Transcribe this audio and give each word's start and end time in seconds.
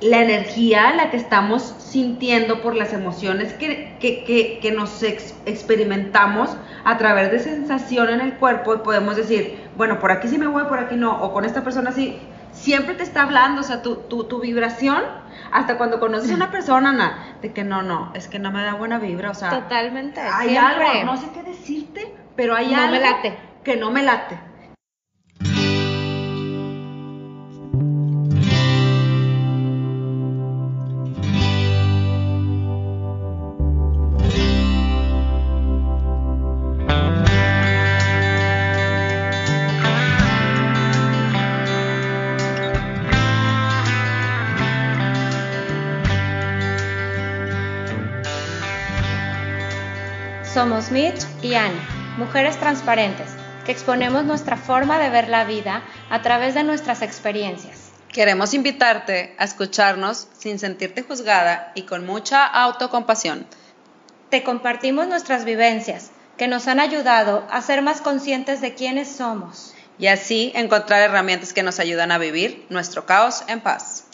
la 0.00 0.22
energía, 0.22 0.94
la 0.94 1.10
que 1.10 1.16
estamos 1.16 1.74
sintiendo 1.78 2.62
por 2.62 2.74
las 2.74 2.92
emociones 2.92 3.52
que, 3.52 3.96
que, 4.00 4.58
que, 4.60 4.72
nos 4.72 5.02
experimentamos 5.02 6.56
a 6.84 6.96
través 6.96 7.30
de 7.30 7.38
sensación 7.38 8.08
en 8.08 8.20
el 8.20 8.34
cuerpo 8.34 8.74
y 8.74 8.78
podemos 8.78 9.16
decir, 9.16 9.68
bueno, 9.76 9.98
por 9.98 10.10
aquí 10.10 10.28
sí 10.28 10.38
me 10.38 10.46
voy, 10.46 10.64
por 10.64 10.78
aquí 10.78 10.96
no, 10.96 11.22
o 11.22 11.32
con 11.32 11.44
esta 11.44 11.62
persona 11.62 11.92
sí, 11.92 12.18
siempre 12.52 12.94
te 12.94 13.02
está 13.02 13.22
hablando, 13.22 13.60
o 13.60 13.64
sea, 13.64 13.82
tu, 13.82 13.96
tu, 13.96 14.24
tu 14.24 14.40
vibración, 14.40 15.02
hasta 15.52 15.76
cuando 15.76 16.00
conoces 16.00 16.30
a 16.30 16.34
una 16.34 16.50
persona, 16.50 16.90
Ana, 16.90 17.36
de 17.42 17.52
que 17.52 17.64
no, 17.64 17.82
no, 17.82 18.10
es 18.14 18.28
que 18.28 18.38
no 18.38 18.50
me 18.50 18.62
da 18.62 18.74
buena 18.74 18.98
vibra, 18.98 19.30
o 19.30 19.34
sea, 19.34 19.50
totalmente. 19.50 20.20
Hay 20.20 20.56
algo, 20.56 21.04
no 21.04 21.16
sé 21.18 21.28
qué 21.34 21.42
decirte, 21.42 22.14
pero 22.36 22.54
hay 22.54 22.72
algo 22.72 22.98
que 23.64 23.76
no 23.76 23.90
me 23.90 24.02
late. 24.02 24.49
Somos 50.60 50.90
Mitch 50.90 51.22
y 51.40 51.54
Annie, 51.54 51.80
mujeres 52.18 52.58
transparentes, 52.60 53.30
que 53.64 53.72
exponemos 53.72 54.24
nuestra 54.24 54.58
forma 54.58 54.98
de 54.98 55.08
ver 55.08 55.30
la 55.30 55.44
vida 55.44 55.82
a 56.10 56.20
través 56.20 56.52
de 56.52 56.64
nuestras 56.64 57.00
experiencias. 57.00 57.92
Queremos 58.12 58.52
invitarte 58.52 59.34
a 59.38 59.44
escucharnos 59.44 60.28
sin 60.36 60.58
sentirte 60.58 61.00
juzgada 61.00 61.72
y 61.74 61.84
con 61.84 62.04
mucha 62.04 62.44
autocompasión. 62.44 63.46
Te 64.28 64.42
compartimos 64.42 65.08
nuestras 65.08 65.46
vivencias, 65.46 66.10
que 66.36 66.46
nos 66.46 66.68
han 66.68 66.78
ayudado 66.78 67.46
a 67.50 67.62
ser 67.62 67.80
más 67.80 68.02
conscientes 68.02 68.60
de 68.60 68.74
quiénes 68.74 69.10
somos. 69.10 69.72
Y 69.98 70.08
así 70.08 70.52
encontrar 70.54 71.00
herramientas 71.00 71.54
que 71.54 71.62
nos 71.62 71.80
ayudan 71.80 72.12
a 72.12 72.18
vivir 72.18 72.66
nuestro 72.68 73.06
caos 73.06 73.44
en 73.48 73.60
paz. 73.60 74.09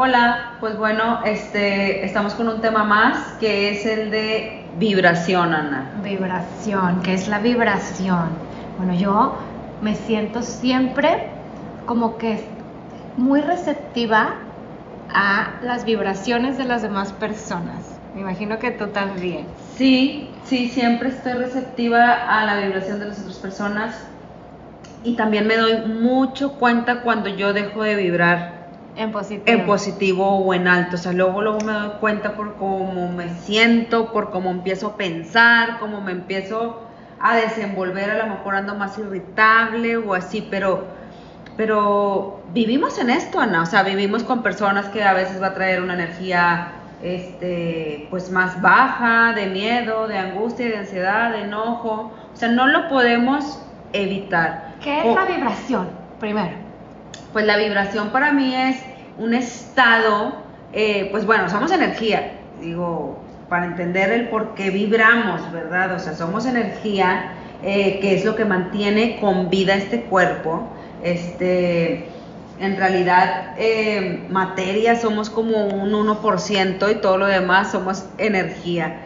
Hola, 0.00 0.52
pues 0.60 0.78
bueno, 0.78 1.24
este, 1.24 2.04
estamos 2.04 2.34
con 2.34 2.46
un 2.48 2.60
tema 2.60 2.84
más 2.84 3.32
que 3.40 3.72
es 3.72 3.84
el 3.84 4.12
de 4.12 4.70
vibración, 4.76 5.52
Ana. 5.52 5.90
Vibración, 6.04 7.02
¿qué 7.02 7.14
es 7.14 7.26
la 7.26 7.40
vibración? 7.40 8.28
Bueno, 8.76 8.94
yo 8.94 9.36
me 9.80 9.96
siento 9.96 10.42
siempre 10.42 11.28
como 11.84 12.16
que 12.16 12.48
muy 13.16 13.40
receptiva 13.40 14.36
a 15.08 15.54
las 15.62 15.84
vibraciones 15.84 16.58
de 16.58 16.64
las 16.66 16.82
demás 16.82 17.12
personas. 17.14 17.98
Me 18.14 18.20
imagino 18.20 18.60
que 18.60 18.70
tú 18.70 18.86
también. 18.86 19.48
Sí, 19.74 20.32
sí, 20.44 20.68
siempre 20.68 21.08
estoy 21.08 21.32
receptiva 21.32 22.38
a 22.38 22.44
la 22.46 22.60
vibración 22.60 23.00
de 23.00 23.06
las 23.06 23.18
otras 23.18 23.38
personas 23.38 23.96
y 25.02 25.16
también 25.16 25.48
me 25.48 25.56
doy 25.56 25.86
mucho 25.88 26.52
cuenta 26.52 27.02
cuando 27.02 27.30
yo 27.30 27.52
dejo 27.52 27.82
de 27.82 27.96
vibrar 27.96 28.57
en 28.98 29.12
positivo. 29.12 29.44
En 29.46 29.66
positivo 29.66 30.38
o 30.38 30.54
en 30.54 30.66
alto. 30.66 30.96
O 30.96 30.98
sea, 30.98 31.12
luego, 31.12 31.40
luego 31.40 31.60
me 31.60 31.72
doy 31.72 31.90
cuenta 32.00 32.32
por 32.32 32.56
cómo 32.56 33.10
me 33.12 33.28
siento, 33.40 34.12
por 34.12 34.30
cómo 34.30 34.50
empiezo 34.50 34.88
a 34.88 34.96
pensar, 34.96 35.78
cómo 35.78 36.00
me 36.00 36.12
empiezo 36.12 36.82
a 37.20 37.36
desenvolver. 37.36 38.10
A 38.10 38.18
lo 38.18 38.26
mejor 38.26 38.56
ando 38.56 38.74
más 38.74 38.98
irritable 38.98 39.96
o 39.96 40.14
así, 40.14 40.46
pero, 40.50 40.84
pero 41.56 42.40
vivimos 42.52 42.98
en 42.98 43.10
esto, 43.10 43.40
Ana. 43.40 43.62
O 43.62 43.66
sea, 43.66 43.84
vivimos 43.84 44.24
con 44.24 44.42
personas 44.42 44.86
que 44.86 45.04
a 45.04 45.14
veces 45.14 45.40
va 45.40 45.48
a 45.48 45.54
traer 45.54 45.80
una 45.80 45.94
energía 45.94 46.72
este, 47.00 48.08
pues 48.10 48.30
más 48.30 48.60
baja, 48.60 49.32
de 49.32 49.46
miedo, 49.46 50.08
de 50.08 50.18
angustia, 50.18 50.66
de 50.66 50.76
ansiedad, 50.76 51.30
de 51.30 51.42
enojo. 51.42 52.12
O 52.32 52.36
sea, 52.36 52.48
no 52.48 52.66
lo 52.66 52.88
podemos 52.88 53.62
evitar. 53.92 54.74
¿Qué 54.82 55.08
es 55.08 55.14
la 55.14 55.24
vibración? 55.24 55.88
Primero. 56.18 56.68
Pues 57.32 57.46
la 57.46 57.56
vibración 57.56 58.08
para 58.08 58.32
mí 58.32 58.54
es 58.54 58.82
un 59.18 59.34
estado, 59.34 60.36
eh, 60.72 61.08
pues 61.10 61.26
bueno, 61.26 61.48
somos 61.50 61.72
energía, 61.72 62.32
digo, 62.60 63.18
para 63.48 63.66
entender 63.66 64.12
el 64.12 64.28
por 64.28 64.54
qué 64.54 64.70
vibramos, 64.70 65.50
¿verdad? 65.52 65.94
O 65.94 65.98
sea, 65.98 66.14
somos 66.14 66.46
energía, 66.46 67.32
eh, 67.62 67.98
que 68.00 68.14
es 68.14 68.24
lo 68.24 68.36
que 68.36 68.44
mantiene 68.44 69.18
con 69.20 69.50
vida 69.50 69.74
este 69.74 70.02
cuerpo. 70.02 70.68
Este, 71.02 72.08
en 72.60 72.76
realidad, 72.76 73.54
eh, 73.58 74.26
materia 74.30 74.96
somos 74.96 75.30
como 75.30 75.66
un 75.66 75.92
1% 75.92 76.90
y 76.90 76.94
todo 76.96 77.18
lo 77.18 77.26
demás 77.26 77.72
somos 77.72 78.04
energía. 78.18 79.02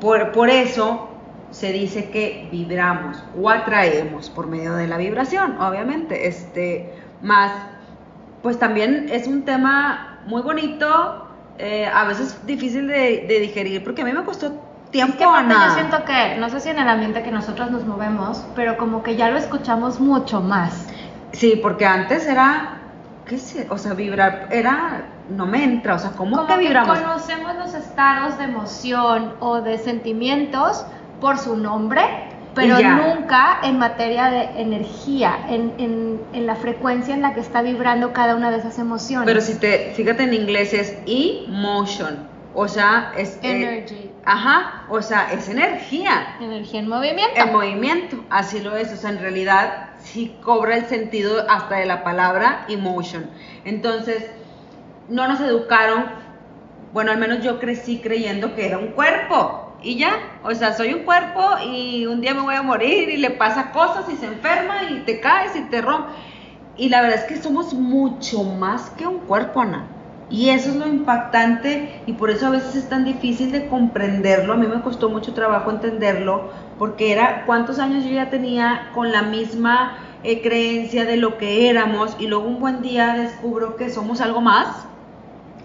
por, 0.00 0.32
por 0.32 0.50
eso 0.50 1.08
se 1.50 1.72
dice 1.72 2.10
que 2.10 2.48
vibramos 2.52 3.22
o 3.40 3.48
atraemos 3.48 4.30
por 4.30 4.46
medio 4.46 4.74
de 4.74 4.86
la 4.86 4.98
vibración, 4.98 5.60
obviamente. 5.60 6.28
Este, 6.28 6.92
más, 7.22 7.52
pues 8.42 8.58
también 8.58 9.08
es 9.10 9.26
un 9.26 9.42
tema 9.42 10.18
muy 10.26 10.42
bonito, 10.42 11.28
eh, 11.58 11.86
a 11.86 12.04
veces 12.04 12.46
difícil 12.46 12.86
de, 12.86 13.26
digerir, 13.40 13.82
porque 13.82 14.02
a 14.02 14.04
mí 14.04 14.12
me 14.12 14.24
costó 14.24 14.52
tiempo. 14.90 15.14
Es 15.14 15.44
que 15.46 15.54
yo 15.54 15.74
siento 15.74 16.04
que, 16.04 16.36
no 16.38 16.48
sé 16.50 16.60
si 16.60 16.68
en 16.68 16.78
el 16.78 16.88
ambiente 16.88 17.22
que 17.22 17.30
nosotros 17.30 17.70
nos 17.70 17.84
movemos, 17.84 18.44
pero 18.54 18.76
como 18.76 19.02
que 19.02 19.16
ya 19.16 19.30
lo 19.30 19.38
escuchamos 19.38 20.00
mucho 20.00 20.40
más. 20.40 20.86
Sí, 21.32 21.58
porque 21.62 21.84
antes 21.84 22.26
era, 22.26 22.78
qué 23.26 23.38
sé, 23.38 23.66
o 23.70 23.78
sea, 23.78 23.94
vibrar, 23.94 24.48
era, 24.50 25.02
no 25.28 25.46
me 25.46 25.64
entra, 25.64 25.94
o 25.94 25.98
sea, 25.98 26.12
¿cómo 26.12 26.36
como 26.36 26.48
que 26.48 26.58
vibramos? 26.58 26.98
Que 26.98 27.04
conocemos 27.04 27.56
los 27.56 27.74
estados 27.74 28.38
de 28.38 28.44
emoción 28.44 29.34
o 29.40 29.60
de 29.60 29.78
sentimientos 29.78 30.86
por 31.20 31.38
su 31.38 31.56
nombre, 31.56 32.02
pero 32.58 32.80
nunca 32.80 33.60
en 33.62 33.78
materia 33.78 34.30
de 34.30 34.60
energía, 34.60 35.46
en, 35.48 36.18
la 36.32 36.56
frecuencia 36.56 37.14
en 37.14 37.22
la 37.22 37.34
que 37.34 37.40
está 37.40 37.62
vibrando 37.62 38.12
cada 38.12 38.34
una 38.34 38.50
de 38.50 38.58
esas 38.58 38.78
emociones. 38.78 39.26
Pero 39.26 39.40
si 39.40 39.54
te, 39.54 39.92
fíjate 39.94 40.24
en 40.24 40.34
inglés 40.34 40.72
es 40.72 40.96
emotion, 41.06 42.28
o 42.54 42.66
sea, 42.66 43.12
es... 43.16 43.38
Eh, 43.42 43.62
Energy. 43.62 44.10
ajá, 44.24 44.84
o 44.88 45.02
sea, 45.02 45.32
es 45.32 45.48
energía. 45.48 46.36
Energía 46.40 46.80
en 46.80 46.88
movimiento. 46.88 47.40
En 47.40 47.52
movimiento, 47.52 48.24
así 48.30 48.60
lo 48.60 48.76
es, 48.76 48.92
o 48.92 48.96
sea, 48.96 49.10
en 49.10 49.20
realidad 49.20 49.90
sí 50.02 50.36
cobra 50.42 50.76
el 50.76 50.86
sentido 50.86 51.46
hasta 51.48 51.76
de 51.76 51.86
la 51.86 52.02
palabra 52.02 52.64
emotion. 52.68 53.30
Entonces, 53.64 54.26
no 55.08 55.28
nos 55.28 55.40
educaron, 55.40 56.06
bueno, 56.92 57.12
al 57.12 57.18
menos 57.18 57.42
yo 57.42 57.60
crecí 57.60 58.00
creyendo 58.00 58.54
que 58.54 58.66
era 58.66 58.78
un 58.78 58.88
cuerpo 58.88 59.67
y 59.82 59.96
ya, 59.96 60.12
o 60.42 60.52
sea, 60.54 60.72
soy 60.72 60.92
un 60.92 61.04
cuerpo 61.04 61.40
y 61.64 62.06
un 62.06 62.20
día 62.20 62.34
me 62.34 62.40
voy 62.40 62.56
a 62.56 62.62
morir 62.62 63.08
y 63.10 63.16
le 63.16 63.30
pasa 63.30 63.70
cosas 63.70 64.06
y 64.12 64.16
se 64.16 64.26
enferma 64.26 64.90
y 64.90 65.00
te 65.00 65.20
caes 65.20 65.54
y 65.54 65.62
te 65.62 65.80
rompes. 65.80 66.14
Y 66.76 66.88
la 66.88 67.00
verdad 67.00 67.18
es 67.18 67.24
que 67.24 67.36
somos 67.36 67.74
mucho 67.74 68.42
más 68.42 68.90
que 68.90 69.06
un 69.06 69.18
cuerpo, 69.18 69.60
Ana. 69.60 69.86
Y 70.30 70.50
eso 70.50 70.70
es 70.70 70.76
lo 70.76 70.86
impactante 70.86 72.02
y 72.06 72.12
por 72.12 72.30
eso 72.30 72.48
a 72.48 72.50
veces 72.50 72.76
es 72.76 72.88
tan 72.88 73.04
difícil 73.04 73.50
de 73.50 73.66
comprenderlo. 73.68 74.52
A 74.52 74.56
mí 74.56 74.66
me 74.66 74.80
costó 74.82 75.08
mucho 75.08 75.32
trabajo 75.32 75.70
entenderlo 75.70 76.50
porque 76.78 77.12
era 77.12 77.44
cuántos 77.46 77.78
años 77.78 78.04
yo 78.04 78.10
ya 78.10 78.28
tenía 78.28 78.90
con 78.94 79.10
la 79.10 79.22
misma 79.22 79.98
eh, 80.24 80.42
creencia 80.42 81.04
de 81.04 81.16
lo 81.16 81.38
que 81.38 81.70
éramos 81.70 82.14
y 82.18 82.26
luego 82.26 82.46
un 82.46 82.60
buen 82.60 82.82
día 82.82 83.14
descubro 83.14 83.76
que 83.76 83.90
somos 83.90 84.20
algo 84.20 84.40
más. 84.40 84.86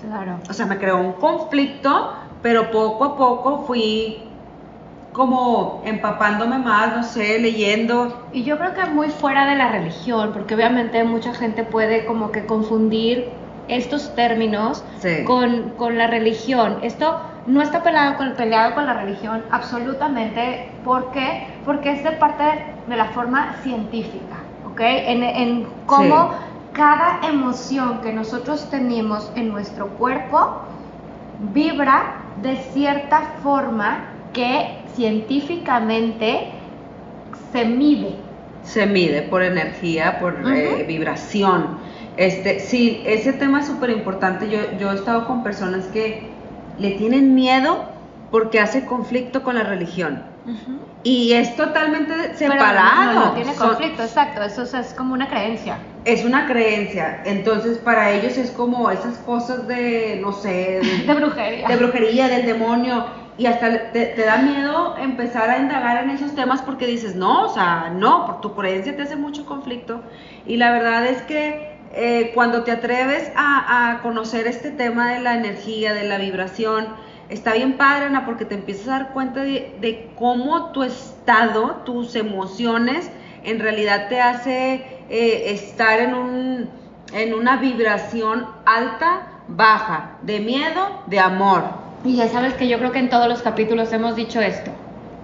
Claro. 0.02 0.40
O 0.50 0.54
sea, 0.54 0.66
me 0.66 0.78
creó 0.78 0.98
un 0.98 1.14
conflicto 1.14 2.14
pero 2.44 2.70
poco 2.72 3.06
a 3.06 3.18
poco 3.18 3.64
fui 3.66 4.22
como 5.14 5.82
empapándome 5.86 6.60
más, 6.60 6.96
no 6.96 7.04
sé, 7.04 7.40
leyendo. 7.40 8.22
Y 8.34 8.44
yo 8.44 8.58
creo 8.58 8.74
que 8.74 8.86
muy 8.86 9.10
fuera 9.10 9.48
de 9.48 9.56
la 9.56 9.72
religión, 9.72 10.32
porque 10.34 10.54
obviamente 10.54 11.04
mucha 11.04 11.34
gente 11.34 11.64
puede 11.64 12.06
como 12.06 12.32
que 12.32 12.46
confundir 12.46 13.30
estos 13.70 14.14
términos 14.16 14.84
con, 15.26 15.98
la 15.98 16.08
religión. 16.08 16.80
Esto 16.82 17.22
no 17.48 17.62
está 17.62 17.82
peleado 17.82 18.18
con, 18.18 18.34
peleado 18.34 18.76
con 18.76 18.86
la 18.86 18.94
religión 18.94 19.44
absolutamente. 19.52 20.70
¿Por 20.84 21.12
qué? 21.12 21.48
Porque 21.66 21.94
es 21.94 22.04
de 22.04 22.12
parte 22.12 22.44
de 22.88 22.98
la 22.98 23.06
forma 23.06 23.56
científica, 23.64 24.36
¿ok? 24.70 24.82
En, 24.82 25.24
en 25.24 25.68
cómo 25.86 26.32
cada 26.74 27.20
emoción 27.24 28.02
que 28.02 28.12
nosotros 28.12 28.68
tenemos 28.70 29.32
en 29.36 29.50
nuestro 29.50 29.88
cuerpo 29.90 30.64
vibra 31.54 32.23
de 32.44 32.58
cierta 32.74 33.22
forma 33.42 34.06
que 34.34 34.78
científicamente 34.96 36.52
se 37.52 37.66
mide, 37.66 38.16
Se 38.64 38.86
mide 38.86 39.24
por 39.24 39.44
energía, 39.44 40.20
por 40.20 40.40
eh, 40.54 40.86
vibración. 40.88 41.78
Este, 42.16 42.60
sí, 42.60 43.02
ese 43.06 43.34
tema 43.34 43.62
es 43.62 43.68
súper 43.68 43.90
importante. 43.90 44.50
Yo, 44.50 44.60
yo 44.80 44.92
he 44.92 44.96
estado 44.96 45.28
con 45.28 45.44
personas 45.44 45.86
que 45.88 46.30
le 46.80 46.92
tienen 46.92 47.36
miedo 47.36 47.86
porque 48.32 48.60
hace 48.60 48.86
conflicto 48.86 49.44
con 49.44 49.56
la 49.56 49.64
religión. 49.64 50.24
Y 51.04 51.34
es 51.34 51.56
totalmente 51.56 52.36
separado. 52.36 53.14
no, 53.14 53.32
tiene 53.34 53.54
conflicto, 53.54 54.04
exacto. 54.04 54.42
Eso 54.42 54.64
es, 54.64 54.94
como 54.94 55.14
una 55.14 55.28
creencia. 55.28 55.78
Es 56.06 56.26
una 56.26 56.48
creencia. 56.48 57.22
Entonces, 57.26 57.78
para 57.78 58.12
ellos 58.12 58.38
es 58.38 58.52
como 58.52 58.90
esas 58.92 59.18
cosas 59.20 59.68
de, 59.68 60.20
no 60.22 60.34
sé. 60.34 60.82
De, 61.08 61.14
brujería. 61.14 61.68
De 61.68 61.76
brujería, 61.76 62.28
del 62.28 62.46
demonio. 62.46 63.06
Y 63.38 63.48
hasta 63.48 63.92
te, 63.92 64.16
da 64.16 64.38
miedo 64.38 64.96
empezar 64.98 65.50
a 65.50 65.58
indagar 65.58 66.04
en 66.04 66.12
esos 66.12 66.36
temas 66.36 66.62
porque 66.62 66.86
dices, 66.86 67.16
no, 67.16 67.46
o 67.46 67.50
sea, 67.50 67.92
no, 67.96 68.28
por 68.28 68.42
tu 68.42 68.54
creencia 68.54 68.96
te 68.96 69.02
hace 69.02 69.16
mucho 69.16 69.46
conflicto. 69.46 70.02
Y 70.46 70.58
la 70.58 70.72
verdad 70.72 71.08
es 71.08 71.22
que 71.24 71.78
eh, 71.94 72.32
cuando 72.36 72.64
te 72.64 72.72
atreves 72.72 73.32
a, 73.36 73.92
a 73.92 74.02
conocer 74.02 74.46
este 74.46 74.70
tema 74.70 75.14
de 75.14 75.22
la 75.22 75.36
energía, 75.36 75.94
de 75.94 76.08
la 76.08 76.20
vibración, 76.20 76.88
está 77.30 77.54
bien 77.54 77.78
padre, 77.78 78.06
Ana, 78.06 78.26
porque 78.26 78.46
te 78.46 78.56
empiezas 78.56 78.88
a 78.88 78.92
dar 78.92 79.14
cuenta 79.14 79.42
de, 79.42 80.10
cómo 80.18 80.72
tu 80.72 80.84
estado, 80.84 81.82
tus 81.86 82.16
emociones, 82.16 83.10
en 83.44 83.60
realidad 83.60 84.08
te 84.10 84.22
hace 84.22 84.76
eh, 85.10 85.52
estar 85.54 86.00
en, 86.00 86.14
un, 86.14 86.70
en 87.14 87.34
una 87.34 87.58
vibración 87.58 88.46
alta, 88.66 89.28
baja, 89.48 90.12
de 90.22 90.40
miedo, 90.40 91.02
de 91.08 91.20
amor. 91.20 91.64
Y 92.04 92.16
ya 92.16 92.28
sabes 92.28 92.54
que 92.56 92.68
yo 92.68 92.78
creo 92.80 92.92
que 92.92 93.00
en 93.00 93.10
todos 93.10 93.28
los 93.28 93.42
capítulos 93.42 93.92
hemos 93.94 94.16
dicho 94.16 94.42
esto. 94.42 94.72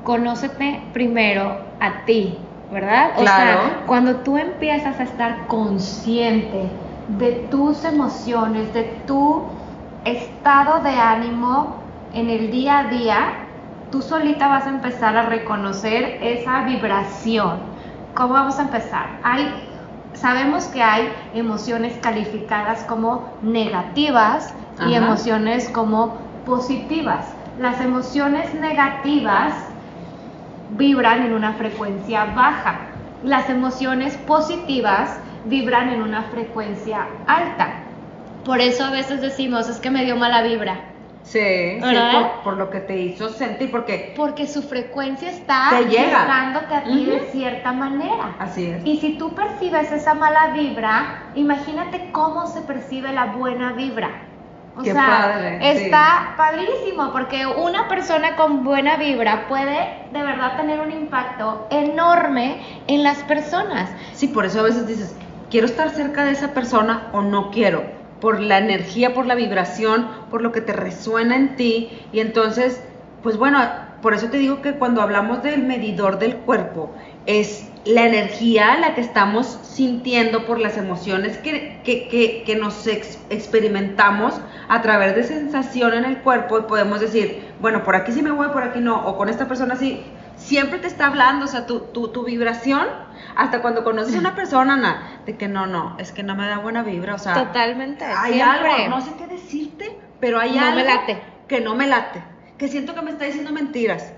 Conócete 0.03 0.81
primero 0.93 1.57
a 1.79 2.05
ti, 2.05 2.37
¿verdad? 2.71 3.11
O 3.17 3.21
sea, 3.21 3.83
cuando 3.85 4.17
tú 4.17 4.37
empiezas 4.37 4.99
a 4.99 5.03
estar 5.03 5.47
consciente 5.47 6.69
de 7.17 7.31
tus 7.49 7.83
emociones, 7.83 8.73
de 8.73 8.83
tu 9.05 9.43
estado 10.05 10.81
de 10.81 10.91
ánimo, 10.91 11.75
en 12.13 12.29
el 12.29 12.51
día 12.51 12.79
a 12.79 12.83
día, 12.85 13.33
tú 13.91 14.01
solita 14.01 14.47
vas 14.47 14.65
a 14.65 14.69
empezar 14.69 15.17
a 15.17 15.23
reconocer 15.23 16.19
esa 16.21 16.63
vibración. 16.63 17.68
¿Cómo 18.19 18.33
vamos 18.33 18.59
a 18.59 18.63
empezar? 18.63 19.17
Hay, 19.23 19.49
sabemos 20.13 20.65
que 20.65 20.83
hay 20.83 21.07
emociones 21.33 21.97
calificadas 22.01 22.83
como 22.83 23.39
negativas 23.41 24.53
y 24.85 24.93
emociones 24.93 25.69
como 25.69 26.17
positivas. 26.45 27.25
Las 27.57 27.79
emociones 27.79 28.53
negativas 28.55 29.53
vibran 30.71 31.27
en 31.27 31.33
una 31.33 31.53
frecuencia 31.53 32.25
baja. 32.25 32.89
Las 33.23 33.49
emociones 33.49 34.17
positivas 34.17 35.17
vibran 35.45 35.87
en 35.87 36.01
una 36.01 36.23
frecuencia 36.23 37.07
alta. 37.25 37.69
Por 38.43 38.59
eso 38.59 38.83
a 38.83 38.91
veces 38.91 39.21
decimos, 39.21 39.69
es 39.69 39.79
que 39.79 39.91
me 39.91 40.03
dio 40.03 40.17
mala 40.17 40.41
vibra. 40.41 40.98
Sí, 41.29 41.79
por, 42.43 42.57
lo 42.57 42.71
que 42.71 42.79
te 42.79 42.97
hizo 42.97 43.29
sentir, 43.29 43.69
porque... 43.69 44.13
Porque 44.17 44.47
su 44.47 44.63
frecuencia 44.63 45.29
está 45.29 45.79
llegándote 45.81 46.73
a 46.73 46.83
ti 46.83 47.05
de 47.05 47.19
cierta 47.31 47.71
manera. 47.71 48.35
Así 48.39 48.65
es. 48.65 48.83
Y 48.83 48.97
si 48.97 49.15
tú 49.15 49.35
percibes 49.35 49.91
esa 49.91 50.15
mala 50.15 50.53
vibra, 50.53 51.25
imagínate 51.35 52.09
cómo 52.11 52.47
se 52.47 52.61
percibe 52.61 53.13
la 53.13 53.27
buena 53.27 53.73
vibra. 53.73 54.23
O 54.75 54.83
sea, 54.83 54.95
padre, 54.95 55.83
está 55.83 56.33
padrísimo 56.35 57.11
porque 57.11 57.45
una 57.45 57.87
persona 57.87 58.35
con 58.35 58.63
buena 58.63 58.97
vibra 58.97 59.47
puede 59.47 60.07
de 60.11 60.23
verdad 60.23 60.57
tener 60.57 60.79
un 60.79 60.91
impacto 60.91 61.67
enorme 61.69 62.59
en 62.87 63.03
las 63.03 63.19
personas. 63.23 63.91
Sí, 64.13 64.29
por 64.29 64.45
eso 64.45 64.61
a 64.61 64.63
veces 64.63 64.87
dices, 64.87 65.15
quiero 65.51 65.67
estar 65.67 65.91
cerca 65.91 66.23
de 66.23 66.31
esa 66.31 66.53
persona 66.53 67.09
o 67.11 67.21
no 67.21 67.51
quiero 67.51 67.98
por 68.19 68.39
la 68.39 68.57
energía, 68.57 69.13
por 69.13 69.25
la 69.25 69.35
vibración, 69.35 70.07
por 70.29 70.41
lo 70.41 70.51
que 70.51 70.61
te 70.61 70.73
resuena 70.73 71.35
en 71.35 71.55
ti. 71.55 71.89
Y 72.11 72.19
entonces, 72.19 72.81
pues 73.23 73.37
bueno, 73.37 73.59
por 74.01 74.13
eso 74.13 74.29
te 74.29 74.37
digo 74.37 74.61
que 74.61 74.73
cuando 74.73 75.01
hablamos 75.01 75.43
del 75.43 75.63
medidor 75.63 76.19
del 76.19 76.37
cuerpo, 76.37 76.91
es 77.25 77.69
la 77.85 78.05
energía 78.05 78.77
la 78.77 78.93
que 78.95 79.01
estamos 79.01 79.59
sintiendo 79.63 80.45
por 80.45 80.59
las 80.59 80.77
emociones 80.77 81.37
que, 81.37 81.81
que, 81.83 82.43
que, 82.45 82.55
nos 82.55 82.87
experimentamos 82.87 84.39
a 84.67 84.81
través 84.81 85.15
de 85.15 85.23
sensación 85.23 85.93
en 85.93 86.05
el 86.05 86.17
cuerpo 86.19 86.59
y 86.59 86.63
podemos 86.63 86.99
decir, 86.99 87.47
bueno, 87.61 87.83
por 87.83 87.95
aquí 87.95 88.11
sí 88.11 88.21
me 88.21 88.31
voy, 88.31 88.49
por 88.49 88.63
aquí 88.63 88.79
no, 88.79 89.05
o 89.05 89.17
con 89.17 89.29
esta 89.29 89.47
persona 89.47 89.75
sí, 89.75 90.03
siempre 90.49 90.79
te 90.79 90.87
está 90.87 91.07
hablando, 91.07 91.45
o 91.45 91.47
sea, 91.47 91.67
tu, 91.67 91.79
tu, 91.79 92.07
tu 92.09 92.25
vibración 92.25 92.87
hasta 93.35 93.61
cuando 93.61 93.83
conoces 93.83 94.15
a 94.15 94.19
una 94.19 94.35
persona, 94.35 94.73
Ana, 94.73 95.21
de 95.25 95.37
que 95.37 95.47
no, 95.47 95.67
no, 95.67 95.95
es 95.99 96.11
que 96.11 96.23
no 96.23 96.35
me 96.35 96.47
da 96.47 96.57
buena 96.57 96.81
vibra, 96.81 97.15
o 97.15 97.19
sea. 97.19 97.35
Totalmente. 97.35 98.03
Hay 98.03 98.41
algo, 98.41 98.89
no 98.89 98.99
sé 98.99 99.11
qué 99.17 99.27
decirte, 99.27 99.97
pero 100.19 100.39
hay 100.39 100.57
algo 100.57 100.83
late. 100.83 101.21
que 101.47 101.61
no 101.61 101.75
me 101.75 101.87
late, 101.87 102.23
que 102.57 102.67
siento 102.67 102.95
que 102.95 103.01
me 103.03 103.11
está 103.11 103.25
diciendo 103.25 103.51
mentiras. 103.51 104.13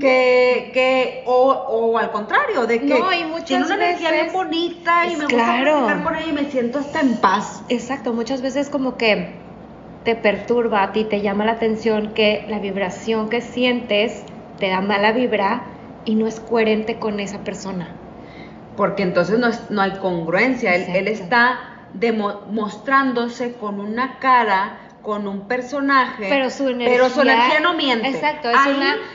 Que, 0.00 0.72
que 0.74 1.22
o, 1.26 1.52
o, 1.52 1.96
al 1.96 2.10
contrario, 2.10 2.66
de 2.66 2.80
que 2.80 2.98
no, 2.98 3.12
y 3.12 3.22
muchas 3.24 3.44
tiene 3.44 3.66
una 3.66 3.76
energía 3.76 4.10
bien 4.10 4.32
bonita 4.32 5.06
y 5.06 5.14
me 5.14 5.26
gusta 5.26 5.60
estar 5.60 6.02
por 6.02 6.12
ahí 6.12 6.30
y 6.30 6.32
me 6.32 6.50
siento 6.50 6.80
hasta 6.80 7.00
en 7.02 7.18
paz. 7.18 7.62
Exacto, 7.68 8.12
muchas 8.12 8.42
veces 8.42 8.68
como 8.68 8.96
que 8.96 9.36
te 10.02 10.16
perturba 10.16 10.82
a 10.82 10.92
ti, 10.92 11.04
te 11.04 11.20
llama 11.20 11.44
la 11.44 11.52
atención 11.52 12.14
que 12.14 12.44
la 12.48 12.58
vibración 12.58 13.28
que 13.28 13.40
sientes 13.40 14.24
te 14.58 14.68
da 14.68 14.80
mala 14.80 15.12
vibra 15.12 15.62
y 16.04 16.14
no 16.14 16.26
es 16.26 16.40
coherente 16.40 16.98
con 16.98 17.20
esa 17.20 17.44
persona 17.44 17.88
porque 18.76 19.02
entonces 19.02 19.38
no, 19.38 19.48
no 19.70 19.82
hay 19.82 19.92
congruencia. 19.92 20.74
Él, 20.74 21.08
está 21.08 21.58
demostrándose 21.94 23.54
con 23.54 23.80
una 23.80 24.18
cara, 24.18 24.78
con 25.02 25.26
un 25.26 25.48
personaje, 25.48 26.26
pero 26.28 26.50
su 26.50 26.68
energía, 26.68 27.60
no 27.60 27.74
miente. 27.74 28.08
Exacto, 28.08 28.50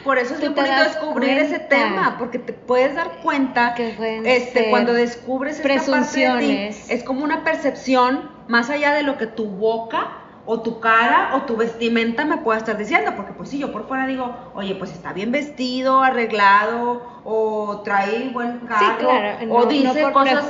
por 0.03 0.17
eso 0.17 0.33
es 0.33 0.39
muy 0.39 0.49
bonito 0.49 0.83
descubrir 0.83 1.37
ese 1.37 1.59
tema, 1.59 2.15
porque 2.17 2.39
te 2.39 2.53
puedes 2.53 2.95
dar 2.95 3.19
cuenta 3.21 3.75
que 3.75 4.21
este, 4.25 4.69
cuando 4.69 4.93
descubres 4.93 5.59
esta 5.59 5.91
parte 5.91 6.19
de 6.19 6.39
ti, 6.39 6.77
es 6.89 7.03
como 7.03 7.23
una 7.23 7.43
percepción 7.43 8.31
más 8.47 8.69
allá 8.69 8.93
de 8.93 9.03
lo 9.03 9.17
que 9.17 9.27
tu 9.27 9.45
boca 9.45 10.20
o 10.45 10.61
tu 10.61 10.79
cara 10.79 11.35
o 11.35 11.41
tu 11.43 11.55
vestimenta 11.55 12.25
me 12.25 12.37
pueda 12.37 12.59
estar 12.59 12.77
diciendo, 12.77 13.13
porque 13.15 13.33
pues 13.33 13.49
sí, 13.49 13.59
yo 13.59 13.71
por 13.71 13.87
fuera 13.87 14.07
digo, 14.07 14.35
oye, 14.55 14.75
pues 14.75 14.91
está 14.91 15.13
bien 15.13 15.31
vestido, 15.31 16.01
arreglado, 16.01 17.01
o 17.23 17.81
trae 17.83 18.29
buen 18.29 18.59
carro, 18.59 19.09
o 19.49 19.65
dice 19.65 20.11
cosas 20.11 20.45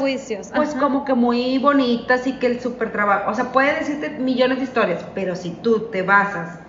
pues 0.55 0.73
como 0.75 1.03
que 1.03 1.13
muy 1.13 1.57
bonitas 1.57 2.25
y 2.27 2.33
que 2.33 2.47
el 2.47 2.61
súper 2.61 2.91
trabajo, 2.91 3.29
o 3.31 3.33
sea, 3.33 3.51
puede 3.51 3.75
decirte 3.75 4.09
millones 4.11 4.59
de 4.59 4.63
historias, 4.63 5.05
pero 5.13 5.35
si 5.35 5.51
tú 5.51 5.89
te 5.91 6.01
basas 6.01 6.59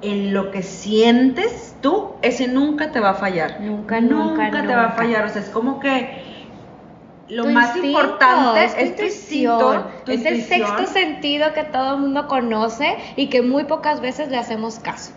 en 0.00 0.32
lo 0.32 0.50
que 0.50 0.62
sientes 0.62 1.76
tú, 1.80 2.14
ese 2.22 2.48
nunca 2.48 2.92
te 2.92 3.00
va 3.00 3.10
a 3.10 3.14
fallar. 3.14 3.60
Nunca, 3.60 4.00
nunca, 4.00 4.44
nunca 4.44 4.66
te 4.66 4.74
va 4.74 4.84
a 4.86 4.92
fallar, 4.92 5.24
o 5.24 5.28
sea, 5.28 5.42
es 5.42 5.48
como 5.50 5.80
que 5.80 6.33
lo 7.28 7.46
más 7.46 7.76
importante 7.76 8.64
es, 8.64 8.96
tu 8.96 9.02
instinto, 9.02 9.86
es 10.06 10.24
el 10.24 10.42
sexto 10.42 10.86
sentido 10.86 11.52
que 11.54 11.64
todo 11.64 11.94
el 11.94 12.00
mundo 12.00 12.26
conoce 12.28 12.96
y 13.16 13.28
que 13.28 13.42
muy 13.42 13.64
pocas 13.64 14.00
veces 14.00 14.28
le 14.30 14.36
hacemos 14.36 14.78
caso. 14.78 15.12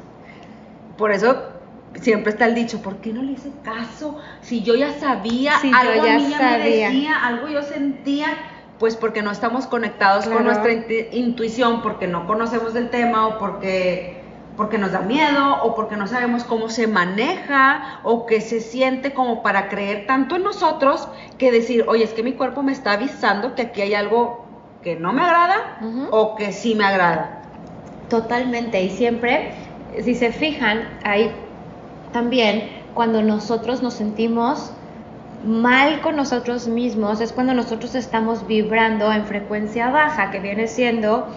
Por 0.97 1.11
eso 1.11 1.43
siempre 1.95 2.31
está 2.31 2.45
el 2.45 2.55
dicho, 2.55 2.81
¿por 2.81 2.97
qué 2.97 3.11
no 3.11 3.23
le 3.23 3.33
hice 3.33 3.51
caso? 3.63 4.17
Si 4.41 4.63
yo 4.63 4.75
ya 4.75 4.93
sabía, 4.99 5.55
algo 5.57 6.03
a 6.03 6.17
mí 6.17 6.29
ya 6.29 6.39
me 6.39 6.59
decía, 6.59 7.25
algo 7.25 7.47
yo 7.49 7.61
sentía, 7.61 8.27
pues 8.79 8.95
porque 8.95 9.21
no 9.21 9.31
estamos 9.31 9.67
conectados 9.67 10.27
con 10.27 10.43
nuestra 10.43 10.71
intuición, 11.11 11.81
porque 11.81 12.07
no 12.07 12.25
conocemos 12.25 12.73
del 12.73 12.89
tema 12.89 13.27
o 13.27 13.37
porque 13.37 14.16
porque 14.57 14.79
nos 14.79 14.91
da 14.91 15.01
miedo 15.01 15.63
o 15.63 15.75
porque 15.75 15.95
no 15.95 16.07
sabemos 16.07 16.43
cómo 16.43 16.67
se 16.69 16.87
maneja 16.87 17.99
o 18.03 18.25
que 18.25 18.41
se 18.41 18.59
siente 18.59 19.13
como 19.13 19.43
para 19.43 19.69
creer 19.69 20.07
tanto 20.07 20.35
en 20.35 20.43
nosotros 20.43 21.07
que 21.37 21.51
decir, 21.51 21.85
oye, 21.87 22.03
es 22.03 22.13
que 22.13 22.23
mi 22.23 22.33
cuerpo 22.33 22.63
me 22.63 22.71
está 22.71 22.93
avisando 22.93 23.53
que 23.53 23.61
aquí 23.61 23.81
hay 23.81 23.93
algo 23.93 24.45
que 24.81 24.95
no 24.95 25.13
me 25.13 25.21
agrada 25.21 26.09
o 26.09 26.35
que 26.35 26.51
sí 26.51 26.73
me 26.73 26.85
agrada. 26.85 27.43
Totalmente, 28.09 28.81
y 28.81 28.89
siempre, 28.89 29.53
si 30.01 30.15
se 30.15 30.31
fijan, 30.31 30.89
hay 31.03 31.31
también 32.11 32.69
cuando 32.95 33.21
nosotros 33.21 33.83
nos 33.83 33.93
sentimos 33.93 34.71
mal 35.45 36.01
con 36.01 36.15
nosotros 36.15 36.67
mismos, 36.67 37.21
es 37.21 37.31
cuando 37.31 37.53
nosotros 37.53 37.93
estamos 37.93 38.47
vibrando 38.47 39.11
en 39.11 39.25
frecuencia 39.25 39.91
baja, 39.91 40.31
que 40.31 40.39
viene 40.39 40.67
siendo 40.67 41.27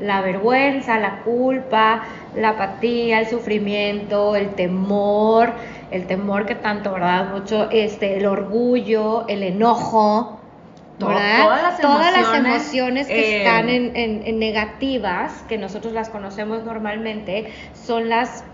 la 0.00 0.20
vergüenza, 0.20 0.98
la 0.98 1.20
culpa, 1.22 2.04
la 2.34 2.50
apatía, 2.50 3.20
el 3.20 3.26
sufrimiento, 3.28 4.36
el 4.36 4.50
temor, 4.54 5.52
el 5.90 6.06
temor 6.06 6.46
que 6.46 6.54
tanto, 6.54 6.92
¿verdad? 6.92 7.32
Mucho, 7.32 7.70
este, 7.70 8.18
el 8.18 8.26
orgullo, 8.26 9.26
el 9.28 9.42
enojo, 9.42 10.40
¿verdad? 10.98 11.78
Todas 11.80 12.12
las 12.12 12.34
emociones, 12.34 13.06
que 13.06 13.38
están 13.38 13.68
en, 13.68 13.92
en, 13.94 14.38
negativas, 14.38 15.44
que 15.48 15.58
nosotros 15.58 15.92
las 15.92 16.08
conocemos 16.08 16.64
normalmente, 16.64 17.52
son 17.74 18.08
las 18.08 18.44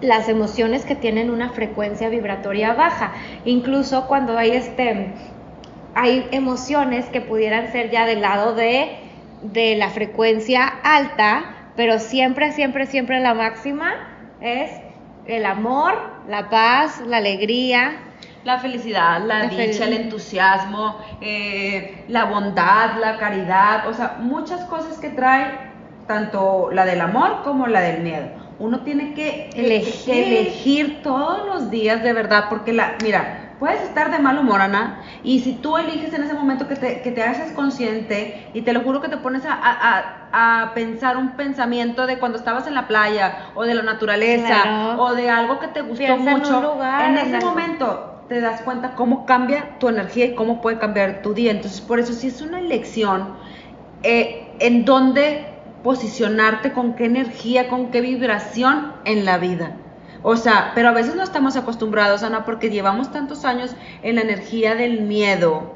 las 0.00 0.28
emociones 0.28 0.84
que 0.84 0.96
tienen 0.96 1.30
una 1.30 1.50
frecuencia 1.50 2.08
vibratoria 2.08 2.74
baja. 2.74 3.12
Incluso 3.44 4.08
cuando 4.08 4.36
hay 4.36 4.50
este 4.50 5.12
hay 5.94 6.26
emociones 6.32 7.06
que 7.06 7.20
pudieran 7.20 7.70
ser 7.70 7.90
ya 7.90 8.06
del 8.06 8.20
lado 8.20 8.54
de, 8.54 8.96
de 9.42 9.76
la 9.76 9.90
frecuencia 9.90 10.66
alta, 10.66 11.44
pero 11.76 11.98
siempre, 11.98 12.52
siempre, 12.52 12.86
siempre 12.86 13.20
la 13.20 13.34
máxima 13.34 13.94
es 14.40 14.70
el 15.26 15.46
amor, 15.46 15.94
la 16.28 16.50
paz, 16.50 17.00
la 17.06 17.18
alegría. 17.18 17.98
La 18.44 18.58
felicidad, 18.58 19.24
la, 19.24 19.46
dicha, 19.46 19.84
el 19.84 19.92
entusiasmo, 19.92 20.98
eh, 21.20 22.04
la 22.08 22.24
bondad, 22.24 22.98
la 23.00 23.16
caridad, 23.16 23.88
o 23.88 23.94
sea, 23.94 24.16
muchas 24.18 24.64
cosas 24.64 24.98
que 24.98 25.10
trae 25.10 25.70
tanto 26.08 26.70
la 26.72 26.84
del 26.84 27.00
amor 27.00 27.42
como 27.44 27.68
la 27.68 27.80
del 27.80 28.02
miedo. 28.02 28.28
Uno 28.58 28.80
tiene 28.80 29.14
que 29.14 29.48
elegir, 29.54 30.14
elegir 30.14 31.02
todos 31.02 31.46
los 31.46 31.70
días 31.70 32.02
de 32.02 32.12
verdad, 32.12 32.46
porque 32.48 32.72
la, 32.72 32.96
mira, 33.02 33.51
puedes 33.62 33.80
estar 33.82 34.10
de 34.10 34.18
mal 34.18 34.40
humor, 34.40 34.60
Ana, 34.60 35.02
y 35.22 35.38
si 35.38 35.52
tú 35.52 35.76
eliges 35.76 36.12
en 36.12 36.24
ese 36.24 36.34
momento 36.34 36.66
que 36.66 36.74
te, 36.74 37.00
que 37.00 37.12
te 37.12 37.22
haces 37.22 37.52
consciente 37.52 38.50
y 38.54 38.62
te 38.62 38.72
lo 38.72 38.80
juro 38.80 39.00
que 39.00 39.08
te 39.08 39.18
pones 39.18 39.44
a, 39.46 40.72
pensar 40.74 41.16
un 41.16 41.36
pensamiento 41.36 42.08
de 42.08 42.18
cuando 42.18 42.38
estabas 42.38 42.66
en 42.66 42.74
la 42.74 42.88
playa 42.88 43.50
o 43.54 43.62
de 43.62 43.76
la 43.76 43.84
naturaleza 43.84 44.96
o 44.98 45.14
de 45.14 45.30
algo 45.30 45.60
que 45.60 45.68
te 45.68 45.82
gustó 45.82 46.16
mucho, 46.16 46.76
en, 47.06 47.18
ese 47.18 47.38
momento 47.38 48.24
te 48.28 48.40
das 48.40 48.62
cuenta 48.62 48.96
cómo 48.96 49.26
cambia 49.26 49.78
tu 49.78 49.88
energía 49.88 50.24
y 50.24 50.34
cómo 50.34 50.60
puede 50.60 50.78
cambiar 50.78 51.22
tu 51.22 51.32
día. 51.32 51.52
Entonces, 51.52 51.80
por 51.80 52.00
eso 52.00 52.14
si 52.14 52.26
es 52.26 52.42
una 52.42 52.58
elección 52.58 53.36
eh, 54.02 54.50
en 54.58 54.84
dónde 54.84 55.46
posicionarte, 55.84 56.72
con 56.72 56.94
qué 56.94 57.04
energía, 57.04 57.68
con 57.68 57.92
qué 57.92 58.00
vibración 58.00 58.92
en 59.04 59.24
la 59.24 59.38
vida. 59.38 59.76
O 60.22 60.36
sea, 60.36 60.72
pero 60.74 60.88
a 60.88 60.92
veces 60.92 61.14
no 61.14 61.22
estamos 61.22 61.56
acostumbrados, 61.56 62.22
Ana, 62.22 62.44
porque 62.44 62.70
llevamos 62.70 63.10
tantos 63.12 63.44
años 63.44 63.74
en 64.02 64.16
la 64.16 64.22
energía 64.22 64.74
del 64.74 65.02
miedo, 65.02 65.74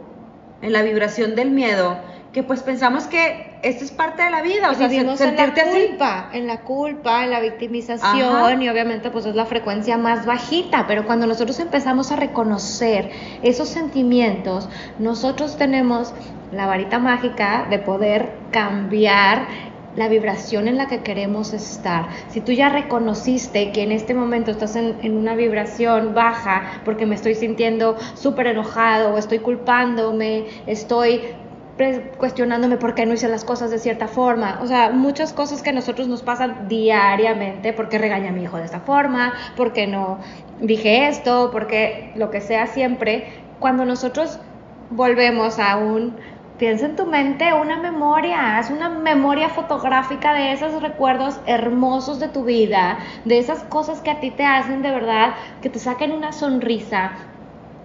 en 0.63 0.73
la 0.73 0.83
vibración 0.83 1.35
del 1.35 1.51
miedo, 1.51 1.99
que 2.33 2.43
pues 2.43 2.63
pensamos 2.63 3.05
que 3.05 3.59
esto 3.63 3.83
es 3.83 3.91
parte 3.91 4.23
de 4.23 4.31
la 4.31 4.43
vida, 4.43 4.71
o 4.71 4.75
sea, 4.75 4.91
sentirte 4.91 5.63
en 5.63 5.67
la 5.67 5.89
culpa, 5.89 6.31
en 6.35 6.47
la 6.47 6.61
culpa, 6.61 7.25
en 7.25 7.31
la 7.31 7.41
victimización 7.41 8.61
y 8.61 8.69
obviamente 8.69 9.11
pues 9.11 9.25
es 9.25 9.35
la 9.35 9.47
frecuencia 9.47 9.97
más 9.97 10.27
bajita, 10.27 10.87
pero 10.87 11.07
cuando 11.07 11.27
nosotros 11.27 11.59
empezamos 11.61 12.13
a 12.13 12.17
reconocer 12.17 13.11
esos 13.43 13.71
sentimientos, 13.71 14.69
nosotros 14.99 15.57
tenemos 15.57 16.13
la 16.53 16.67
varita 16.67 16.99
mágica 16.99 17.67
de 17.71 17.79
poder 17.79 18.31
cambiar 18.51 19.47
la 19.97 20.09
vibración 20.09 20.69
en 20.69 20.77
la 20.77 20.87
que 20.87 21.01
queremos 21.03 21.53
estar. 21.53 22.09
Si 22.29 22.41
tú 22.41 22.53
ya 22.53 22.69
reconociste 22.69 23.73
que 23.73 23.83
en 23.83 23.93
este 23.93 24.15
momento 24.15 24.51
estás 24.51 24.77
en, 24.77 25.17
una 25.17 25.35
vibración 25.35 26.15
baja 26.15 26.81
porque 26.85 27.07
me 27.07 27.15
estoy 27.15 27.35
sintiendo 27.35 27.97
súper 28.15 28.49
enojado 28.49 29.15
o 29.15 29.19
estoy 29.19 29.39
culpándome, 29.39 30.47
estoy 30.67 31.23
cuestionándome 32.17 32.79
por 32.79 32.95
qué 32.95 33.05
no 33.05 33.13
hice 33.15 33.29
las 33.29 33.45
cosas 33.45 33.71
de 33.71 33.79
cierta 33.79 34.09
forma. 34.09 34.61
O 34.63 34.67
sea, 34.67 34.91
muchas 34.91 35.33
cosas 35.33 35.63
que 35.63 35.71
a 35.71 35.73
nosotros 35.73 36.09
nos 36.09 36.23
pasan 36.23 36.69
diariamente, 36.69 37.73
porque 37.73 37.99
regaña 37.99 38.31
a 38.31 38.33
mi 38.33 38.45
hijo 38.45 38.57
de 38.57 38.65
esta 38.65 38.81
forma, 38.81 39.35
porque 39.57 39.87
no 39.87 40.19
dije 40.61 41.09
esto, 41.09 41.51
porque 41.53 42.13
lo 42.15 42.31
que 42.31 42.41
sea 42.41 42.67
siempre, 42.67 43.27
cuando 43.59 43.85
nosotros 43.85 44.39
volvemos 44.91 45.59
a 45.59 45.77
un 45.77 46.17
Piensa 46.59 46.87
en 46.87 46.97
tu 46.97 47.05
mente 47.05 47.53
una 47.53 47.77
memoria, 47.77 48.57
haz 48.57 48.71
una 48.71 48.89
memoria 48.89 49.51
fotográfica 49.51 50.33
de 50.33 50.53
esos 50.53 50.83
recuerdos 50.83 51.39
hermosos 51.45 52.19
de 52.19 52.29
tu 52.29 52.45
vida, 52.45 52.99
de 53.27 53.39
esas 53.39 53.63
cosas 53.65 54.01
que 54.01 54.11
a 54.11 54.21
ti 54.21 54.31
te 54.31 54.45
hacen 54.45 54.81
de 54.81 54.91
verdad, 54.91 55.35
que 55.61 55.69
te 55.69 55.79
saquen 55.79 56.13
una 56.13 56.33
sonrisa, 56.33 57.13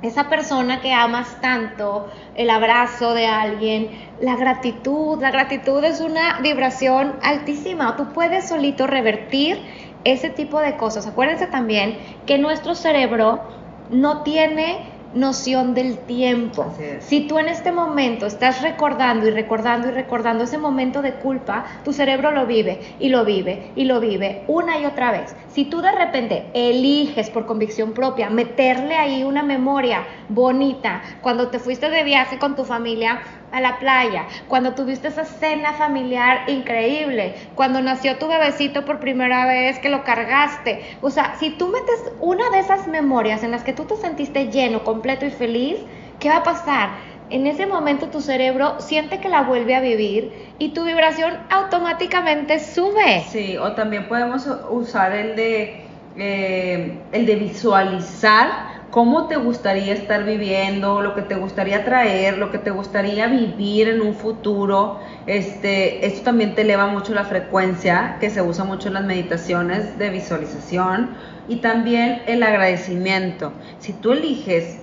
esa 0.02 0.30
persona 0.30 0.82
que 0.82 0.94
amas 0.94 1.40
tanto, 1.42 2.10
el 2.34 2.50
abrazo 2.50 3.14
de 3.14 3.28
alguien, 3.28 3.92
la 4.20 4.36
gratitud. 4.36 5.22
La 5.22 5.30
gratitud 5.32 5.84
es 5.84 6.02
una 6.02 6.40
vibración 6.40 7.18
altísima. 7.22 7.96
Tú 7.98 8.12
puedes 8.14 8.48
solito 8.48 8.88
revertir 8.88 9.62
ese 10.04 10.32
tipo 10.32 10.60
de 10.60 10.76
cosas. 10.78 11.06
Acuérdense 11.06 11.46
también 11.46 12.00
que 12.26 12.40
nuestro 12.40 12.74
cerebro 12.74 13.44
no 13.92 14.24
tiene 14.24 14.91
noción 15.14 15.74
del 15.74 15.98
tiempo. 16.00 16.74
Si 17.00 17.28
tú 17.28 17.40
en 17.40 17.48
este 17.48 17.72
momento 17.72 18.26
estás 18.26 18.62
recordando 18.62 19.28
y 19.28 19.32
recordando 19.32 19.90
y 19.90 19.92
recordando 19.92 20.44
ese 20.44 20.58
momento 20.58 21.02
de 21.02 21.14
culpa, 21.14 21.66
tu 21.84 21.94
cerebro 21.94 22.32
lo 22.32 22.46
vive 22.46 22.96
y 23.00 23.10
lo 23.10 23.26
vive 23.26 23.72
y 23.76 23.86
lo 23.86 24.00
vive 24.00 24.44
una 24.48 24.80
y 24.80 24.86
otra 24.86 25.12
vez. 25.12 25.36
Si 25.50 25.66
tú 25.66 25.82
de 25.82 25.92
repente 25.92 26.46
eliges 26.54 27.30
por 27.30 27.46
convicción 27.46 27.94
propia 27.94 28.30
meterle 28.30 28.96
ahí 28.96 29.24
una 29.24 29.44
memoria 29.44 30.06
bonita 30.30 31.02
cuando 31.22 31.50
te 31.50 31.60
fuiste 31.60 31.90
de 31.90 32.04
viaje 32.04 32.38
con 32.38 32.56
tu 32.56 32.64
familia 32.64 33.22
a 33.52 33.62
la 33.62 33.80
playa, 33.80 34.26
cuando 34.48 34.74
tuviste 34.74 35.10
esa 35.10 35.26
cena 35.26 35.74
familiar 35.74 36.50
increíble, 36.50 37.36
cuando 37.56 37.82
nació 37.82 38.18
tu 38.18 38.28
bebecito 38.28 38.86
por 38.86 39.00
primera 39.00 39.46
vez 39.46 39.80
que 39.80 39.90
lo 39.90 40.04
cargaste. 40.04 40.98
O 41.02 41.10
sea, 41.10 41.36
si 41.40 41.52
tú 41.52 41.68
metes 41.68 42.14
una 42.20 42.50
de 42.50 42.60
esas 42.60 42.88
memorias 42.88 43.44
en 43.44 43.52
las 43.52 43.64
que 43.64 43.74
tú 43.74 43.86
te 43.86 43.96
sentiste 43.98 44.48
lleno, 44.48 44.84
completo 44.84 45.26
y 45.26 45.32
feliz, 45.32 45.78
¿qué 46.20 46.30
va 46.30 46.38
a 46.38 46.44
pasar? 46.44 46.90
En 47.30 47.48
ese 47.48 47.66
momento 47.66 48.08
tu 48.08 48.20
cerebro 48.20 48.82
siente 48.82 49.20
que 49.20 49.30
la 49.30 49.44
vuelve 49.44 49.74
a 49.74 49.80
vivir 49.80 50.54
y 50.60 50.70
tu 50.74 50.84
vibración 50.84 51.38
automáticamente 51.50 52.60
sube. 52.60 53.24
Sí, 53.30 53.56
o 53.58 53.72
también 53.72 54.10
podemos 54.10 54.46
usar 54.70 55.14
el 55.14 55.38
de, 55.38 55.86
eh, 56.18 57.00
el 57.12 57.26
de 57.26 57.36
visualizar 57.36 58.72
cómo 58.92 59.28
te 59.28 59.38
gustaría 59.38 59.94
estar 59.94 60.26
viviendo, 60.26 61.02
lo 61.02 61.16
que 61.16 61.22
te 61.22 61.36
gustaría 61.36 61.86
traer, 61.86 62.38
lo 62.38 62.52
que 62.52 62.58
te 62.58 62.72
gustaría 62.72 63.28
vivir 63.28 63.88
en 63.88 64.02
un 64.02 64.14
futuro. 64.14 65.00
Este, 65.26 66.06
esto 66.06 66.24
también 66.24 66.54
te 66.54 66.62
eleva 66.62 66.88
mucho 66.88 67.14
la 67.14 67.24
frecuencia, 67.24 68.18
que 68.20 68.30
se 68.30 68.42
usa 68.42 68.66
mucho 68.66 68.90
en 68.90 68.96
las 68.96 69.06
meditaciones 69.06 69.98
de 69.98 70.10
visualización, 70.10 71.12
y 71.48 71.58
también 71.58 72.22
el 72.28 72.44
agradecimiento. 72.44 73.54
Si 73.80 73.94
tú 73.94 74.12
eliges, 74.12 74.80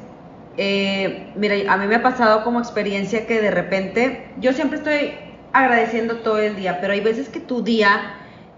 eh, 0.56 1.30
mira, 1.36 1.72
a 1.72 1.76
mí 1.76 1.86
me 1.86 1.96
ha 1.96 2.02
pasado 2.02 2.42
como 2.42 2.58
experiencia 2.58 3.26
que 3.26 3.40
de 3.40 3.50
repente, 3.50 4.28
yo 4.40 4.52
siempre 4.54 4.78
estoy 4.78 5.12
agradeciendo 5.52 6.16
todo 6.16 6.38
el 6.38 6.56
día, 6.56 6.80
pero 6.80 6.94
hay 6.94 7.00
veces 7.00 7.28
que 7.28 7.40
tu 7.40 7.62
día 7.62 8.14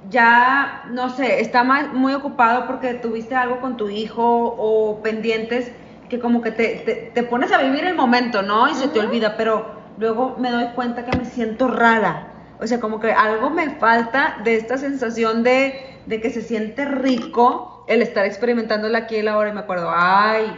ya, 0.08 0.84
no 0.90 1.10
sé, 1.10 1.40
está 1.40 1.62
más, 1.64 1.92
muy 1.92 2.14
ocupado 2.14 2.66
porque 2.66 2.94
tuviste 2.94 3.34
algo 3.34 3.60
con 3.60 3.76
tu 3.76 3.90
hijo 3.90 4.22
o 4.56 5.02
pendientes 5.02 5.72
que 6.08 6.18
como 6.18 6.42
que 6.42 6.50
te, 6.50 7.10
te, 7.14 7.22
pones 7.22 7.52
a 7.52 7.62
vivir 7.62 7.84
el 7.84 7.94
momento, 7.94 8.42
¿no? 8.42 8.68
Y 8.68 8.74
se 8.74 8.88
te 8.88 8.98
olvida, 8.98 9.36
pero 9.36 9.74
luego 9.98 10.36
me 10.38 10.50
doy 10.50 10.66
cuenta 10.74 11.04
que 11.04 11.16
me 11.16 11.24
siento 11.24 11.68
rara. 11.68 12.28
O 12.60 12.66
sea, 12.66 12.80
como 12.80 13.00
que 13.00 13.12
algo 13.12 13.50
me 13.50 13.70
falta 13.76 14.38
de 14.42 14.56
esta 14.56 14.76
sensación 14.76 15.42
de, 15.42 15.98
de 16.06 16.20
que 16.20 16.30
se 16.30 16.42
siente 16.42 16.84
rico 16.84 17.84
el 17.86 18.02
estar 18.02 18.26
experimentando 18.26 18.94
aquí 18.96 19.16
y 19.16 19.26
ahora 19.26 19.50
y 19.50 19.52
me 19.52 19.60
acuerdo, 19.60 19.90
ay, 19.94 20.52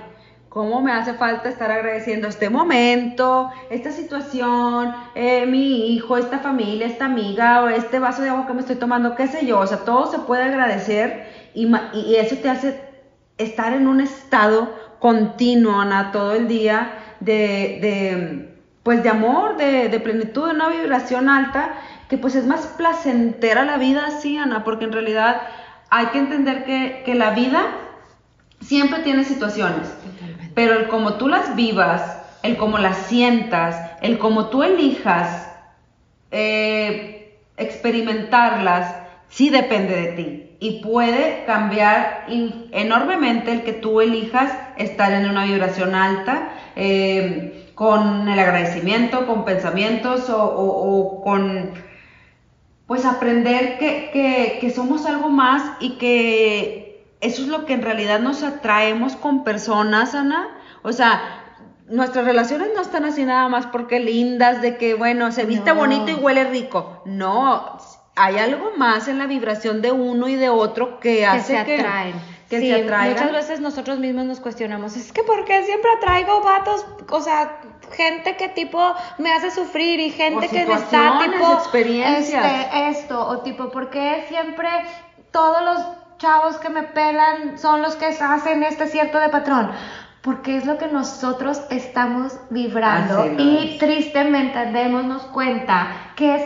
cómo 0.52 0.82
me 0.82 0.92
hace 0.92 1.14
falta 1.14 1.48
estar 1.48 1.70
agradeciendo 1.70 2.28
este 2.28 2.50
momento, 2.50 3.50
esta 3.70 3.90
situación, 3.90 4.94
eh, 5.14 5.46
mi 5.46 5.94
hijo, 5.94 6.18
esta 6.18 6.40
familia, 6.40 6.86
esta 6.86 7.06
amiga 7.06 7.62
o 7.62 7.68
este 7.68 7.98
vaso 7.98 8.20
de 8.20 8.28
agua 8.28 8.46
que 8.46 8.52
me 8.52 8.60
estoy 8.60 8.76
tomando, 8.76 9.16
qué 9.16 9.28
sé 9.28 9.46
yo, 9.46 9.60
o 9.60 9.66
sea, 9.66 9.78
todo 9.78 10.10
se 10.10 10.18
puede 10.18 10.42
agradecer 10.42 11.26
y, 11.54 11.72
eso 12.16 12.36
te 12.36 12.50
hace 12.50 12.82
estar 13.38 13.72
en 13.72 13.86
un 13.88 14.02
estado 14.02 14.74
continuo, 14.98 15.80
Ana, 15.80 16.12
todo 16.12 16.32
el 16.32 16.48
día 16.48 16.98
de, 17.20 18.54
pues 18.82 19.02
de 19.02 19.08
amor, 19.08 19.56
de, 19.56 20.00
plenitud, 20.00 20.48
de 20.48 20.54
una 20.54 20.68
vibración 20.68 21.30
alta, 21.30 21.76
que 22.10 22.18
pues 22.18 22.34
es 22.34 22.46
más 22.46 22.66
placentera 22.76 23.64
la 23.64 23.78
vida 23.78 24.06
así, 24.06 24.36
Ana, 24.36 24.64
porque 24.64 24.84
en 24.84 24.92
realidad 24.92 25.40
hay 25.88 26.06
que 26.06 26.18
entender 26.18 26.64
que 26.64 27.14
la 27.14 27.30
vida 27.30 27.64
siempre 28.60 29.00
tiene 29.00 29.24
situaciones. 29.24 29.88
Pero 30.54 30.78
el 30.78 30.88
como 30.88 31.14
tú 31.14 31.28
las 31.28 31.56
vivas, 31.56 32.18
el 32.42 32.56
cómo 32.56 32.78
las 32.78 32.96
sientas, 33.06 33.76
el 34.00 34.18
cómo 34.18 34.46
tú 34.46 34.62
elijas 34.62 35.48
eh, 36.30 37.38
experimentarlas, 37.56 38.94
sí 39.28 39.50
depende 39.50 39.94
de 39.94 40.06
ti. 40.12 40.48
Y 40.60 40.82
puede 40.82 41.44
cambiar 41.44 42.26
enormemente 42.70 43.50
el 43.50 43.62
que 43.62 43.72
tú 43.72 44.00
elijas 44.00 44.52
estar 44.76 45.12
en 45.12 45.28
una 45.28 45.44
vibración 45.44 45.94
alta, 45.94 46.50
eh, 46.76 47.70
con 47.74 48.28
el 48.28 48.38
agradecimiento, 48.38 49.26
con 49.26 49.44
pensamientos 49.44 50.26
o, 50.30 51.20
con, 51.24 51.72
pues 52.86 53.04
aprender 53.04 53.78
que, 53.78 54.58
que 54.60 54.70
somos 54.70 55.04
algo 55.06 55.30
más 55.30 55.62
y 55.80 55.98
que 55.98 56.81
eso 57.22 57.42
es 57.42 57.48
lo 57.48 57.64
que 57.64 57.72
en 57.72 57.82
realidad 57.82 58.20
nos 58.20 58.42
atraemos 58.42 59.14
con 59.16 59.44
personas, 59.44 60.14
Ana. 60.14 60.48
O 60.82 60.92
sea, 60.92 61.42
nuestras 61.86 62.24
relaciones 62.24 62.70
no 62.74 62.82
están 62.82 63.04
así 63.04 63.24
nada 63.24 63.48
más 63.48 63.66
porque 63.66 64.00
lindas, 64.00 64.60
de 64.60 64.76
que, 64.76 64.94
bueno, 64.94 65.30
se 65.30 65.44
viste 65.44 65.70
bonito 65.70 66.10
y 66.10 66.14
huele 66.14 66.44
rico. 66.44 67.00
No, 67.06 67.78
hay 68.16 68.38
algo 68.38 68.72
más 68.76 69.06
en 69.06 69.18
la 69.18 69.26
vibración 69.26 69.82
de 69.82 69.92
uno 69.92 70.26
y 70.26 70.34
de 70.34 70.48
otro 70.48 70.98
que, 70.98 71.24
hace 71.24 71.64
que... 71.64 71.76
Se 71.76 71.84
atraen. 71.84 72.14
que 72.50 72.60
se 72.60 72.82
atraigan. 72.82 73.12
Muchas 73.12 73.32
veces 73.32 73.60
nosotros 73.60 74.00
mismos 74.00 74.24
nos 74.24 74.40
cuestionamos, 74.40 74.96
es 74.96 75.12
que 75.12 75.22
¿por 75.22 75.44
qué 75.44 75.62
siempre 75.62 75.90
atraigo 75.96 76.40
vatos? 76.40 76.84
O 77.08 77.20
sea, 77.20 77.60
gente 77.92 78.36
que 78.36 78.48
tipo 78.48 78.94
me 79.18 79.32
hace 79.32 79.52
sufrir 79.52 80.00
y 80.00 80.10
gente 80.10 80.48
que 80.48 80.66
me 80.66 80.74
está 80.74 81.20
tipo 81.22 81.52
experiencias. 81.52 82.44
Este, 82.44 82.88
esto 82.88 83.28
o 83.28 83.38
tipo, 83.42 83.70
¿por 83.70 83.90
qué 83.90 84.24
siempre 84.28 84.68
todos 85.30 85.62
los 85.62 86.01
chavos 86.22 86.56
que 86.56 86.70
me 86.70 86.84
pelan 86.84 87.58
son 87.58 87.82
los 87.82 87.96
que 87.96 88.06
hacen 88.06 88.62
este 88.62 88.86
cierto 88.86 89.18
de 89.18 89.28
patrón? 89.28 89.70
porque 90.22 90.56
es 90.56 90.66
lo 90.66 90.78
que 90.78 90.86
nosotros 90.86 91.60
estamos 91.70 92.34
vibrando 92.50 93.26
y 93.38 93.76
tristemente 93.78 94.66
démonos 94.66 95.22
cuenta 95.24 95.88
que 96.14 96.36
es 96.36 96.42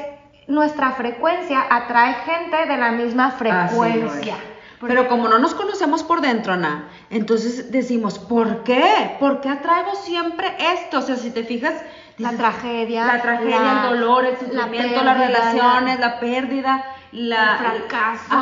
nuestra 0.49 0.92
frecuencia 0.92 1.62
atrae 1.68 2.14
gente 2.14 2.56
de 2.66 2.76
la 2.78 2.92
misma 2.92 3.33
frecuencia. 3.33 4.37
Pero 4.80 5.09
como 5.09 5.28
no 5.28 5.38
nos 5.38 5.54
conocemos 5.54 6.02
por 6.02 6.21
dentro, 6.21 6.54
Ana, 6.54 6.88
entonces 7.11 7.71
decimos, 7.71 8.18
¿por 8.18 8.62
qué? 8.62 9.16
¿Por 9.21 9.40
qué 9.40 9.50
atraigo 9.50 9.95
siempre 9.95 10.54
esto? 10.75 10.99
O 10.99 11.02
sea, 11.02 11.16
si 11.16 11.30
te 11.30 11.45
fijas, 11.45 11.75
la 12.18 12.33
tragedia, 12.33 13.04
la 13.04 13.21
tragedia, 13.21 13.83
el 13.83 13.90
dolor, 13.90 14.25
el 14.25 14.38
sufrimiento, 14.38 15.02
las 15.02 15.18
relaciones, 15.18 16.00
la, 16.00 16.18
pérdida, 16.18 16.85
la, 17.13 17.53
el 17.53 17.59
fracaso, 17.59 18.35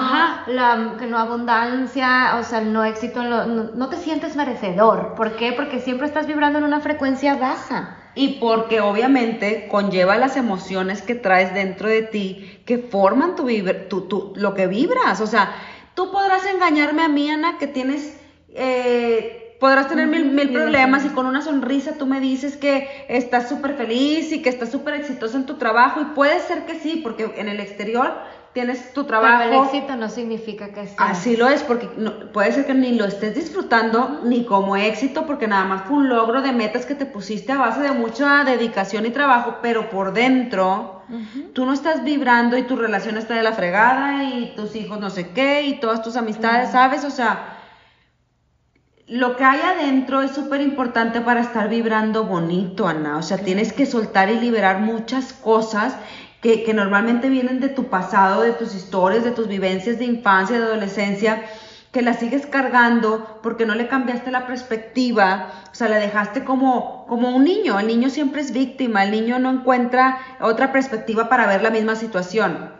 la 0.46 0.94
que 0.98 1.06
no 1.06 1.18
abundancia, 1.18 2.36
o 2.38 2.42
sea, 2.44 2.60
el 2.60 2.72
no 2.72 2.84
éxito, 2.84 3.22
no, 3.22 3.46
no 3.46 3.88
te 3.88 3.96
sientes 3.96 4.36
merecedor. 4.36 5.14
¿Por 5.14 5.36
qué? 5.36 5.52
Porque 5.52 5.80
siempre 5.80 6.06
estás 6.06 6.26
vibrando 6.26 6.58
en 6.58 6.64
una 6.64 6.80
frecuencia 6.80 7.36
baja 7.36 7.98
y 8.14 8.38
porque 8.40 8.80
obviamente 8.80 9.68
conlleva 9.70 10.16
las 10.16 10.36
emociones 10.36 11.02
que 11.02 11.14
traes 11.14 11.52
dentro 11.52 11.88
de 11.88 12.02
ti 12.02 12.62
que 12.64 12.78
forman 12.78 13.36
tu, 13.36 13.48
tu, 13.88 14.08
tu, 14.08 14.32
lo 14.36 14.54
que 14.54 14.66
vibras. 14.66 15.20
O 15.20 15.26
sea, 15.26 15.52
Tú 15.94 16.10
podrás 16.10 16.44
engañarme 16.46 17.02
a 17.02 17.08
mí, 17.08 17.30
Ana, 17.30 17.56
que 17.58 17.68
tienes, 17.68 18.18
eh, 18.48 19.56
podrás 19.60 19.88
tener 19.88 20.08
mil, 20.08 20.32
mil 20.32 20.52
problemas 20.52 21.04
y 21.04 21.10
con 21.10 21.26
una 21.26 21.40
sonrisa 21.40 21.96
tú 21.96 22.06
me 22.06 22.18
dices 22.18 22.56
que 22.56 23.06
estás 23.08 23.48
súper 23.48 23.74
feliz 23.74 24.32
y 24.32 24.42
que 24.42 24.48
estás 24.48 24.72
súper 24.72 24.94
exitosa 24.94 25.36
en 25.36 25.46
tu 25.46 25.54
trabajo 25.54 26.00
y 26.00 26.06
puede 26.06 26.40
ser 26.40 26.66
que 26.66 26.80
sí, 26.80 27.00
porque 27.02 27.32
en 27.36 27.48
el 27.48 27.60
exterior 27.60 28.12
tienes 28.54 28.92
tu 28.92 29.04
trabajo. 29.04 29.42
Pero 29.42 29.62
el 29.62 29.66
éxito 29.66 29.96
no 29.96 30.08
significa 30.08 30.68
que 30.68 30.86
sea. 30.86 30.96
Así 30.98 31.36
lo 31.36 31.48
es, 31.48 31.62
porque 31.64 31.88
puede 32.32 32.52
ser 32.52 32.64
que 32.64 32.72
ni 32.72 32.92
lo 32.92 33.04
estés 33.04 33.34
disfrutando 33.34 34.20
ni 34.24 34.44
como 34.44 34.76
éxito, 34.76 35.26
porque 35.26 35.48
nada 35.48 35.64
más 35.64 35.82
fue 35.82 35.96
un 35.96 36.08
logro 36.08 36.40
de 36.40 36.52
metas 36.52 36.86
que 36.86 36.94
te 36.94 37.04
pusiste 37.04 37.52
a 37.52 37.58
base 37.58 37.80
de 37.82 37.92
mucha 37.92 38.44
dedicación 38.44 39.04
y 39.04 39.10
trabajo, 39.10 39.56
pero 39.60 39.90
por 39.90 40.14
dentro 40.14 41.02
tú 41.52 41.66
no 41.66 41.74
estás 41.74 42.02
vibrando 42.02 42.56
y 42.56 42.62
tu 42.62 42.76
relación 42.76 43.18
está 43.18 43.34
de 43.34 43.42
la 43.42 43.52
fregada 43.52 44.24
y 44.24 44.54
tus 44.56 44.74
hijos 44.74 44.98
no 45.00 45.10
sé 45.10 45.32
qué 45.32 45.62
y 45.62 45.80
todas 45.80 46.02
tus 46.02 46.16
amistades, 46.16 46.70
¿sabes? 46.70 47.04
O 47.04 47.10
sea, 47.10 47.58
lo 49.06 49.36
que 49.36 49.44
hay 49.44 49.60
adentro 49.60 50.22
es 50.22 50.30
súper 50.30 50.62
importante 50.62 51.20
para 51.20 51.40
estar 51.40 51.68
vibrando 51.68 52.24
bonito, 52.24 52.88
Ana. 52.88 53.18
O 53.18 53.22
sea, 53.22 53.36
tienes 53.36 53.72
que 53.72 53.84
soltar 53.84 54.30
y 54.30 54.40
liberar 54.40 54.80
muchas 54.80 55.34
cosas 55.34 55.96
que, 56.44 56.74
normalmente 56.74 57.30
vienen 57.30 57.58
de 57.58 57.70
tu 57.70 57.84
pasado, 57.88 58.42
de 58.42 58.52
tus 58.52 58.74
historias, 58.74 59.24
de 59.24 59.30
tus 59.30 59.48
vivencias 59.48 59.98
de 59.98 60.04
infancia, 60.04 60.58
de 60.58 60.66
adolescencia, 60.66 61.42
que 61.90 62.02
la 62.02 62.12
sigues 62.12 62.44
cargando 62.44 63.40
porque 63.42 63.64
no 63.64 63.74
le 63.74 63.88
cambiaste 63.88 64.30
la 64.30 64.46
perspectiva, 64.46 65.50
o 65.72 65.74
sea, 65.74 65.88
la 65.88 65.96
dejaste 65.96 66.44
como, 66.44 67.06
como 67.08 67.34
un 67.34 67.44
niño. 67.44 67.80
El 67.80 67.86
niño 67.86 68.10
siempre 68.10 68.42
es 68.42 68.52
víctima, 68.52 69.04
el 69.04 69.12
niño 69.12 69.38
no 69.38 69.50
encuentra 69.50 70.18
otra 70.38 70.70
perspectiva 70.70 71.30
para 71.30 71.46
ver 71.46 71.62
la 71.62 71.70
misma 71.70 71.96
situación. 71.96 72.72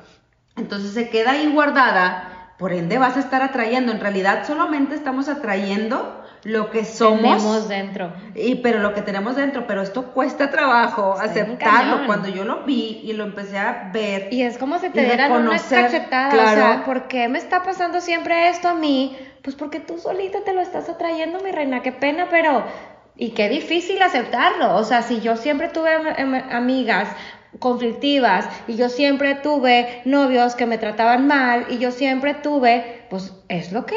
Entonces 0.56 0.92
se 0.92 1.08
queda 1.08 1.30
ahí 1.30 1.50
guardada, 1.50 2.52
por 2.58 2.74
ende 2.74 2.98
vas 2.98 3.16
a 3.16 3.20
estar 3.20 3.40
atrayendo. 3.40 3.92
En 3.92 4.00
realidad 4.00 4.46
solamente 4.46 4.94
estamos 4.94 5.30
atrayendo 5.30 6.23
lo 6.44 6.70
que 6.70 6.84
somos. 6.84 7.38
Tenemos 7.38 7.68
dentro. 7.68 8.12
Y, 8.34 8.56
pero 8.56 8.78
lo 8.78 8.94
que 8.94 9.02
tenemos 9.02 9.34
dentro, 9.36 9.66
pero 9.66 9.82
esto 9.82 10.12
cuesta 10.12 10.50
trabajo 10.50 11.14
aceptarlo. 11.18 12.06
Cuando 12.06 12.28
yo 12.28 12.44
lo 12.44 12.64
vi 12.64 13.00
y 13.02 13.14
lo 13.14 13.24
empecé 13.24 13.58
a 13.58 13.90
ver. 13.92 14.32
Y 14.32 14.42
es 14.42 14.58
como 14.58 14.78
si 14.78 14.90
te 14.90 15.04
dieran 15.04 15.32
una 15.32 15.58
cachetada. 15.58 16.30
Claro. 16.30 16.50
O 16.50 16.54
sea, 16.54 16.84
¿por 16.84 17.08
qué 17.08 17.28
me 17.28 17.38
está 17.38 17.62
pasando 17.62 18.00
siempre 18.00 18.48
esto 18.48 18.68
a 18.68 18.74
mí? 18.74 19.16
Pues 19.42 19.56
porque 19.56 19.80
tú 19.80 19.98
solita 19.98 20.40
te 20.44 20.52
lo 20.52 20.60
estás 20.60 20.88
atrayendo, 20.88 21.40
mi 21.40 21.50
reina. 21.50 21.82
Qué 21.82 21.92
pena, 21.92 22.28
pero. 22.30 22.64
Y 23.16 23.30
qué 23.30 23.48
difícil 23.48 24.02
aceptarlo. 24.02 24.76
O 24.76 24.84
sea, 24.84 25.02
si 25.02 25.20
yo 25.20 25.36
siempre 25.36 25.68
tuve 25.68 25.94
amigas 26.50 27.08
conflictivas 27.60 28.48
y 28.66 28.74
yo 28.74 28.88
siempre 28.88 29.36
tuve 29.36 30.02
novios 30.04 30.56
que 30.56 30.66
me 30.66 30.76
trataban 30.76 31.26
mal 31.26 31.66
y 31.70 31.78
yo 31.78 31.92
siempre 31.92 32.34
tuve, 32.34 33.06
pues 33.10 33.32
es 33.48 33.70
lo 33.70 33.86
que 33.86 33.94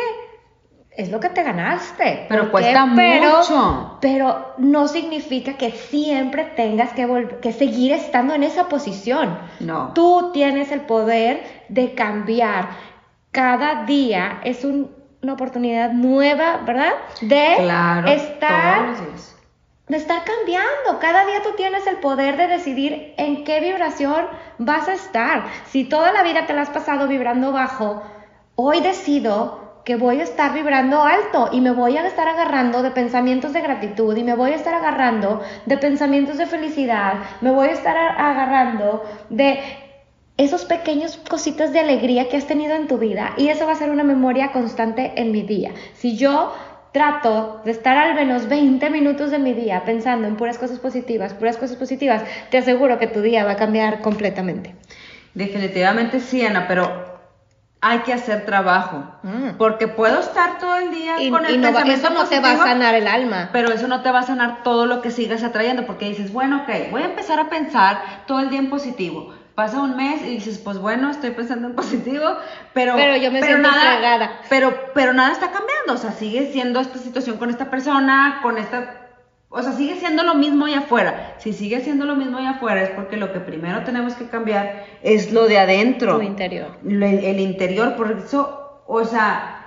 es 0.98 1.12
lo 1.12 1.20
que 1.20 1.30
te 1.30 1.44
ganaste. 1.44 2.26
Pero 2.28 2.52
cuesta 2.52 2.86
mucho. 2.88 3.98
Pero 4.02 4.54
no 4.58 4.88
significa 4.88 5.54
que 5.54 5.72
siempre 5.72 6.44
tengas 6.56 6.92
que, 6.94 7.38
que 7.42 7.54
seguir 7.54 7.94
estando 7.94 8.34
en 8.34 8.44
esa 8.44 8.68
posición. 8.68 9.38
No. 9.60 9.92
Tú 9.94 10.32
tienes 10.34 10.72
el 10.72 10.82
poder 10.82 11.44
de 11.70 11.94
cambiar. 11.94 12.70
Cada 13.32 13.86
día 13.86 14.42
es 14.44 14.66
una 14.66 15.34
oportunidad 15.34 15.92
nueva, 15.92 16.62
¿verdad? 16.66 16.94
De 17.22 17.54
estar 18.08 18.96
de 19.88 19.96
estar 19.96 20.24
cambiando. 20.26 21.00
Cada 21.00 21.26
día 21.26 21.42
tú 21.44 21.52
tienes 21.56 21.88
el 21.88 21.98
poder 21.98 22.36
de 22.36 22.48
decidir 22.48 23.14
en 23.18 23.44
qué 23.44 23.62
vibración 23.62 24.26
vas 24.58 24.88
a 24.90 24.94
estar. 24.94 25.46
Si 25.68 25.86
toda 25.86 26.12
la 26.12 26.24
vida 26.24 26.46
te 26.46 26.54
la 26.54 26.64
has 26.64 26.70
pasado 26.70 27.08
vibrando 27.08 27.54
bajo, 27.54 28.04
hoy 28.56 28.82
decido 28.82 29.67
que 29.88 29.96
voy 29.96 30.20
a 30.20 30.24
estar 30.24 30.54
vibrando 30.54 31.02
alto 31.02 31.48
y 31.54 31.62
me 31.62 31.72
voy 31.72 31.96
a 31.96 32.06
estar 32.06 32.28
agarrando 32.28 32.84
de 32.84 32.92
pensamientos 32.92 33.54
de 33.54 33.62
gratitud 33.62 34.18
y 34.18 34.22
me 34.22 34.36
voy 34.36 34.52
a 34.52 34.56
estar 34.56 34.74
agarrando 34.74 35.42
de 35.66 35.78
pensamientos 35.78 36.38
de 36.38 36.46
felicidad, 36.46 37.14
me 37.40 37.52
voy 37.52 37.70
a 37.70 37.72
estar 37.72 37.96
agarrando 37.96 39.06
de 39.30 39.62
esos 40.36 40.66
pequeños 40.66 41.16
cositas 41.30 41.72
de 41.72 41.80
alegría 41.80 42.28
que 42.28 42.36
has 42.36 42.48
tenido 42.48 42.76
en 42.76 42.90
tu 42.90 42.98
vida 42.98 43.34
y 43.38 43.48
eso 43.48 43.66
va 43.66 43.72
a 43.72 43.76
ser 43.76 43.90
una 43.90 44.04
memoria 44.04 44.52
constante 44.52 45.14
en 45.16 45.32
mi 45.32 45.44
día. 45.44 45.72
Si 45.94 46.18
yo 46.18 46.54
trato 46.92 47.62
de 47.64 47.72
estar 47.72 47.98
al 47.98 48.14
menos 48.14 48.50
20 48.50 48.90
minutos 48.90 49.32
de 49.32 49.40
mi 49.40 49.54
día 49.54 49.86
pensando 49.86 50.28
en 50.28 50.36
puras 50.36 50.58
cosas 50.58 50.80
positivas, 50.80 51.34
puras 51.34 51.56
cosas 51.56 51.78
positivas, 51.78 52.24
te 52.52 52.58
aseguro 52.58 53.00
que 53.00 53.08
tu 53.08 53.22
día 53.22 53.46
va 53.46 53.52
a 53.52 53.56
cambiar 53.56 54.02
completamente. 54.02 54.76
Definitivamente 55.34 56.20
sí, 56.20 56.46
Ana, 56.46 56.68
pero 56.68 57.17
hay 57.82 58.00
que 58.00 58.14
hacer 58.14 58.46
trabajo. 58.46 59.04
Mm. 59.24 59.52
Porque 59.58 59.88
puedo 59.88 60.20
estar 60.20 60.58
todo 60.60 60.78
el 60.78 60.92
día 60.92 61.16
con 61.30 61.46
el 61.46 61.56
y 61.56 61.58
no, 61.58 61.70
Eso 61.70 62.10
no 62.10 62.26
te 62.26 62.40
va 62.40 62.52
a 62.52 62.58
sanar 62.58 62.96
el 62.96 63.08
alma. 63.08 63.50
Pero 63.52 63.70
eso 63.72 63.88
no 63.88 64.02
te 64.02 64.12
va 64.12 64.20
a 64.20 64.24
sanar 64.24 64.64
todo 64.64 64.86
lo 64.86 65.02
que 65.02 65.12
sigas 65.12 65.44
atrayendo. 65.44 65.86
Porque 65.86 66.10
dices, 66.10 66.34
bueno, 66.34 66.64
ok, 66.64 66.92
voy 66.92 67.04
a 67.04 67.06
empezar 67.06 67.40
a 67.40 67.50
pensar 67.50 68.24
todo 68.26 68.40
el 68.40 68.50
día 68.50 68.60
en 68.60 68.70
positivo. 68.70 69.34
Pasa 69.56 69.82
un 69.82 69.96
mes 69.96 70.22
y 70.22 70.36
dices, 70.36 70.60
pues 70.60 70.78
bueno, 70.78 71.10
estoy 71.10 71.32
pensando 71.32 71.68
en 71.68 71.74
positivo, 71.74 72.26
pero, 72.74 72.96
pero 72.96 73.18
yo 73.18 73.32
me 73.32 73.42
siento 73.42 73.68
nada, 73.68 74.42
Pero, 74.50 74.92
pero 74.94 75.14
nada 75.14 75.32
está 75.32 75.52
cambiando. 75.52 75.94
O 75.94 75.98
sea, 75.98 76.12
sigue 76.12 76.52
siendo 76.52 76.80
esta 76.80 77.00
situación 77.00 77.38
con 77.38 77.50
esta 77.50 77.66
persona, 77.72 78.40
con 78.44 78.60
esta 78.60 79.07
o 79.50 79.62
sea, 79.62 79.72
sigue 79.72 79.96
siendo 79.96 80.24
lo 80.24 80.36
mismo 80.36 80.66
allá 80.66 80.80
afuera. 80.80 81.36
Si 81.38 81.54
sigue 81.54 81.80
siendo 81.80 82.06
lo 82.06 82.16
mismo 82.16 82.38
allá 82.38 82.52
afuera 82.52 82.82
es 82.84 82.90
porque 82.90 83.16
lo 83.16 83.32
que 83.32 83.40
primero 83.40 83.84
tenemos 83.84 84.14
que 84.16 84.28
cambiar 84.28 84.86
es 85.04 85.32
lo 85.32 85.48
de 85.48 85.58
adentro. 85.58 86.18
Tu 86.18 86.24
interior. 86.24 86.78
el 86.84 87.40
interior, 87.40 87.96
por 87.96 88.12
eso, 88.12 88.84
o 88.86 89.06
sea, 89.06 89.58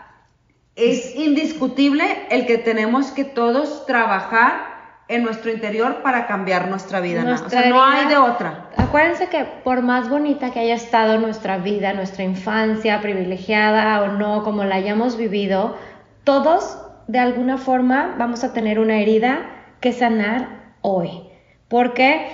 es 0.77 1.17
indiscutible 1.17 2.05
el 2.31 2.47
que 2.47 2.59
tenemos 2.59 3.11
que 3.11 3.25
todos 3.25 3.87
trabajar 3.87 4.71
en 5.09 5.25
nuestro 5.25 5.51
interior 5.51 6.03
para 6.03 6.27
cambiar 6.27 6.69
nuestra 6.69 7.01
vida. 7.01 7.25
¿no? 7.25 7.35
O 7.35 7.49
sea, 7.49 7.69
no 7.69 7.83
hay 7.83 8.07
de 8.07 8.17
otra. 8.17 8.69
Acuérdense 8.77 9.29
que 9.29 9.45
por 9.65 9.83
más 9.83 10.09
bonita 10.09 10.53
que 10.53 10.61
haya 10.61 10.75
estado 10.75 11.19
nuestra 11.19 11.59
vida, 11.59 11.95
nuestra 11.95 12.23
infancia, 12.23 13.01
privilegiada 13.01 14.03
o 14.03 14.09
no, 14.09 14.45
como 14.45 14.63
la 14.63 14.77
hayamos 14.77 15.17
vivido, 15.17 15.77
todos 16.23 16.79
de 17.09 17.19
alguna 17.19 17.59
forma 17.59 18.15
vamos 18.19 18.45
a 18.45 18.53
tener 18.53 18.79
una 18.79 19.01
herida 19.01 19.60
que 19.81 19.93
sanar 19.93 20.75
hoy. 20.83 21.23
¿Por 21.69 21.95
qué? 21.95 22.29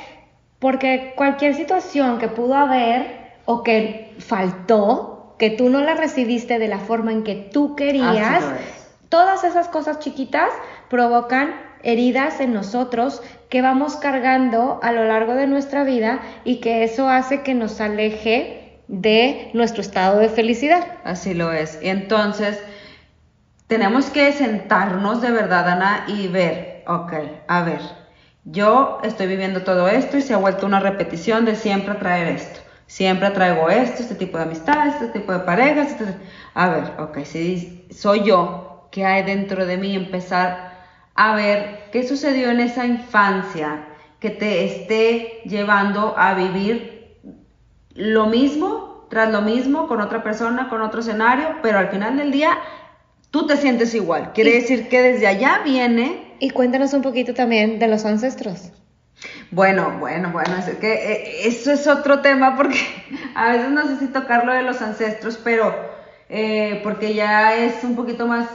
Porque 0.59 1.13
cualquier 1.17 1.55
situación 1.55 2.19
que 2.19 2.29
pudo 2.29 2.55
haber 2.55 3.35
o 3.45 3.63
que 3.63 4.15
faltó, 4.19 5.35
que 5.39 5.51
tú 5.51 5.69
no 5.69 5.81
la 5.81 5.95
recibiste 5.95 6.59
de 6.59 6.69
la 6.69 6.79
forma 6.79 7.13
en 7.13 7.23
que 7.23 7.35
tú 7.35 7.77
querías, 7.77 8.45
todas 9.09 9.45
esas 9.45 9.69
cosas 9.69 9.99
chiquitas 9.99 10.51
provocan 10.89 11.55
heridas 11.83 12.41
en 12.41 12.53
nosotros 12.53 13.23
que 13.49 13.63
vamos 13.63 13.97
cargando 13.97 14.81
a 14.83 14.93
lo 14.93 15.05
largo 15.05 15.35
de 15.35 15.47
nuestra 15.47 15.85
vida 15.85 16.21
y 16.45 16.57
que 16.57 16.83
eso 16.83 17.09
hace 17.09 17.43
que 17.43 17.55
nos 17.55 17.81
aleje 17.81 18.81
de 18.89 19.51
nuestro 19.53 19.83
estado 19.83 20.19
de 20.19 20.29
felicidad. 20.29 20.85
Así 21.05 21.35
lo 21.35 21.53
es. 21.53 21.79
Entonces 21.83 22.59
tenemos 23.67 24.07
que 24.07 24.33
sentarnos 24.33 25.21
de 25.21 25.31
verdad, 25.31 25.69
Ana, 25.69 26.05
y 26.09 26.29
ver 26.29 26.76
ok, 26.87 27.13
a 27.49 27.63
ver, 27.63 27.81
yo 28.45 29.01
estoy 29.03 29.27
viviendo 29.27 29.63
todo 29.63 29.89
esto 29.89 30.17
y 30.17 30.23
se 30.23 30.35
ha 30.35 30.39
vuelto 30.39 30.67
una 30.67 30.81
repetición 30.81 31.45
de 31.45 31.57
siempre 31.57 31.95
traer 31.95 32.29
esto. 32.29 32.61
Siempre 32.87 33.31
traigo 33.31 33.69
esto, 33.69 34.03
este 34.03 34.15
tipo 34.15 34.39
de 34.39 34.45
amistades, 34.45 34.95
este 34.95 35.19
tipo 35.19 35.33
de 35.33 35.41
parejas. 35.41 35.91
Este... 35.91 36.05
A 36.55 36.69
ver, 36.69 36.93
ok, 37.01 37.25
si 37.25 37.89
soy 37.91 38.23
yo, 38.23 38.89
que 38.93 39.05
hay 39.05 39.25
dentro 39.25 39.67
de 39.67 39.77
mí, 39.77 39.97
empezar 39.97 40.77
a 41.17 41.35
ver 41.35 41.89
qué 41.91 42.07
sucedió 42.07 42.51
en 42.51 42.61
esa 42.61 42.87
infancia 42.87 43.85
que 44.21 44.31
te 44.31 44.65
esté 44.65 45.41
llevando 45.45 46.15
a 46.17 46.35
vivir 46.35 47.19
lo 47.95 48.27
mismo, 48.27 49.07
tras 49.11 49.33
lo 49.33 49.43
mismo, 49.43 49.89
con 49.89 50.01
otra 50.01 50.23
persona, 50.23 50.69
con 50.69 50.83
otro 50.83 51.01
escenario, 51.01 51.57
pero 51.63 51.79
al 51.79 51.89
final 51.89 52.17
del 52.17 52.31
día 52.31 52.57
tú 53.31 53.47
te 53.47 53.57
sientes 53.57 53.95
igual. 53.95 54.33
Quiere 54.33 54.53
decir 54.53 54.89
que 54.89 55.03
desde 55.03 55.27
allá 55.27 55.63
viene... 55.65 56.26
Y 56.39 56.51
cuéntanos 56.51 56.93
un 56.93 57.03
poquito 57.03 57.35
también 57.35 57.79
de 57.79 57.89
los 57.89 58.05
ancestros. 58.05 58.73
Bueno, 59.51 59.97
bueno, 59.99 60.31
bueno, 60.31 60.57
es 60.59 60.77
que 60.77 60.93
eh, 60.93 61.49
eso 61.49 61.73
es 61.73 61.87
otro 61.87 62.21
tema 62.21 62.57
porque 62.57 62.79
a 63.35 63.53
veces 63.53 63.71
no 63.71 63.87
sé 63.87 63.99
si 63.99 64.09
tocar 64.09 64.45
lo 64.45 64.53
de 64.53 64.63
los 64.63 64.83
ancestros, 64.83 65.39
pero 65.43 65.75
eh, 66.29 66.81
porque 66.83 67.15
ya 67.15 67.55
es 67.55 67.83
un 67.85 67.97
poquito 67.97 68.27
más 68.27 68.47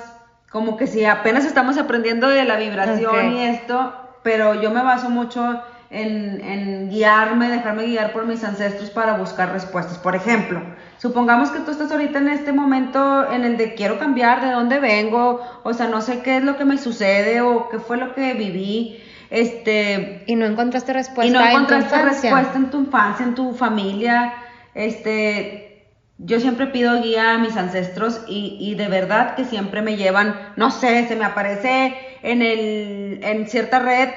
como 0.51 0.75
que 0.75 0.85
si 0.85 1.05
apenas 1.05 1.45
estamos 1.45 1.77
aprendiendo 1.77 2.27
de 2.27 2.43
la 2.43 2.57
vibración 2.57 3.33
y 3.33 3.45
esto, 3.45 3.93
pero 4.21 4.61
yo 4.61 4.69
me 4.69 4.83
baso 4.83 5.09
mucho 5.09 5.63
en, 5.91 6.41
en, 6.41 6.89
guiarme, 6.89 7.49
dejarme 7.49 7.83
guiar 7.83 8.13
por 8.13 8.25
mis 8.25 8.43
ancestros 8.43 8.89
para 8.89 9.17
buscar 9.17 9.51
respuestas. 9.51 9.97
Por 9.97 10.15
ejemplo, 10.15 10.61
supongamos 10.97 11.51
que 11.51 11.59
tú 11.59 11.71
estás 11.71 11.91
ahorita 11.91 12.19
en 12.19 12.29
este 12.29 12.53
momento 12.53 13.29
en 13.31 13.43
el 13.43 13.57
de 13.57 13.75
quiero 13.75 13.99
cambiar, 13.99 14.41
de 14.41 14.51
dónde 14.51 14.79
vengo, 14.79 15.41
o 15.63 15.73
sea, 15.73 15.87
no 15.87 16.01
sé 16.01 16.21
qué 16.21 16.37
es 16.37 16.43
lo 16.43 16.57
que 16.57 16.65
me 16.65 16.77
sucede 16.77 17.41
o 17.41 17.69
qué 17.69 17.79
fue 17.79 17.97
lo 17.97 18.15
que 18.15 18.33
viví. 18.33 19.03
Este, 19.29 20.23
y 20.27 20.35
no 20.35 20.45
encontraste 20.45 20.91
respuesta 20.93 21.25
y 21.25 21.31
no 21.31 21.45
encontraste 21.45 22.01
respuesta 22.01 22.57
en 22.57 22.69
tu 22.69 22.79
infancia, 22.79 23.25
en 23.25 23.35
tu 23.35 23.53
familia, 23.53 24.33
este, 24.73 25.87
yo 26.17 26.39
siempre 26.39 26.67
pido 26.67 27.01
guía 27.01 27.35
a 27.35 27.37
mis 27.37 27.57
ancestros 27.57 28.21
y, 28.27 28.75
de 28.75 28.87
verdad 28.87 29.35
que 29.35 29.45
siempre 29.45 29.81
me 29.81 29.97
llevan, 29.97 30.35
no 30.55 30.69
sé, 30.69 31.07
se 31.07 31.15
me 31.15 31.25
aparece 31.25 31.95
en, 32.23 32.41
el, 32.41 33.19
en 33.23 33.47
cierta 33.47 33.79
red 33.79 34.09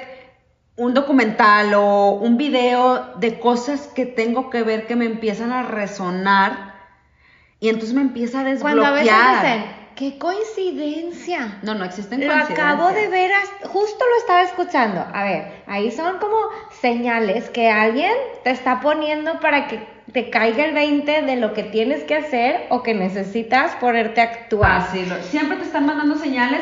un 0.76 0.94
documental 0.94 1.74
o 1.74 2.10
un 2.10 2.36
video 2.36 3.14
de 3.16 3.38
cosas 3.38 3.88
que 3.94 4.06
tengo 4.06 4.50
que 4.50 4.62
ver 4.62 4.86
que 4.86 4.96
me 4.96 5.04
empiezan 5.04 5.52
a 5.52 5.62
resonar 5.62 6.74
y 7.60 7.68
entonces 7.68 7.94
me 7.94 8.02
empieza 8.02 8.40
a 8.40 8.44
desbloquear. 8.44 8.78
Cuando 8.78 8.86
a 8.86 9.02
veces 9.02 9.42
dicen, 9.42 9.64
qué 9.94 10.18
coincidencia. 10.18 11.58
No, 11.62 11.74
no 11.74 11.84
existen 11.84 12.26
Lo 12.26 12.34
acabo 12.34 12.88
de 12.88 13.08
ver, 13.08 13.30
justo 13.62 14.04
lo 14.04 14.16
estaba 14.18 14.42
escuchando. 14.42 15.06
A 15.12 15.24
ver, 15.24 15.62
ahí 15.66 15.90
son 15.90 16.18
como 16.18 16.36
señales 16.80 17.48
que 17.50 17.70
alguien 17.70 18.12
te 18.42 18.50
está 18.50 18.80
poniendo 18.80 19.40
para 19.40 19.68
que 19.68 19.86
te 20.12 20.30
caiga 20.30 20.64
el 20.64 20.74
20 20.74 21.22
de 21.22 21.36
lo 21.36 21.54
que 21.54 21.62
tienes 21.62 22.02
que 22.04 22.16
hacer 22.16 22.66
o 22.70 22.82
que 22.82 22.94
necesitas 22.94 23.74
ponerte 23.76 24.20
a 24.20 24.24
actuar. 24.24 24.82
Así, 24.82 25.06
siempre 25.30 25.56
te 25.56 25.64
están 25.64 25.86
mandando 25.86 26.16
señales 26.16 26.60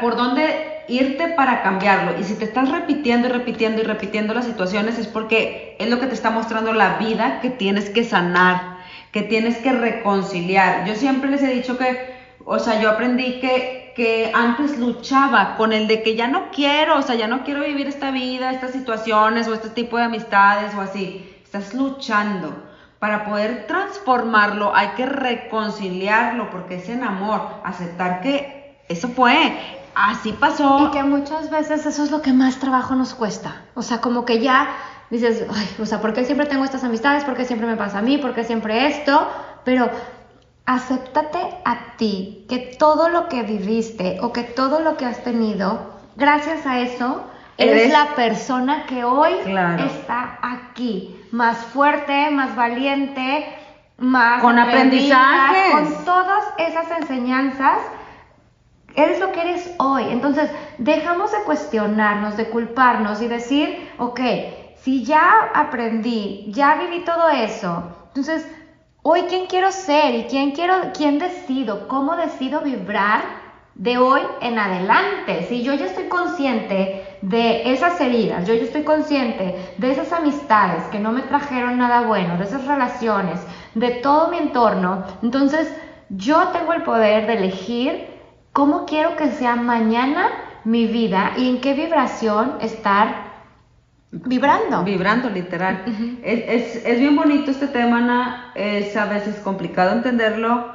por 0.00 0.16
dónde 0.16 0.74
irte 0.88 1.28
para 1.28 1.62
cambiarlo. 1.62 2.18
Y 2.18 2.24
si 2.24 2.34
te 2.34 2.44
estás 2.44 2.70
repitiendo 2.70 3.28
y 3.28 3.30
repitiendo 3.30 3.80
y 3.80 3.84
repitiendo 3.84 4.34
las 4.34 4.44
situaciones 4.44 4.98
es 4.98 5.06
porque 5.06 5.76
es 5.78 5.88
lo 5.88 6.00
que 6.00 6.06
te 6.06 6.14
está 6.14 6.30
mostrando 6.30 6.72
la 6.72 6.98
vida 6.98 7.40
que 7.40 7.50
tienes 7.50 7.90
que 7.90 8.04
sanar, 8.04 8.78
que 9.12 9.22
tienes 9.22 9.58
que 9.58 9.72
reconciliar. 9.72 10.86
Yo 10.86 10.94
siempre 10.94 11.30
les 11.30 11.42
he 11.42 11.54
dicho 11.54 11.78
que, 11.78 12.14
o 12.44 12.58
sea, 12.58 12.80
yo 12.80 12.90
aprendí 12.90 13.40
que, 13.40 13.92
que 13.96 14.30
antes 14.34 14.78
luchaba 14.78 15.56
con 15.56 15.72
el 15.72 15.86
de 15.86 16.02
que 16.02 16.16
ya 16.16 16.26
no 16.26 16.50
quiero, 16.50 16.98
o 16.98 17.02
sea, 17.02 17.14
ya 17.14 17.28
no 17.28 17.44
quiero 17.44 17.62
vivir 17.64 17.86
esta 17.86 18.10
vida, 18.10 18.50
estas 18.50 18.72
situaciones 18.72 19.48
o 19.48 19.54
este 19.54 19.70
tipo 19.70 19.96
de 19.96 20.04
amistades 20.04 20.74
o 20.74 20.80
así 20.80 21.30
estás 21.42 21.74
luchando. 21.74 22.52
Para 22.98 23.26
poder 23.26 23.66
transformarlo 23.66 24.74
hay 24.74 24.88
que 24.96 25.04
reconciliarlo 25.04 26.50
porque 26.50 26.76
es 26.76 26.88
en 26.88 27.04
amor, 27.04 27.60
aceptar 27.62 28.22
que 28.22 28.63
eso 28.88 29.08
fue, 29.08 29.52
así 29.94 30.32
pasó. 30.32 30.86
Y 30.86 30.90
que 30.90 31.02
muchas 31.02 31.50
veces 31.50 31.86
eso 31.86 32.04
es 32.04 32.10
lo 32.10 32.22
que 32.22 32.32
más 32.32 32.58
trabajo 32.58 32.94
nos 32.94 33.14
cuesta. 33.14 33.62
O 33.74 33.82
sea, 33.82 34.00
como 34.00 34.24
que 34.24 34.40
ya 34.40 34.68
dices, 35.10 35.46
ay, 35.54 35.68
o 35.80 35.86
sea, 35.86 36.00
¿por 36.00 36.12
qué 36.12 36.24
siempre 36.24 36.46
tengo 36.46 36.64
estas 36.64 36.84
amistades? 36.84 37.24
¿Por 37.24 37.34
qué 37.36 37.44
siempre 37.44 37.66
me 37.66 37.76
pasa 37.76 37.98
a 37.98 38.02
mí? 38.02 38.18
¿Por 38.18 38.34
qué 38.34 38.44
siempre 38.44 38.86
esto? 38.86 39.28
Pero 39.64 39.90
acéptate 40.66 41.38
a 41.64 41.96
ti, 41.96 42.46
que 42.48 42.74
todo 42.78 43.08
lo 43.08 43.28
que 43.28 43.42
viviste 43.42 44.18
o 44.22 44.32
que 44.32 44.42
todo 44.42 44.80
lo 44.80 44.96
que 44.96 45.04
has 45.04 45.22
tenido, 45.22 45.94
gracias 46.16 46.66
a 46.66 46.80
eso, 46.80 47.24
Eres, 47.56 47.92
la 47.92 48.14
persona 48.16 48.84
que 48.86 49.04
hoy 49.04 49.32
está 49.86 50.38
aquí, 50.42 51.16
más 51.30 51.58
fuerte, 51.58 52.30
más 52.30 52.56
valiente, 52.56 53.46
más 53.98 54.42
con 54.42 54.58
aprendizaje, 54.58 55.70
con 55.70 56.04
todas 56.04 56.44
esas 56.58 56.90
enseñanzas. 56.98 57.78
Eres 58.94 59.20
lo 59.20 59.32
que 59.32 59.40
eres 59.40 59.74
hoy. 59.78 60.04
Entonces, 60.10 60.50
dejamos 60.78 61.32
de 61.32 61.38
cuestionarnos, 61.44 62.36
de 62.36 62.48
culparnos 62.50 63.20
y 63.22 63.28
decir, 63.28 63.90
ok, 63.98 64.20
si 64.76 65.04
ya 65.04 65.50
aprendí, 65.54 66.46
ya 66.50 66.76
viví 66.76 67.04
todo 67.04 67.28
eso, 67.30 67.84
entonces, 68.14 68.48
hoy 69.02 69.22
quién 69.22 69.46
quiero 69.46 69.72
ser 69.72 70.14
y 70.14 70.24
quién 70.24 70.52
quiero, 70.52 70.74
quién 70.96 71.18
decido, 71.18 71.88
cómo 71.88 72.14
decido 72.14 72.60
vibrar 72.60 73.22
de 73.74 73.98
hoy 73.98 74.20
en 74.40 74.56
adelante. 74.56 75.46
Si 75.48 75.64
yo 75.64 75.74
ya 75.74 75.86
estoy 75.86 76.04
consciente 76.04 77.18
de 77.22 77.72
esas 77.72 78.00
heridas, 78.00 78.46
yo 78.46 78.54
ya 78.54 78.62
estoy 78.62 78.84
consciente 78.84 79.74
de 79.78 79.90
esas 79.90 80.12
amistades 80.12 80.84
que 80.92 81.00
no 81.00 81.10
me 81.10 81.22
trajeron 81.22 81.76
nada 81.76 82.02
bueno, 82.02 82.36
de 82.38 82.44
esas 82.44 82.68
relaciones, 82.68 83.40
de 83.74 83.90
todo 83.90 84.28
mi 84.28 84.38
entorno, 84.38 85.02
entonces 85.22 85.74
yo 86.10 86.48
tengo 86.48 86.72
el 86.72 86.84
poder 86.84 87.26
de 87.26 87.32
elegir 87.32 88.13
cómo 88.54 88.86
quiero 88.86 89.16
que 89.16 89.30
sea 89.32 89.56
mañana 89.56 90.28
mi 90.64 90.86
vida 90.86 91.32
y 91.36 91.50
en 91.50 91.60
qué 91.60 91.74
vibración 91.74 92.54
estar 92.62 93.34
vibrando. 94.10 94.84
Vibrando, 94.84 95.28
literal. 95.28 95.84
es, 96.22 96.76
es, 96.86 96.98
bien 96.98 97.16
bonito 97.16 97.50
este 97.50 97.66
tema, 97.66 97.98
Ana. 97.98 98.52
Es 98.54 98.96
a 98.96 99.06
veces 99.06 99.36
complicado 99.40 99.92
entenderlo, 99.92 100.72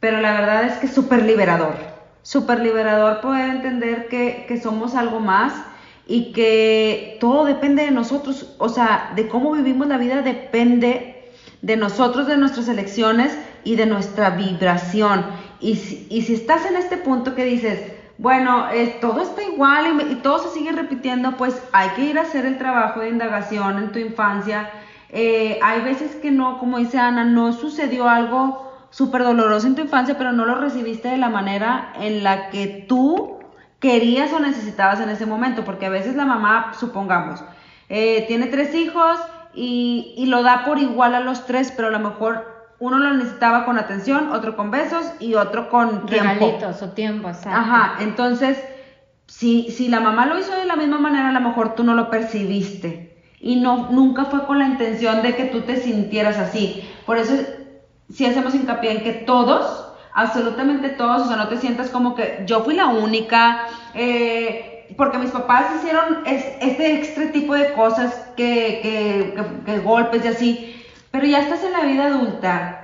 pero 0.00 0.20
la 0.20 0.32
verdad 0.32 0.64
es 0.64 0.74
que 0.78 0.86
es 0.86 0.92
súper 0.92 1.22
liberador 1.22 1.90
súper 2.22 2.60
liberador 2.60 3.20
poder 3.20 3.50
entender 3.50 4.08
que, 4.08 4.44
que, 4.46 4.60
somos 4.60 4.94
algo 4.94 5.20
más 5.20 5.54
y 6.06 6.32
que 6.32 7.16
todo 7.20 7.44
depende 7.44 7.84
de 7.84 7.90
nosotros, 7.90 8.54
o 8.58 8.68
sea, 8.68 9.12
de 9.16 9.26
cómo 9.28 9.52
vivimos 9.52 9.88
la 9.88 9.96
vida 9.96 10.20
depende 10.22 11.30
de 11.62 11.76
nosotros, 11.76 12.26
de 12.26 12.36
nuestras 12.36 12.68
elecciones 12.68 13.36
y 13.64 13.76
de 13.76 13.86
nuestra 13.86 14.30
vibración. 14.30 15.24
Y 15.60 15.76
si, 15.76 16.06
y 16.10 16.20
estás 16.32 16.64
en 16.66 16.76
este 16.76 16.96
punto 16.96 17.34
que 17.34 17.44
dices, 17.44 17.92
bueno, 18.20 18.66
todo 19.00 19.22
está 19.22 19.42
igual 19.42 19.98
y, 20.10 20.14
todo 20.16 20.38
se 20.38 20.50
sigue 20.50 20.72
repitiendo, 20.72 21.38
pues 21.38 21.62
hay 21.72 21.88
que 21.90 22.02
ir 22.02 22.18
a 22.18 22.22
hacer 22.22 22.44
el 22.44 22.58
trabajo 22.58 23.00
de 23.00 23.08
indagación 23.08 23.78
en 23.78 23.92
tu 23.92 23.98
infancia. 23.98 24.70
Eh, 25.08 25.58
hay 25.62 25.80
veces 25.80 26.16
que 26.16 26.30
no, 26.30 26.58
como 26.58 26.78
dice 26.78 26.98
Ana, 26.98 27.24
no 27.24 27.52
sucedió 27.52 28.08
algo 28.08 28.70
súper 28.90 29.22
doloroso 29.22 29.66
en 29.66 29.74
tu 29.74 29.82
infancia, 29.82 30.18
pero 30.18 30.32
no 30.32 30.44
lo 30.44 30.56
recibiste 30.56 31.08
de 31.08 31.16
la 31.16 31.30
manera 31.30 31.92
en 31.98 32.22
la 32.22 32.50
que 32.50 32.84
tú 32.86 33.38
querías 33.78 34.32
o 34.32 34.40
necesitabas 34.40 35.00
en 35.00 35.08
ese 35.08 35.24
momento, 35.24 35.64
porque 35.64 35.86
a 35.86 35.90
veces 35.90 36.14
la 36.14 36.26
mamá, 36.26 36.74
supongamos, 36.78 37.42
eh, 37.88 38.26
tiene 38.28 38.46
tres 38.46 38.74
hijos 38.74 39.18
y, 39.54 40.14
y, 40.18 40.26
lo 40.26 40.42
da 40.42 40.64
por 40.64 40.78
igual 40.78 41.14
a 41.14 41.20
los 41.20 41.46
tres, 41.46 41.72
pero 41.74 41.88
a 41.88 41.90
lo 41.90 41.98
mejor 41.98 42.49
uno 42.80 42.98
lo 42.98 43.14
necesitaba 43.14 43.64
con 43.64 43.78
atención, 43.78 44.32
otro 44.32 44.56
con 44.56 44.70
besos 44.70 45.12
y 45.20 45.34
otro 45.34 45.68
con 45.68 46.08
Regalitos 46.08 46.78
tiempo. 46.78 46.84
o 46.84 46.88
tiempo, 46.88 47.28
exacto. 47.28 47.50
Ajá, 47.50 47.96
entonces, 48.00 48.58
si, 49.26 49.70
si 49.70 49.88
la 49.88 50.00
mamá 50.00 50.26
lo 50.26 50.38
hizo 50.38 50.52
de 50.56 50.64
la 50.64 50.76
misma 50.76 50.98
manera, 50.98 51.28
a 51.28 51.32
lo 51.32 51.40
mejor 51.40 51.74
tú 51.74 51.84
no 51.84 51.94
lo 51.94 52.10
percibiste. 52.10 53.16
Y 53.38 53.56
no, 53.56 53.88
nunca 53.90 54.26
fue 54.26 54.44
con 54.44 54.58
la 54.58 54.66
intención 54.66 55.22
de 55.22 55.34
que 55.36 55.44
tú 55.44 55.60
te 55.62 55.76
sintieras 55.76 56.38
así. 56.38 56.84
Por 57.06 57.16
eso 57.16 57.34
si 58.12 58.26
hacemos 58.26 58.54
hincapié 58.54 58.92
en 58.92 59.02
que 59.02 59.12
todos, 59.12 59.86
absolutamente 60.12 60.88
todos, 60.90 61.22
o 61.22 61.28
sea, 61.28 61.36
no 61.36 61.48
te 61.48 61.58
sientas 61.58 61.90
como 61.90 62.14
que 62.14 62.42
yo 62.46 62.62
fui 62.64 62.74
la 62.74 62.86
única, 62.86 63.66
eh, 63.94 64.94
porque 64.96 65.18
mis 65.18 65.30
papás 65.30 65.66
hicieron 65.76 66.26
este 66.26 66.94
extra 66.94 67.30
tipo 67.30 67.54
de 67.54 67.72
cosas 67.74 68.28
que, 68.36 69.34
que, 69.64 69.78
golpes 69.78 70.24
y 70.24 70.28
así, 70.28 70.79
pero 71.10 71.26
ya 71.26 71.40
estás 71.40 71.64
en 71.64 71.72
la 71.72 71.80
vida 71.80 72.06
adulta, 72.06 72.80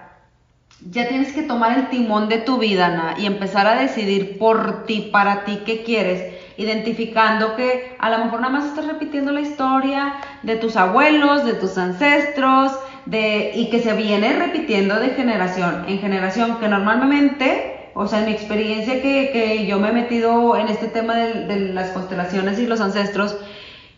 ya 0.90 1.08
tienes 1.08 1.32
que 1.32 1.42
tomar 1.42 1.78
el 1.78 1.88
timón 1.88 2.28
de 2.28 2.38
tu 2.38 2.58
vida, 2.58 2.86
Ana, 2.86 3.14
y 3.18 3.26
empezar 3.26 3.66
a 3.66 3.80
decidir 3.80 4.38
por 4.38 4.84
ti, 4.84 5.08
para 5.12 5.44
ti, 5.44 5.62
qué 5.64 5.82
quieres, 5.82 6.34
identificando 6.56 7.56
que 7.56 7.96
a 7.98 8.10
lo 8.10 8.18
mejor 8.18 8.40
nada 8.40 8.52
más 8.52 8.66
estás 8.66 8.86
repitiendo 8.86 9.32
la 9.32 9.40
historia 9.40 10.14
de 10.42 10.56
tus 10.56 10.76
abuelos, 10.76 11.44
de 11.44 11.54
tus 11.54 11.78
ancestros, 11.78 12.72
de, 13.06 13.52
y 13.54 13.70
que 13.70 13.80
se 13.80 13.94
viene 13.94 14.32
repitiendo 14.34 14.96
de 14.96 15.10
generación 15.10 15.84
en 15.88 15.98
generación, 15.98 16.58
que 16.58 16.68
normalmente, 16.68 17.90
o 17.94 18.06
sea, 18.06 18.20
en 18.20 18.26
mi 18.26 18.32
experiencia 18.32 19.00
que, 19.00 19.30
que 19.32 19.66
yo 19.66 19.78
me 19.78 19.90
he 19.90 19.92
metido 19.92 20.56
en 20.56 20.68
este 20.68 20.88
tema 20.88 21.14
de, 21.14 21.46
de 21.46 21.72
las 21.72 21.90
constelaciones 21.90 22.58
y 22.58 22.66
los 22.66 22.80
ancestros, 22.80 23.36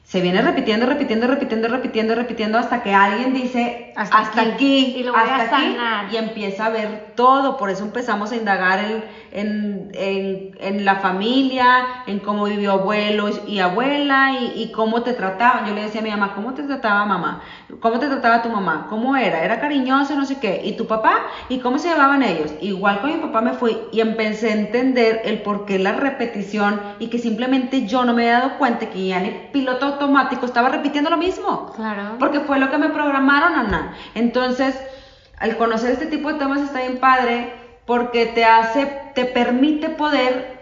se 0.08 0.22
viene 0.22 0.40
repitiendo, 0.40 0.86
repitiendo, 0.86 1.26
repitiendo, 1.26 1.68
repitiendo, 1.68 2.14
repitiendo 2.14 2.58
hasta 2.58 2.82
que 2.82 2.94
alguien 2.94 3.34
dice 3.34 3.92
hasta, 3.94 4.40
aquí, 4.40 4.94
y 4.96 5.02
lo 5.02 5.12
voy 5.12 5.20
a 5.20 5.50
sanar. 5.50 6.10
y 6.10 6.16
empieza 6.16 6.64
a 6.64 6.70
ver 6.70 7.12
todo. 7.14 7.58
Por 7.58 7.68
eso 7.68 7.84
empezamos 7.84 8.32
a 8.32 8.36
indagar 8.36 8.78
en, 9.32 9.90
en, 9.92 10.84
la 10.86 10.96
familia, 10.96 12.04
en 12.06 12.20
cómo 12.20 12.44
vivió 12.44 12.72
abuelos 12.72 13.42
y 13.46 13.58
abuela 13.58 14.32
y, 14.32 14.72
cómo 14.72 15.02
te 15.02 15.12
trataban. 15.12 15.66
Yo 15.66 15.74
le 15.74 15.82
decía 15.82 16.00
a 16.00 16.04
mi 16.04 16.10
mamá, 16.10 16.32
¿cómo 16.34 16.54
te 16.54 16.62
trataba 16.62 17.04
mamá? 17.04 17.42
¿Cómo 17.80 17.98
te 17.98 18.06
trataba 18.06 18.40
tu 18.40 18.48
mamá? 18.48 18.86
¿Cómo 18.88 19.14
era? 19.14 19.44
¿Era 19.44 19.60
cariñoso? 19.60 20.16
No 20.16 20.24
sé 20.24 20.38
qué. 20.38 20.62
¿Y 20.64 20.72
tu 20.78 20.86
papá? 20.86 21.26
¿Y 21.50 21.58
cómo 21.58 21.78
se 21.78 21.88
llevaban 21.88 22.22
ellos? 22.22 22.54
Igual 22.62 23.02
con 23.02 23.12
mi 23.12 23.18
papá 23.18 23.42
me 23.42 23.52
fui 23.52 23.76
y 23.92 24.00
empecé 24.00 24.48
a 24.48 24.54
entender 24.54 25.20
el 25.24 25.42
por 25.42 25.66
qué 25.66 25.78
la 25.78 25.92
repetición 25.92 26.80
y 26.98 27.08
que 27.08 27.18
simplemente 27.18 27.86
yo 27.86 28.06
no 28.06 28.14
me 28.14 28.22
había 28.22 28.38
dado 28.38 28.58
cuenta 28.58 28.88
que 28.88 29.08
ya 29.08 29.18
en 29.18 29.26
el 29.26 29.34
piloto 29.52 29.97
automático 29.98 30.46
estaba 30.46 30.68
repitiendo 30.68 31.10
lo 31.10 31.16
mismo. 31.16 31.72
Claro. 31.74 32.16
Porque 32.18 32.40
fue 32.40 32.58
lo 32.58 32.70
que 32.70 32.78
me 32.78 32.88
programaron, 32.88 33.54
Ana. 33.54 33.94
Entonces, 34.14 34.78
al 35.38 35.56
conocer 35.56 35.92
este 35.92 36.06
tipo 36.06 36.32
de 36.32 36.38
temas 36.38 36.60
está 36.60 36.80
bien 36.80 36.98
padre 36.98 37.52
porque 37.84 38.26
te 38.26 38.44
hace, 38.44 38.86
te 39.14 39.24
permite 39.24 39.88
poder 39.88 40.58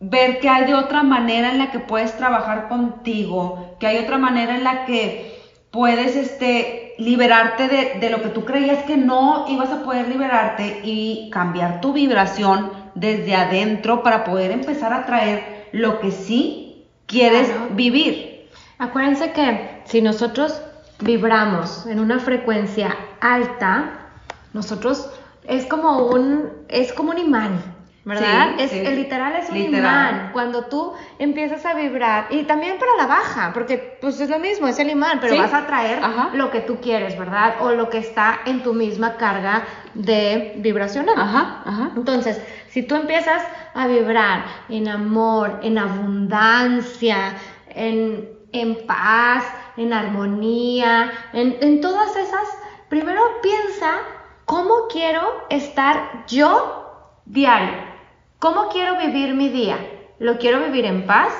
ver 0.00 0.38
que 0.38 0.48
hay 0.48 0.64
de 0.66 0.74
otra 0.74 1.02
manera 1.02 1.50
en 1.50 1.58
la 1.58 1.70
que 1.70 1.80
puedes 1.80 2.16
trabajar 2.16 2.68
contigo, 2.68 3.76
que 3.80 3.86
hay 3.86 3.98
otra 3.98 4.16
manera 4.16 4.54
en 4.54 4.64
la 4.64 4.84
que 4.84 5.36
puedes 5.72 6.14
este, 6.14 6.94
liberarte 6.98 7.68
de, 7.68 7.98
de, 7.98 8.10
lo 8.10 8.22
que 8.22 8.28
tú 8.28 8.44
creías 8.44 8.84
que 8.84 8.96
no 8.96 9.46
ibas 9.48 9.70
a 9.70 9.82
poder 9.82 10.08
liberarte 10.08 10.80
y 10.84 11.30
cambiar 11.30 11.80
tu 11.80 11.92
vibración 11.92 12.70
desde 12.94 13.34
adentro 13.34 14.02
para 14.02 14.24
poder 14.24 14.52
empezar 14.52 14.92
a 14.92 15.04
traer 15.04 15.68
lo 15.72 16.00
que 16.00 16.12
sí 16.12 16.67
quieres 17.08 17.50
vivir. 17.74 18.48
Acuérdense 18.78 19.32
que 19.32 19.82
si 19.86 20.00
nosotros 20.00 20.60
vibramos 21.00 21.86
en 21.86 21.98
una 21.98 22.20
frecuencia 22.20 22.94
alta, 23.20 24.10
nosotros 24.52 25.10
es 25.44 25.66
como 25.66 26.06
un, 26.06 26.50
es 26.68 26.92
como 26.92 27.10
un 27.10 27.18
imán. 27.18 27.77
¿Verdad? 28.08 28.58
es, 28.58 28.72
El 28.72 28.96
literal 28.96 29.36
es 29.36 29.50
un 29.50 29.56
imán. 29.58 30.30
Cuando 30.32 30.64
tú 30.64 30.94
empiezas 31.18 31.66
a 31.66 31.74
vibrar, 31.74 32.26
y 32.30 32.44
también 32.44 32.78
para 32.78 32.96
la 32.96 33.06
baja, 33.06 33.50
porque 33.52 33.98
pues 34.00 34.18
es 34.18 34.30
lo 34.30 34.38
mismo, 34.38 34.66
es 34.66 34.78
el 34.78 34.88
imán, 34.88 35.18
pero 35.20 35.36
vas 35.36 35.52
a 35.52 35.66
traer 35.66 36.00
lo 36.32 36.50
que 36.50 36.60
tú 36.60 36.80
quieres, 36.80 37.18
¿verdad? 37.18 37.56
O 37.60 37.72
lo 37.72 37.90
que 37.90 37.98
está 37.98 38.40
en 38.46 38.62
tu 38.62 38.72
misma 38.72 39.16
carga 39.16 39.64
de 39.92 40.54
vibracional. 40.56 41.14
Ajá, 41.18 41.62
ajá. 41.66 41.90
Entonces, 41.94 42.40
si 42.68 42.82
tú 42.82 42.94
empiezas 42.94 43.42
a 43.74 43.86
vibrar 43.86 44.44
en 44.70 44.88
amor, 44.88 45.60
en 45.62 45.76
abundancia, 45.76 47.34
en, 47.68 48.26
en 48.52 48.86
paz, 48.86 49.44
en 49.76 49.92
armonía, 49.92 51.12
en, 51.34 51.58
en 51.60 51.82
todas 51.82 52.16
esas, 52.16 52.48
primero 52.88 53.20
piensa 53.42 53.98
cómo 54.46 54.88
quiero 54.90 55.46
estar 55.50 56.24
yo 56.26 57.20
diario. 57.26 57.97
¿Cómo 58.38 58.68
quiero 58.68 58.96
vivir 58.96 59.34
mi 59.34 59.48
día? 59.48 59.78
¿Lo 60.20 60.38
quiero 60.38 60.60
vivir 60.60 60.84
en 60.84 61.06
paz? 61.06 61.32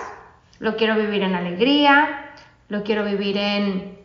¿Lo 0.59 0.77
quiero 0.77 0.97
vivir 0.97 1.23
en 1.23 1.37
alegría? 1.37 2.33
¿Lo 2.69 2.83
quiero 2.83 3.05
vivir 3.05 3.37
en, 3.37 4.05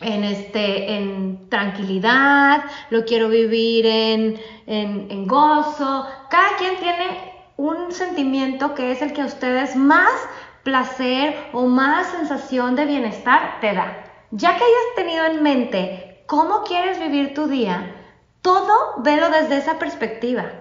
en, 0.00 0.22
este, 0.22 0.94
en 0.94 1.48
tranquilidad? 1.48 2.62
¿Lo 2.90 3.04
quiero 3.04 3.28
vivir 3.28 3.84
en, 3.84 4.40
en, 4.66 5.10
en 5.10 5.26
gozo? 5.26 6.06
Cada 6.30 6.56
quien 6.56 6.76
tiene 6.76 7.18
un 7.56 7.90
sentimiento 7.90 8.76
que 8.76 8.92
es 8.92 9.02
el 9.02 9.12
que 9.12 9.22
a 9.22 9.26
ustedes 9.26 9.74
más 9.74 10.12
placer 10.62 11.34
o 11.52 11.66
más 11.66 12.06
sensación 12.12 12.76
de 12.76 12.86
bienestar 12.86 13.58
te 13.60 13.74
da. 13.74 14.04
Ya 14.30 14.50
que 14.50 14.62
hayas 14.62 14.94
tenido 14.94 15.24
en 15.24 15.42
mente 15.42 16.22
cómo 16.26 16.62
quieres 16.62 17.00
vivir 17.00 17.34
tu 17.34 17.48
día, 17.48 17.92
todo 18.40 18.72
velo 18.98 19.30
desde 19.30 19.56
esa 19.56 19.80
perspectiva. 19.80 20.59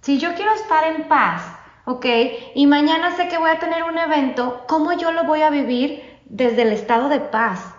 Si 0.00 0.18
yo 0.18 0.34
quiero 0.34 0.52
estar 0.54 0.84
en 0.84 1.08
paz, 1.08 1.42
¿ok? 1.84 2.06
Y 2.54 2.66
mañana 2.66 3.10
sé 3.16 3.28
que 3.28 3.36
voy 3.36 3.50
a 3.50 3.58
tener 3.58 3.82
un 3.82 3.98
evento, 3.98 4.64
¿cómo 4.66 4.94
yo 4.94 5.12
lo 5.12 5.24
voy 5.24 5.42
a 5.42 5.50
vivir 5.50 6.02
desde 6.24 6.62
el 6.62 6.72
estado 6.72 7.10
de 7.10 7.20
paz? 7.20 7.74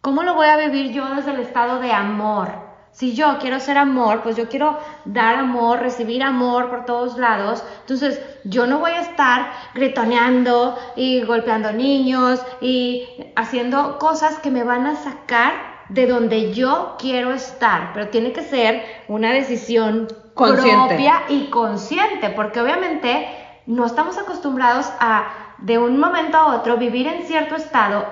¿Cómo 0.00 0.24
lo 0.24 0.34
voy 0.34 0.48
a 0.48 0.56
vivir 0.56 0.92
yo 0.92 1.14
desde 1.14 1.30
el 1.30 1.40
estado 1.40 1.78
de 1.78 1.92
amor? 1.92 2.50
Si 2.90 3.14
yo 3.14 3.38
quiero 3.38 3.60
ser 3.60 3.78
amor, 3.78 4.22
pues 4.22 4.36
yo 4.36 4.48
quiero 4.48 4.78
dar 5.04 5.36
amor, 5.36 5.78
recibir 5.78 6.22
amor 6.22 6.68
por 6.68 6.84
todos 6.84 7.16
lados. 7.16 7.64
Entonces, 7.80 8.20
yo 8.44 8.66
no 8.66 8.80
voy 8.80 8.90
a 8.90 9.00
estar 9.00 9.52
gritoneando 9.74 10.76
y 10.96 11.22
golpeando 11.22 11.72
niños 11.72 12.44
y 12.60 13.08
haciendo 13.36 13.98
cosas 13.98 14.40
que 14.40 14.50
me 14.50 14.64
van 14.64 14.86
a 14.86 14.96
sacar 14.96 15.71
de 15.92 16.06
donde 16.06 16.52
yo 16.52 16.96
quiero 16.98 17.32
estar. 17.32 17.92
Pero 17.92 18.08
tiene 18.08 18.32
que 18.32 18.42
ser 18.42 18.82
una 19.08 19.32
decisión 19.32 20.08
propia 20.34 21.22
y 21.28 21.48
consciente, 21.50 22.30
porque 22.30 22.60
obviamente 22.60 23.28
no 23.66 23.86
estamos 23.86 24.18
acostumbrados 24.18 24.90
a 24.98 25.54
de 25.58 25.78
un 25.78 25.98
momento 25.98 26.36
a 26.36 26.56
otro 26.56 26.76
vivir 26.76 27.06
en 27.06 27.24
cierto 27.24 27.54
estado 27.54 28.04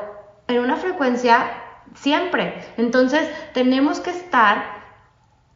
en 0.47 0.61
una 0.61 0.77
frecuencia 0.77 1.51
siempre. 1.95 2.63
Entonces 2.77 3.29
tenemos 3.53 4.01
que 4.01 4.11
estar 4.11 4.81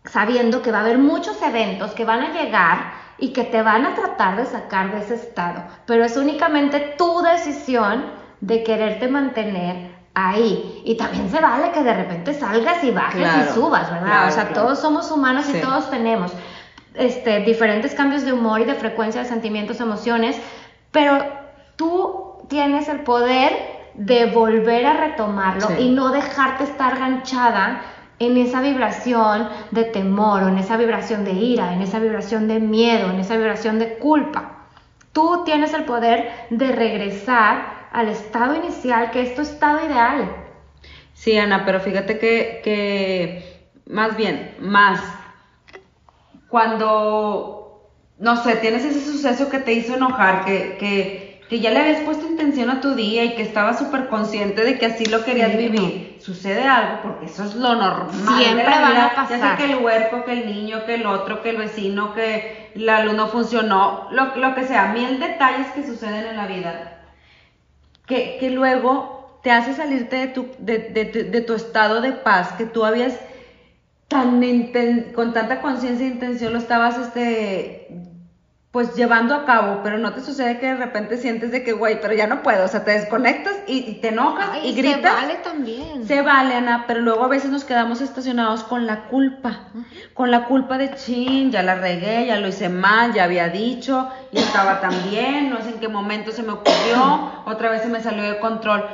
sabiendo 0.04 0.62
que 0.62 0.72
va 0.72 0.78
a 0.78 0.80
haber 0.82 0.98
muchos 0.98 1.40
eventos 1.42 1.92
que 1.92 2.04
van 2.04 2.22
a 2.22 2.32
llegar 2.32 2.92
y 3.18 3.32
que 3.32 3.44
te 3.44 3.62
van 3.62 3.86
a 3.86 3.94
tratar 3.94 4.36
de 4.36 4.44
sacar 4.44 4.92
de 4.92 4.98
ese 4.98 5.14
estado, 5.14 5.62
pero 5.86 6.04
es 6.04 6.16
únicamente 6.16 6.94
tu 6.98 7.22
decisión 7.22 8.04
de 8.40 8.62
quererte 8.64 9.08
mantener 9.08 9.93
ahí. 10.14 10.82
Y 10.84 10.96
también 10.96 11.30
se 11.30 11.40
vale 11.40 11.72
que 11.72 11.82
de 11.82 11.94
repente 11.94 12.34
salgas 12.34 12.82
y 12.84 12.90
bajes 12.90 13.28
y 13.50 13.54
subas, 13.54 13.90
¿verdad? 13.90 14.28
o 14.28 14.30
sea, 14.30 14.48
todos 14.52 14.78
somos 14.78 15.10
humanos 15.10 15.46
y 15.52 15.60
todos 15.60 15.90
tenemos 15.90 16.32
este, 16.94 17.40
diferentes 17.40 17.94
cambios 17.94 18.24
de 18.24 18.32
humor 18.32 18.60
y 18.60 18.64
de 18.64 18.74
frecuencia 18.74 19.22
de 19.22 19.28
sentimientos, 19.28 19.80
emociones, 19.80 20.36
pero 20.92 21.18
tú 21.76 22.46
tienes 22.48 22.88
el 22.88 23.00
poder 23.00 23.52
de 23.94 24.26
volver 24.26 24.86
a 24.86 24.94
retomarlo 24.94 25.68
y 25.78 25.90
no 25.90 26.10
dejarte 26.10 26.64
estar 26.64 26.98
ganchada 26.98 27.82
en 28.18 28.36
esa 28.36 28.60
vibración 28.60 29.48
de 29.72 29.84
temor 29.84 30.44
o 30.44 30.48
en 30.48 30.58
esa 30.58 30.76
vibración 30.76 31.24
de 31.24 31.32
ira, 31.32 31.72
en 31.72 31.82
esa 31.82 31.98
vibración 31.98 32.46
de 32.46 32.60
miedo, 32.60 33.10
en 33.10 33.18
esa 33.18 33.36
vibración 33.36 33.78
de 33.78 33.98
culpa. 33.98 34.50
Tú 35.12 35.42
tienes 35.44 35.74
el 35.74 35.84
poder 35.84 36.30
de 36.50 36.72
regresar 36.72 37.73
al 37.94 38.08
estado 38.08 38.56
inicial, 38.56 39.12
que 39.12 39.22
es 39.22 39.36
tu 39.36 39.42
estado 39.42 39.86
ideal. 39.86 40.28
Sí, 41.14 41.38
Ana, 41.38 41.64
pero 41.64 41.78
fíjate 41.78 42.18
que, 42.18 42.60
que 42.64 43.70
más 43.86 44.16
bien, 44.16 44.56
más 44.58 45.00
cuando, 46.48 47.88
no 48.18 48.36
sé, 48.42 48.56
tienes 48.56 48.84
ese 48.84 49.00
suceso 49.00 49.48
que 49.48 49.60
te 49.60 49.72
hizo 49.72 49.94
enojar, 49.94 50.44
que, 50.44 50.76
que, 50.76 51.40
que 51.48 51.60
ya 51.60 51.70
le 51.70 51.80
habías 51.80 52.00
puesto 52.00 52.26
intención 52.26 52.68
a 52.68 52.80
tu 52.80 52.96
día 52.96 53.22
y 53.22 53.36
que 53.36 53.42
estabas 53.42 53.78
súper 53.78 54.08
consciente 54.08 54.64
de 54.64 54.76
que 54.76 54.86
así 54.86 55.04
lo 55.06 55.24
querías 55.24 55.56
vivir, 55.56 56.18
sucede 56.20 56.66
algo, 56.66 57.00
porque 57.00 57.26
eso 57.26 57.44
es 57.44 57.54
lo 57.54 57.76
normal. 57.76 58.08
Siempre 58.38 58.66
va 58.66 59.06
a 59.06 59.14
pasar. 59.14 59.38
Ya 59.38 59.38
sea 59.38 59.56
que 59.56 59.72
el 59.72 59.76
huerco, 59.76 60.24
que 60.24 60.32
el 60.32 60.46
niño, 60.46 60.84
que 60.84 60.94
el 60.96 61.06
otro, 61.06 61.42
que 61.42 61.50
el 61.50 61.58
vecino, 61.58 62.12
que 62.12 62.72
la 62.74 63.04
luz 63.04 63.14
no 63.14 63.28
funcionó, 63.28 64.08
lo, 64.10 64.34
lo 64.34 64.54
que 64.56 64.64
sea, 64.64 64.92
mil 64.92 65.20
detalles 65.20 65.68
que 65.68 65.86
suceden 65.86 66.26
en 66.26 66.36
la 66.36 66.46
vida, 66.48 66.93
que, 68.06 68.36
que 68.38 68.50
luego 68.50 69.40
te 69.42 69.50
hace 69.50 69.74
salirte 69.74 70.16
de 70.16 70.26
tu, 70.28 70.48
de, 70.58 70.78
de, 70.78 71.04
de 71.04 71.40
tu 71.40 71.54
estado 71.54 72.00
de 72.00 72.12
paz 72.12 72.52
que 72.52 72.66
tú 72.66 72.84
habías 72.84 73.18
con 74.08 75.32
tanta 75.32 75.60
conciencia 75.60 76.06
e 76.06 76.10
intención 76.10 76.52
lo 76.52 76.58
estabas 76.58 76.98
este 76.98 78.13
pues 78.74 78.96
llevando 78.96 79.36
a 79.36 79.44
cabo, 79.44 79.82
pero 79.84 79.98
no 79.98 80.14
te 80.14 80.20
sucede 80.20 80.58
que 80.58 80.66
de 80.66 80.74
repente 80.74 81.16
sientes 81.16 81.52
de 81.52 81.62
que, 81.62 81.70
güey, 81.70 82.00
pero 82.00 82.12
ya 82.12 82.26
no 82.26 82.42
puedo, 82.42 82.64
o 82.64 82.68
sea, 82.68 82.82
te 82.82 82.90
desconectas 82.90 83.54
y, 83.68 84.00
te 84.00 84.08
enojas 84.08 84.48
y 84.64 84.74
gritas. 84.74 85.12
Se 85.12 85.20
vale 85.20 85.34
también. 85.44 86.08
Se 86.08 86.22
vale, 86.22 86.56
Ana, 86.56 86.82
pero 86.88 87.00
luego 87.00 87.22
a 87.22 87.28
veces 87.28 87.52
nos 87.52 87.62
quedamos 87.62 88.00
estacionados 88.00 88.64
con 88.64 88.84
la 88.84 89.04
culpa, 89.04 89.68
con 90.12 90.32
la 90.32 90.46
culpa 90.46 90.76
de, 90.76 90.92
chin, 90.96 91.52
ya 91.52 91.62
la 91.62 91.76
regué, 91.76 92.26
ya 92.26 92.40
lo 92.40 92.48
hice 92.48 92.68
mal, 92.68 93.12
ya 93.12 93.22
había 93.22 93.48
dicho, 93.48 94.10
y 94.32 94.38
estaba 94.38 94.80
tan 94.80 95.08
bien, 95.08 95.50
no 95.50 95.62
sé 95.62 95.68
en 95.68 95.78
qué 95.78 95.86
momento 95.86 96.32
se 96.32 96.42
me 96.42 96.54
ocurrió, 96.54 97.30
otra 97.46 97.70
vez 97.70 97.82
se 97.82 97.88
me 97.88 98.02
salió 98.02 98.24
de 98.24 98.40
control. 98.40 98.84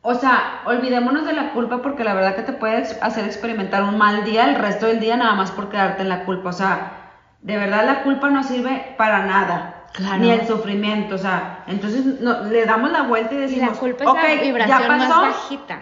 O 0.00 0.14
sea, 0.14 0.62
olvidémonos 0.64 1.26
de 1.26 1.34
la 1.34 1.52
culpa 1.52 1.82
porque 1.82 2.02
la 2.02 2.14
verdad 2.14 2.34
que 2.34 2.44
te 2.44 2.54
puede 2.54 2.78
hacer 3.02 3.26
experimentar 3.26 3.82
un 3.82 3.98
mal 3.98 4.24
día 4.24 4.48
el 4.48 4.54
resto 4.54 4.86
del 4.86 5.00
día 5.00 5.18
nada 5.18 5.34
más 5.34 5.50
por 5.50 5.68
quedarte 5.68 6.00
en 6.00 6.08
la 6.08 6.24
culpa. 6.24 6.48
O 6.48 6.54
sea, 6.54 7.01
de 7.42 7.56
verdad 7.56 7.84
la 7.84 8.02
culpa 8.02 8.30
no 8.30 8.42
sirve 8.42 8.94
para 8.96 9.26
nada. 9.26 9.78
Claro. 9.92 10.18
Ni 10.18 10.30
el 10.30 10.46
sufrimiento, 10.46 11.16
o 11.16 11.18
sea, 11.18 11.64
entonces 11.66 12.06
le 12.06 12.64
damos 12.64 12.90
la 12.92 13.02
vuelta 13.02 13.34
y 13.34 13.38
decimos, 13.38 13.68
y 13.68 13.72
la 13.72 13.78
culpa 13.78 14.22
es 14.22 14.36
la 14.36 14.42
vibración 14.42 14.88
más 14.88 15.08
bajita. 15.08 15.80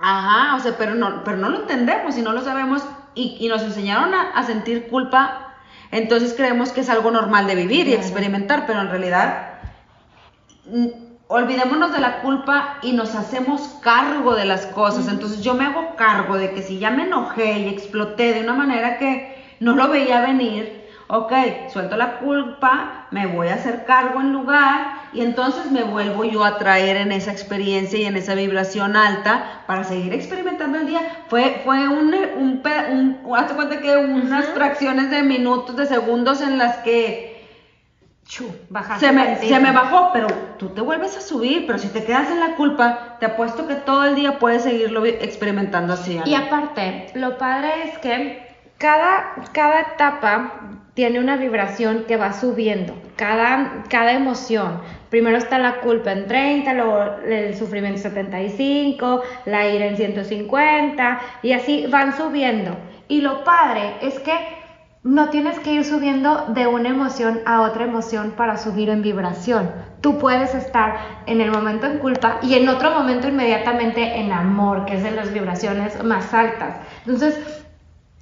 Ajá, 0.00 0.56
o 0.56 0.60
sea, 0.60 0.74
pero 0.76 0.96
no, 0.96 1.22
pero 1.22 1.36
no 1.36 1.48
lo 1.48 1.60
entendemos 1.60 2.18
y 2.18 2.22
no 2.22 2.32
lo 2.32 2.42
sabemos 2.42 2.84
y, 3.14 3.46
nos 3.48 3.62
enseñaron 3.62 4.12
a, 4.14 4.42
sentir 4.42 4.88
culpa, 4.88 5.54
entonces 5.92 6.34
creemos 6.34 6.72
que 6.72 6.80
es 6.80 6.90
algo 6.90 7.12
normal 7.12 7.46
de 7.46 7.54
vivir 7.54 7.86
y 7.86 7.94
experimentar, 7.94 8.66
pero 8.66 8.80
en 8.80 8.90
realidad 8.90 9.52
olvidémonos 11.28 11.92
de 11.92 12.00
la 12.00 12.20
culpa 12.20 12.78
y 12.82 12.92
nos 12.92 13.14
hacemos 13.14 13.62
cargo 13.80 14.34
de 14.34 14.44
las 14.44 14.66
cosas. 14.66 15.08
Entonces 15.08 15.42
yo 15.42 15.54
me 15.54 15.64
hago 15.64 15.96
cargo 15.96 16.36
de 16.36 16.52
que 16.52 16.62
si 16.62 16.78
ya 16.78 16.90
me 16.90 17.04
enojé 17.04 17.60
y 17.60 17.68
exploté 17.68 18.34
de 18.34 18.40
una 18.40 18.54
manera 18.54 18.98
que 18.98 19.56
no 19.60 19.74
lo 19.74 19.88
veía 19.88 20.20
venir, 20.20 20.85
ok, 21.08 21.32
suelto 21.72 21.96
la 21.96 22.18
culpa, 22.18 23.06
me 23.10 23.26
voy 23.26 23.48
a 23.48 23.54
hacer 23.54 23.84
cargo 23.84 24.20
en 24.20 24.32
lugar 24.32 25.02
y 25.12 25.20
entonces 25.20 25.70
me 25.70 25.84
vuelvo 25.84 26.24
yo 26.24 26.44
a 26.44 26.58
traer 26.58 26.96
en 26.96 27.12
esa 27.12 27.30
experiencia 27.30 27.98
y 27.98 28.04
en 28.04 28.16
esa 28.16 28.34
vibración 28.34 28.96
alta 28.96 29.62
para 29.66 29.84
seguir 29.84 30.12
experimentando 30.12 30.78
el 30.78 30.86
día. 30.86 31.00
Fue, 31.28 31.60
fue 31.64 31.88
un, 31.88 32.14
un, 32.36 32.62
un, 33.24 33.36
hazte 33.36 33.54
cuenta 33.54 33.80
que 33.80 33.96
unas 33.96 34.46
fracciones 34.46 35.10
de 35.10 35.22
minutos, 35.22 35.76
de 35.76 35.86
segundos 35.86 36.40
en 36.40 36.58
las 36.58 36.78
que 36.78 37.36
se, 38.98 39.12
me, 39.12 39.36
se 39.36 39.60
me 39.60 39.70
bajó, 39.70 40.10
pero 40.12 40.26
tú 40.58 40.70
te 40.70 40.80
vuelves 40.80 41.16
a 41.16 41.20
subir, 41.20 41.64
pero 41.66 41.78
si 41.78 41.88
te 41.88 42.02
quedas 42.04 42.28
en 42.30 42.40
la 42.40 42.56
culpa, 42.56 43.16
te 43.20 43.26
apuesto 43.26 43.68
que 43.68 43.76
todo 43.76 44.04
el 44.04 44.16
día 44.16 44.40
puedes 44.40 44.64
seguirlo 44.64 45.06
experimentando 45.06 45.94
así. 45.94 46.20
Y 46.24 46.34
aparte, 46.34 47.12
lo 47.14 47.38
padre 47.38 47.84
es 47.84 47.98
que 47.98 48.44
cada, 48.78 49.34
cada 49.52 49.80
etapa 49.80 50.54
tiene 50.96 51.20
una 51.20 51.36
vibración 51.36 52.04
que 52.08 52.16
va 52.16 52.32
subiendo, 52.32 52.94
cada, 53.16 53.84
cada 53.90 54.12
emoción. 54.12 54.80
Primero 55.10 55.36
está 55.36 55.58
la 55.58 55.80
culpa 55.82 56.10
en 56.10 56.26
30, 56.26 56.72
luego 56.72 57.18
el 57.28 57.54
sufrimiento 57.54 57.98
en 57.98 58.02
75, 58.02 59.22
la 59.44 59.68
ira 59.68 59.88
en 59.88 59.98
150 59.98 61.20
y 61.42 61.52
así 61.52 61.86
van 61.86 62.16
subiendo. 62.16 62.78
Y 63.08 63.20
lo 63.20 63.44
padre 63.44 63.96
es 64.00 64.18
que 64.20 64.32
no 65.02 65.28
tienes 65.28 65.60
que 65.60 65.74
ir 65.74 65.84
subiendo 65.84 66.46
de 66.48 66.66
una 66.66 66.88
emoción 66.88 67.40
a 67.44 67.60
otra 67.60 67.84
emoción 67.84 68.30
para 68.30 68.56
subir 68.56 68.88
en 68.88 69.02
vibración. 69.02 69.70
Tú 70.00 70.16
puedes 70.16 70.54
estar 70.54 70.96
en 71.26 71.42
el 71.42 71.50
momento 71.50 71.84
en 71.84 71.98
culpa 71.98 72.38
y 72.40 72.54
en 72.54 72.70
otro 72.70 72.90
momento 72.92 73.28
inmediatamente 73.28 74.18
en 74.18 74.32
amor, 74.32 74.86
que 74.86 74.94
es 74.94 75.02
de 75.02 75.10
las 75.10 75.30
vibraciones 75.30 76.02
más 76.02 76.32
altas. 76.32 76.78
Entonces, 77.04 77.65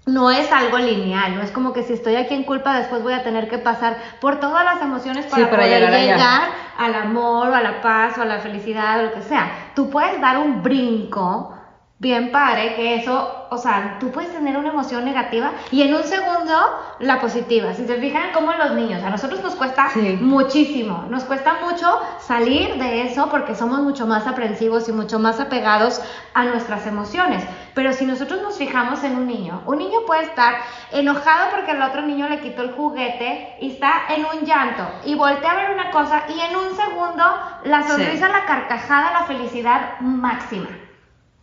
no 0.06 0.30
es 0.30 0.52
algo 0.52 0.78
lineal, 0.78 1.34
no 1.34 1.42
es 1.42 1.50
como 1.50 1.72
que 1.72 1.82
si 1.82 1.94
estoy 1.94 2.16
aquí 2.16 2.34
en 2.34 2.44
culpa 2.44 2.76
después 2.76 3.02
voy 3.02 3.14
a 3.14 3.22
tener 3.22 3.48
que 3.48 3.58
pasar 3.58 3.96
por 4.20 4.38
todas 4.38 4.64
las 4.64 4.82
emociones 4.82 5.26
para, 5.26 5.48
poder 5.48 5.90
llegar, 5.90 6.48
al 6.76 6.94
amor 6.94 7.48
o 7.48 7.54
a 7.54 7.62
la 7.62 7.80
paz 7.80 8.18
o 8.18 8.22
a 8.22 8.26
la 8.26 8.38
felicidad 8.40 9.00
o 9.00 9.02
lo 9.04 9.12
que 9.14 9.22
sea. 9.22 9.50
Tú 9.74 9.88
puedes 9.88 10.20
dar 10.20 10.38
un 10.38 10.62
brinco 10.62 11.53
bien 11.98 12.32
padre, 12.32 12.74
que 12.74 12.96
eso, 12.96 13.46
o 13.50 13.56
sea, 13.56 13.98
tú 14.00 14.10
puedes 14.10 14.32
tener 14.32 14.58
una 14.58 14.70
emoción 14.70 15.04
negativa 15.04 15.52
y 15.70 15.82
en 15.82 15.94
un 15.94 16.02
segundo 16.02 16.52
la 16.98 17.20
positiva. 17.20 17.72
Si 17.72 17.86
se 17.86 17.96
fijan 17.96 18.32
como 18.32 18.52
los 18.52 18.72
niños, 18.72 19.02
a 19.02 19.10
nosotros 19.10 19.42
nos 19.42 19.54
cuesta 19.54 19.90
muchísimo, 20.20 21.04
nos 21.08 21.24
cuesta 21.24 21.58
mucho 21.62 22.00
salir 22.18 22.74
de 22.74 23.02
eso 23.02 23.28
porque 23.30 23.54
somos 23.54 23.80
mucho 23.80 24.06
más 24.06 24.26
aprensivos 24.26 24.88
y 24.88 24.92
mucho 24.92 25.18
más 25.18 25.38
apegados 25.40 26.02
a 26.34 26.44
nuestras 26.44 26.86
emociones. 26.86 27.44
Pero 27.74 27.92
si 27.92 28.04
nosotros 28.06 28.42
nos 28.42 28.58
fijamos 28.58 29.02
en 29.04 29.16
un 29.16 29.26
niño, 29.26 29.62
un 29.64 29.78
niño 29.78 30.00
puede 30.06 30.24
estar 30.24 30.56
enojado 30.92 31.50
porque 31.52 31.72
el 31.72 31.82
otro 31.82 32.02
niño 32.02 32.28
le 32.28 32.40
quitó 32.40 32.62
el 32.62 32.72
juguete 32.72 33.56
y 33.60 33.72
está 33.72 34.02
en 34.08 34.24
un 34.26 34.44
llanto 34.44 34.84
y 35.04 35.14
voltea 35.14 35.52
a 35.52 35.56
ver 35.56 35.70
una 35.70 35.90
cosa 35.90 36.24
y 36.28 36.40
en 36.40 36.56
un 36.56 36.76
segundo 36.76 37.24
la 37.64 37.86
sonrisa, 37.86 38.28
la 38.28 38.44
carcajada, 38.44 39.12
la 39.12 39.24
felicidad 39.26 40.00
máxima. 40.00 40.68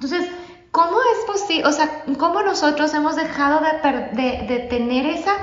Entonces, 0.02 0.32
¿cómo 0.72 0.98
es 1.00 1.26
posible, 1.28 1.68
o 1.68 1.72
sea, 1.72 2.04
cómo 2.18 2.42
nosotros 2.42 2.92
hemos 2.96 3.16
dejado 3.16 3.62
de, 3.62 4.46
de, 4.48 4.60
tener 4.68 5.06
esa 5.06 5.34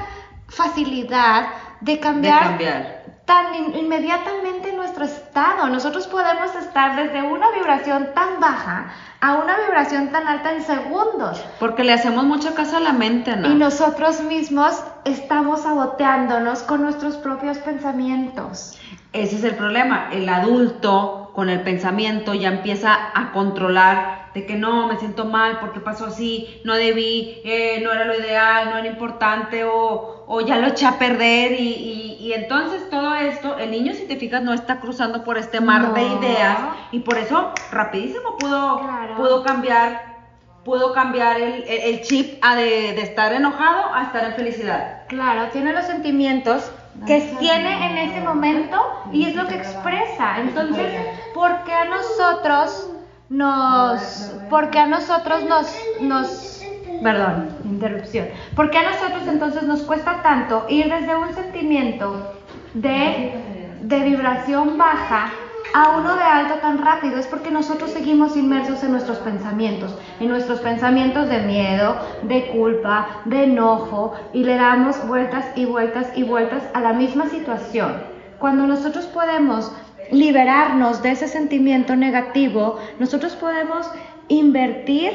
facilidad 0.49 1.51
de 1.81 2.01
cambiar, 2.01 3.23
tan 3.25 3.55
inmediatamente 3.55 4.73
nuestro 4.73 5.05
estado? 5.05 5.69
Nosotros 5.69 6.09
podemos 6.09 6.57
estar 6.57 6.97
desde 6.97 7.23
una 7.23 7.53
vibración 7.53 8.09
tan 8.17 8.41
baja 8.41 8.93
a 9.21 9.37
una 9.37 9.57
vibración 9.59 10.11
tan 10.11 10.27
alta 10.27 10.51
en 10.51 10.65
segundos. 10.65 11.41
Porque 11.61 11.85
le 11.85 11.93
hacemos 11.93 12.25
mucho 12.25 12.57
caso 12.57 12.79
a 12.79 12.81
la 12.81 12.93
mente, 12.93 13.37
¿no? 13.37 13.49
Y 13.49 13.55
nosotros 13.55 14.23
mismos 14.23 14.83
estamos 15.05 15.63
saboteándonos 15.63 16.65
con 16.65 16.83
nuestros 16.83 17.17
propios 17.17 17.59
pensamientos. 17.59 18.77
Ese 19.13 19.37
es 19.37 19.45
el 19.45 19.55
problema. 19.55 20.11
El 20.13 20.29
adulto 20.29 21.31
con 21.35 21.49
el 21.51 21.61
pensamiento 21.61 22.35
ya 22.35 22.49
empieza 22.49 22.97
a 23.15 23.33
controlar 23.33 24.33
de 24.35 24.45
que 24.45 24.57
no, 24.57 24.89
me 24.89 24.97
siento 24.99 25.25
mal 25.25 25.59
porque 25.61 25.81
pasó 25.81 26.07
así, 26.07 26.61
no 26.65 26.75
debí, 26.75 27.41
eh, 27.45 27.81
no 27.83 27.93
era 27.93 28.05
lo 28.05 28.15
ideal, 28.19 28.71
no 28.71 28.79
era 28.79 28.89
importante 28.89 29.65
o, 29.65 30.25
o 30.27 30.41
ya 30.41 30.59
lo 30.59 30.67
eché 30.67 30.87
a 30.87 30.99
perder 30.99 31.53
y, 31.53 32.17
y, 32.21 32.33
entonces 32.33 32.91
todo 32.91 33.15
esto, 33.15 33.57
el 33.57 33.71
niño 33.71 33.95
si 33.95 34.05
te 34.07 34.17
fijas 34.17 34.43
no 34.43 34.53
está 34.53 34.81
cruzando 34.81 35.25
por 35.25 35.39
este 35.39 35.61
mar 35.61 35.95
de 35.95 36.03
ideas 36.03 36.59
y 36.93 37.01
por 37.01 37.17
eso 37.17 37.53
rapidísimo 37.71 38.37
pudo, 38.37 38.83
pudo 39.17 39.43
cambiar 39.43 40.19
pudo 40.65 40.93
cambiar 40.93 41.41
el, 41.41 41.65
el, 41.67 42.01
chip 42.03 42.39
a 42.43 42.55
de, 42.55 42.93
de, 42.93 43.01
estar 43.01 43.33
enojado 43.33 43.95
a 43.95 44.03
estar 44.03 44.23
en 44.25 44.35
felicidad. 44.35 45.07
Claro, 45.09 45.49
tiene 45.51 45.73
los 45.73 45.87
sentimientos 45.87 46.71
que 47.07 47.21
tiene 47.39 47.91
en 47.91 48.11
ese 48.11 48.21
momento 48.21 48.77
y 49.13 49.25
es 49.25 49.35
lo 49.35 49.47
que 49.47 49.55
expresa. 49.55 50.41
Entonces, 50.41 50.93
¿por 51.35 51.65
qué 51.65 51.73
a 51.73 51.85
nosotros 51.85 52.91
nos, 53.29 54.35
porque 54.51 54.79
a 54.79 54.87
nosotros 54.87 55.45
nos, 55.45 55.75
nos, 56.01 56.63
perdón, 57.03 57.51
interrupción, 57.65 58.29
porque 58.57 58.79
a 58.79 58.91
nosotros 58.91 59.27
entonces 59.27 59.63
nos 59.65 59.83
cuesta 59.83 60.23
tanto 60.23 60.67
ir 60.69 60.93
desde 60.93 61.15
un 61.15 61.35
sentimiento 61.35 62.35
de, 62.75 63.79
de 63.83 64.01
vibración 64.01 64.79
baja 64.79 65.31
a 65.75 65.99
uno 65.99 66.17
de 66.17 66.23
alto 66.23 66.55
tan 66.61 66.79
rápido 66.79 67.19
es 67.19 67.27
porque 67.27 67.51
nosotros 67.51 67.91
seguimos 67.91 68.37
inmersos 68.37 68.83
en 68.83 68.93
nuestros 68.93 69.19
pensamientos, 69.19 69.97
en 70.19 70.29
nuestros 70.29 70.61
pensamientos 70.61 71.29
de 71.29 71.41
miedo, 71.41 71.97
de 72.23 72.47
culpa, 72.49 73.23
de 73.27 73.45
enojo 73.45 74.15
y 74.33 74.45
le 74.45 74.57
damos 74.57 75.07
vueltas 75.07 75.47
y 75.57 75.67
vueltas 75.67 76.11
y 76.17 76.23
vueltas 76.23 76.63
a 76.73 76.81
la 76.81 76.93
misma 76.93 77.29
situación. 77.29 78.03
Cuando 78.39 78.67
nosotros 78.67 79.07
podemos 79.07 79.73
liberarnos 80.11 81.03
de 81.03 81.11
ese 81.11 81.29
sentimiento 81.29 81.97
negativo, 81.97 82.79
nosotros 82.99 83.37
podemos 83.37 83.91
invertir 84.29 85.13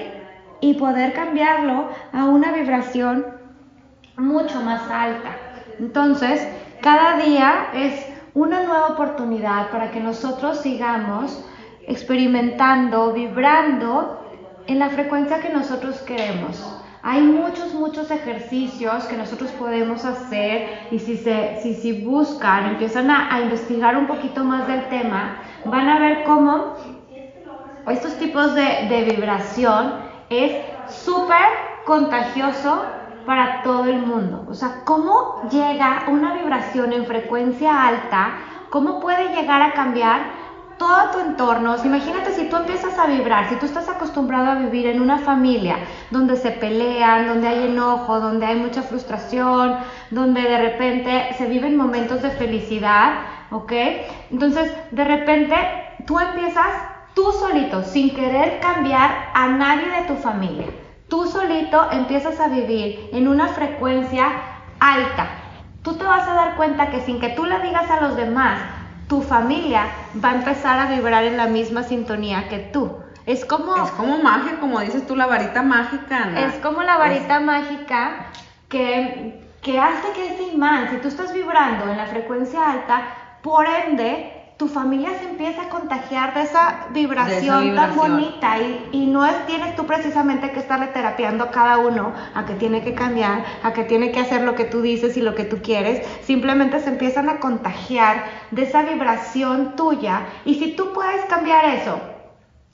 y 0.62 0.76
poder 0.76 1.13
cambiarlo 1.13 1.89
a 2.12 2.26
una 2.26 2.52
vibración 2.52 3.26
mucho 4.18 4.62
más 4.62 4.84
alta. 4.89 5.36
Entonces, 5.80 6.48
cada 6.82 7.18
día 7.18 7.70
es 7.74 8.12
una 8.34 8.63
nueva 8.63 8.88
oportunidad 8.88 9.69
para 9.69 9.91
que 9.91 10.00
nosotros 10.00 10.60
sigamos 10.60 11.43
experimentando, 11.88 13.13
vibrando 13.13 14.19
en 14.67 14.80
la 14.80 14.89
frecuencia 14.89 15.39
que 15.39 15.50
nosotros 15.50 16.00
queremos. 16.02 16.80
Hay 17.06 17.22
muchos, 17.22 17.74
muchos 17.74 18.10
ejercicios 18.12 19.04
que 19.06 19.17
nosotros 19.17 19.52
podemos 19.52 20.06
hacer 20.06 20.88
y 20.89 21.00
si, 21.00 21.17
se, 21.17 21.60
si, 21.62 22.02
buscan, 22.02 22.67
empiezan 22.67 23.12
a, 23.12 23.41
investigar 23.41 23.98
un 23.98 24.08
poquito 24.08 24.43
más 24.46 24.67
del 24.67 24.88
tema, 24.88 25.41
van 25.65 25.89
a 25.89 26.00
ver 26.00 26.24
cómo 26.24 26.76
estos 27.88 28.15
tipos 28.15 28.56
de, 28.56 28.88
de 28.89 29.04
vibración 29.04 29.96
es 30.30 30.54
súper 30.88 31.46
contagioso 31.86 32.84
para 33.25 33.62
todo 33.63 33.86
el 33.86 33.99
mundo. 33.99 34.45
O 34.49 34.53
sea, 34.53 34.81
cómo 34.86 35.47
llega 35.49 36.03
una 36.07 36.33
vibración 36.33 36.93
en 36.93 37.05
frecuencia 37.05 37.88
alta, 37.88 38.38
cómo 38.69 38.99
puede 38.99 39.36
llegar 39.36 39.62
a 39.62 39.73
cambiar 39.73 40.43
todo 40.77 41.12
tu 41.12 41.19
entorno, 41.19 41.75
imagínate 41.83 42.31
si 42.31 42.49
tú 42.49 42.57
empiezas 42.57 42.97
a 42.97 43.05
vibrar, 43.07 43.47
si 43.47 43.55
tú 43.55 43.65
estás 43.65 43.88
acostumbrado 43.88 44.51
a 44.51 44.55
vivir 44.55 44.88
en 44.88 45.01
una 45.01 45.19
familia 45.19 45.77
donde 46.12 46.36
se 46.36 46.51
pelean, 46.51 47.27
donde 47.27 47.47
hay 47.47 47.67
enojo, 47.67 48.19
donde 48.19 48.45
hay 48.45 48.55
mucha 48.57 48.81
frustración, 48.81 49.77
donde 50.09 50.41
de 50.41 50.57
repente 50.57 51.36
se 51.38 51.47
viven 51.47 51.77
momentos 51.77 52.21
de 52.21 52.31
felicidad, 52.31 53.13
¿ok? 53.51 53.71
Entonces, 54.31 54.73
de 54.91 55.03
repente 55.03 55.55
tú 56.05 56.19
empiezas 56.19 56.67
tú 57.13 57.31
solito, 57.31 57.83
sin 57.83 58.13
querer 58.13 58.59
cambiar 58.59 59.29
a 59.33 59.47
nadie 59.47 59.89
de 59.89 60.07
tu 60.07 60.15
familia. 60.15 60.65
Tú 61.13 61.28
solito 61.28 61.91
empiezas 61.91 62.39
a 62.39 62.47
vivir 62.47 63.12
en 63.13 63.28
una 63.28 63.47
frecuencia 63.49 64.32
alta. 64.80 65.28
Tú 65.84 65.93
te 65.95 66.06
vas 66.06 66.28
a 66.28 66.34
dar 66.34 66.56
cuenta 66.56 66.89
que 66.89 67.02
sin 67.02 67.20
que 67.20 67.30
tú 67.30 67.45
le 67.45 67.59
digas 67.59 67.88
a 67.91 68.01
los 68.01 68.16
demás, 68.16 68.59
tu 69.07 69.22
familia 69.22 69.86
va 70.26 70.32
a 70.32 70.36
empezar 70.38 70.80
a 70.80 70.88
vibrar 70.88 71.24
en 71.26 71.38
la 71.38 71.45
misma 71.45 71.84
sintonía 71.84 72.49
que 72.49 72.57
tú. 72.57 72.97
Es 73.28 73.45
como... 73.45 73.76
Es 73.76 73.91
como 73.91 74.24
magia, 74.24 74.59
como 74.59 74.80
dices 74.80 75.05
tú, 75.05 75.16
la 75.16 75.28
varita 75.28 75.61
mágica. 75.61 76.32
Es 76.36 76.55
como 76.55 76.82
la 76.82 76.97
varita 76.97 77.39
mágica 77.39 78.32
que, 78.68 79.39
que 79.61 79.80
hace 79.80 80.14
que 80.16 80.34
ese 80.34 80.51
imán, 80.51 80.89
si 80.89 80.97
tú 80.97 81.09
estás 81.09 81.32
vibrando 81.32 81.91
en 81.91 81.97
la 81.97 82.07
frecuencia 82.07 82.72
alta, 82.72 83.03
por 83.43 83.68
ende, 83.68 84.43
tu 84.58 84.68
familia 84.68 85.18
se 85.20 85.26
empieza 85.26 85.64
a 85.64 85.70
contagiar 85.70 86.34
de 86.34 86.41
esa 86.43 86.88
vibración, 86.91 87.76
tan 87.76 87.95
bonita 87.95 88.60
y, 88.60 88.89
y, 88.91 89.08
no 89.08 89.26
es, 89.26 89.45
tienes 89.45 89.76
tú 89.76 89.86
precisamente 89.86 90.51
que 90.51 90.60
estarle 90.60 90.88
terapiando 90.88 91.45
a 91.45 91.51
cada 91.51 91.80
uno 91.80 92.14
a 92.36 92.45
que 92.45 92.54
tiene 92.54 92.84
que 92.84 92.93
cambiar, 92.93 93.43
a 93.64 93.74
que 93.74 93.84
tiene 93.84 94.12
que 94.12 94.20
hacer 94.20 94.41
lo 94.41 94.56
que 94.56 94.66
tú 94.66 94.82
dices 94.82 95.18
y 95.18 95.22
lo 95.22 95.34
que 95.36 95.45
tú 95.45 95.62
quieres, 95.62 96.06
simplemente 96.22 96.80
se 96.80 96.89
empiezan 96.89 97.30
a 97.30 97.39
contagiar 97.39 98.26
de 98.51 98.64
esa 98.64 98.84
vibración 98.84 99.76
tuya. 99.76 100.28
Y 100.45 100.56
si 100.56 100.76
tú 100.76 100.93
puedes 100.93 101.26
cambiar 101.26 101.66
eso, 101.66 101.99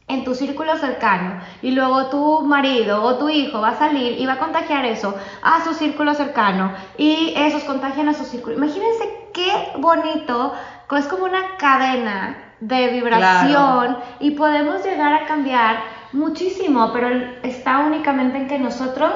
en 0.10 0.24
tu 0.24 0.34
círculo 0.34 0.76
cercano 0.78 1.40
y 1.62 1.72
luego 1.72 2.08
tu 2.08 2.42
marido 2.42 3.04
o 3.04 3.18
tu 3.20 3.30
hijo 3.30 3.62
va 3.62 3.70
a 3.70 3.78
salir 3.78 4.20
y 4.20 4.26
va 4.26 4.34
a 4.34 4.40
contagiar 4.40 4.84
eso 4.86 5.16
a 5.44 5.64
su 5.64 5.74
círculo 5.76 6.16
cercano 6.16 6.74
y 6.98 7.34
esos 7.38 7.64
contagian 7.64 8.10
a 8.10 8.16
su 8.16 8.26
círculo. 8.26 8.56
Imagínense 8.56 9.19
qué 9.40 9.80
bonito, 9.80 10.54
es 10.98 11.06
como 11.06 11.26
una 11.26 11.58
cadena 11.58 12.38
de 12.60 12.90
vibración 12.90 13.98
y 14.20 14.32
podemos 14.32 14.84
llegar 14.84 15.14
a 15.14 15.26
cambiar 15.26 15.78
muchísimo, 16.12 16.92
pero 16.92 17.10
está 17.44 17.80
únicamente 17.80 18.38
en 18.38 18.48
que 18.48 18.60
nosotros 18.60 19.14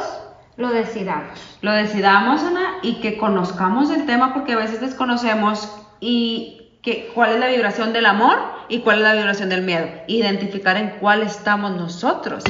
lo 0.55 0.69
decidamos. 0.69 1.57
Lo 1.61 1.71
decidamos, 1.71 2.43
Ana, 2.43 2.77
y 2.83 3.01
que 3.01 3.17
conozcamos 3.17 3.89
el 3.89 4.05
tema 4.05 4.33
porque 4.33 4.53
a 4.53 4.57
veces 4.57 4.79
desconocemos 4.79 5.75
y 5.99 6.77
que, 6.83 7.11
cuál 7.13 7.33
es 7.33 7.39
la 7.39 7.47
vibración 7.47 7.91
del 7.91 8.05
amor 8.05 8.37
y 8.69 8.79
cuál 8.79 8.97
es 8.97 9.03
la 9.03 9.13
vibración 9.15 9.49
del 9.49 9.63
miedo. 9.63 9.87
Identificar 10.07 10.77
en 10.77 10.91
cuál 10.99 11.23
estamos 11.23 11.71
nosotros. 11.71 12.43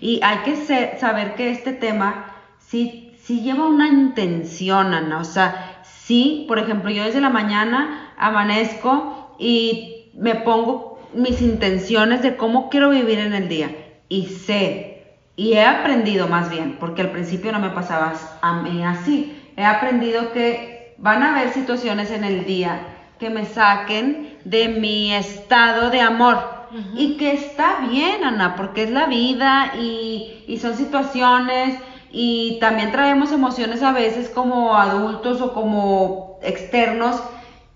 Y 0.00 0.20
hay 0.22 0.38
que 0.38 0.98
saber 0.98 1.34
que 1.34 1.50
este 1.50 1.72
tema 1.72 2.34
sí, 2.58 3.14
sí 3.22 3.42
lleva 3.42 3.66
una 3.66 3.88
intención, 3.88 4.92
Ana. 4.92 5.20
O 5.20 5.24
sea, 5.24 5.65
sí, 6.06 6.44
por 6.46 6.58
ejemplo, 6.58 6.90
yo 6.90 7.04
desde 7.04 7.20
la 7.20 7.30
mañana 7.30 8.12
amanezco 8.16 9.34
y 9.38 10.10
me 10.14 10.36
pongo 10.36 11.00
mis 11.14 11.40
intenciones 11.42 12.22
de 12.22 12.36
cómo 12.36 12.68
quiero 12.70 12.90
vivir 12.90 13.18
en 13.18 13.34
el 13.34 13.48
día. 13.48 13.70
Y 14.08 14.26
sé, 14.26 15.04
y 15.34 15.54
he 15.54 15.64
aprendido 15.64 16.28
más 16.28 16.50
bien, 16.50 16.76
porque 16.78 17.02
al 17.02 17.10
principio 17.10 17.52
no 17.52 17.58
me 17.58 17.70
pasaba 17.70 18.14
a 18.40 18.62
mí 18.62 18.84
así. 18.84 19.36
He 19.56 19.64
aprendido 19.64 20.32
que 20.32 20.94
van 20.98 21.22
a 21.22 21.32
haber 21.34 21.52
situaciones 21.52 22.10
en 22.10 22.24
el 22.24 22.46
día 22.46 22.80
que 23.18 23.30
me 23.30 23.44
saquen 23.44 24.38
de 24.44 24.68
mi 24.68 25.12
estado 25.12 25.90
de 25.90 26.00
amor. 26.00 26.56
Y 26.94 27.16
que 27.16 27.32
está 27.32 27.86
bien, 27.88 28.22
Ana, 28.22 28.54
porque 28.56 28.82
es 28.82 28.90
la 28.90 29.06
vida 29.06 29.72
y, 29.80 30.44
y 30.46 30.58
son 30.58 30.76
situaciones 30.76 31.78
y 32.10 32.58
también 32.60 32.92
traemos 32.92 33.32
emociones 33.32 33.82
a 33.82 33.92
veces 33.92 34.28
como 34.28 34.76
adultos 34.76 35.40
o 35.40 35.52
como 35.52 36.38
externos 36.42 37.20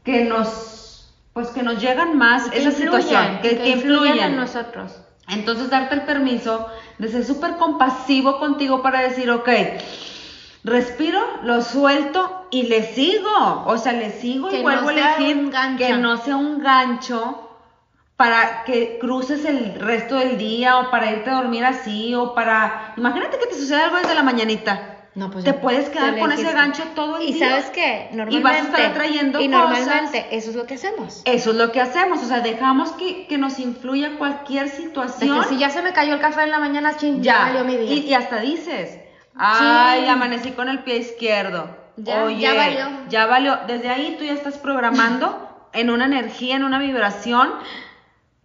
que 0.04 0.24
nos 0.24 1.12
pues 1.32 1.48
que 1.48 1.62
nos 1.62 1.80
llegan 1.80 2.18
más 2.18 2.50
esa 2.52 2.72
situación 2.72 3.38
que, 3.40 3.56
que, 3.56 3.68
influyen 3.70 4.18
en 4.18 4.36
nosotros. 4.36 5.00
Entonces 5.28 5.70
darte 5.70 5.94
el 5.94 6.02
permiso 6.02 6.66
de 6.98 7.08
ser 7.08 7.24
súper 7.24 7.56
compasivo 7.56 8.40
contigo 8.40 8.82
para 8.82 9.00
decir 9.00 9.30
ok 9.30 9.48
respiro, 10.64 11.20
lo 11.42 11.62
suelto 11.62 12.46
y 12.50 12.64
le 12.64 12.94
sigo. 12.94 13.64
O 13.66 13.78
sea, 13.78 13.92
le 13.92 14.10
sigo 14.10 14.52
y 14.54 14.62
vuelvo 14.62 14.88
a 14.88 14.92
elegir 14.92 15.50
que 15.78 15.94
no 15.94 16.16
sea 16.18 16.36
un 16.36 16.60
gancho 16.60 17.49
para 18.20 18.64
que 18.64 18.98
cruces 19.00 19.46
el 19.46 19.80
resto 19.80 20.16
del 20.16 20.36
día 20.36 20.78
o 20.78 20.90
para 20.90 21.10
irte 21.10 21.30
a 21.30 21.36
dormir 21.36 21.64
así 21.64 22.14
o 22.14 22.34
para... 22.34 22.92
Imagínate 22.98 23.38
que 23.38 23.46
te 23.46 23.54
sucede 23.54 23.80
algo 23.80 23.96
desde 23.96 24.14
la 24.14 24.22
mañanita. 24.22 25.06
No, 25.14 25.30
pues 25.30 25.42
te 25.42 25.54
puedes 25.54 25.88
quedar 25.88 26.18
con 26.18 26.30
ese 26.30 26.52
gancho 26.52 26.82
todo 26.94 27.16
el 27.16 27.28
día. 27.28 27.34
Y 27.34 27.38
sabes 27.38 27.70
qué, 27.70 28.10
normalmente. 28.12 28.36
Y 28.36 28.42
vas 28.42 28.56
a 28.56 28.58
estar 28.58 28.90
atrayendo 28.90 29.40
y 29.40 29.48
normalmente 29.48 30.26
eso 30.32 30.50
es 30.50 30.56
lo 30.56 30.66
que 30.66 30.74
hacemos. 30.74 31.22
Eso 31.24 31.52
es 31.52 31.56
lo 31.56 31.72
que 31.72 31.80
hacemos. 31.80 32.22
O 32.22 32.26
sea, 32.26 32.40
dejamos 32.40 32.92
que, 32.92 33.26
que 33.26 33.38
nos 33.38 33.58
influya 33.58 34.18
cualquier 34.18 34.68
situación. 34.68 35.42
si 35.48 35.56
ya 35.56 35.70
se 35.70 35.80
me 35.80 35.94
cayó 35.94 36.12
el 36.12 36.20
café 36.20 36.42
en 36.42 36.50
la 36.50 36.58
mañana, 36.58 36.98
ching, 36.98 37.22
ya, 37.22 37.46
valió 37.46 37.64
mi 37.64 37.78
día. 37.78 37.94
y 37.94 38.12
hasta 38.12 38.38
dices, 38.40 38.98
Ay, 39.34 40.06
amanecí 40.08 40.50
con 40.50 40.68
el 40.68 40.80
pie 40.80 40.98
izquierdo. 40.98 41.74
Ya, 41.96 42.24
Oye, 42.24 42.38
ya 42.38 42.52
valió. 42.52 42.86
Ya 43.08 43.24
valió. 43.24 43.58
Desde 43.66 43.88
ahí 43.88 44.16
tú 44.18 44.26
ya 44.26 44.34
estás 44.34 44.58
programando 44.58 45.48
en 45.72 45.88
una 45.88 46.04
energía, 46.04 46.56
en 46.56 46.64
una 46.64 46.78
vibración 46.78 47.48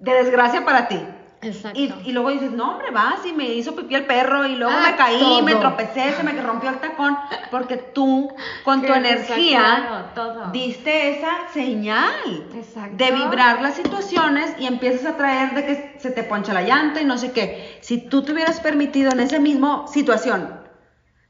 de 0.06 0.14
desgracia 0.14 0.64
para 0.64 0.88
ti. 0.88 1.00
Exacto. 1.42 1.80
Y, 1.80 2.12
luego 2.12 2.32
dices, 2.32 2.52
no, 2.52 2.72
hombre, 2.72 2.90
vas 2.90 3.24
y 3.26 3.32
me 3.32 3.46
hizo 3.46 3.76
pipí 3.76 3.94
el 3.94 4.06
perro 4.06 4.48
y 4.48 4.56
luego 4.56 4.74
ah, 4.76 4.82
me 4.90 4.96
caí, 4.96 5.42
me 5.44 5.56
tropecé, 5.56 6.14
se 6.14 6.24
me 6.24 6.32
rompió 6.42 6.72
el 6.72 6.78
tacón, 6.78 7.16
porque 7.52 7.78
tú 7.78 8.34
con 8.64 8.82
tu 8.82 8.92
energía 8.92 10.12
diste 10.52 11.18
esa 11.18 11.50
señal 11.54 12.50
de 12.94 13.12
vibrar 13.12 13.62
las 13.62 13.76
situaciones 13.76 14.56
y 14.58 14.66
empiezas 14.66 15.06
a 15.06 15.18
traer 15.18 15.54
de 15.54 15.66
que 15.66 15.96
se 16.00 16.10
te 16.10 16.24
poncha 16.24 16.54
la 16.54 16.64
llanta 16.64 17.02
y 17.02 17.06
no 17.06 17.18
sé 17.18 17.32
qué. 17.32 17.78
Si 17.82 17.98
tú 17.98 18.24
te 18.24 18.32
hubieras 18.32 18.60
permitido 18.60 19.12
en 19.12 19.20
esa 19.20 19.38
misma 19.38 19.88
situación 19.88 20.62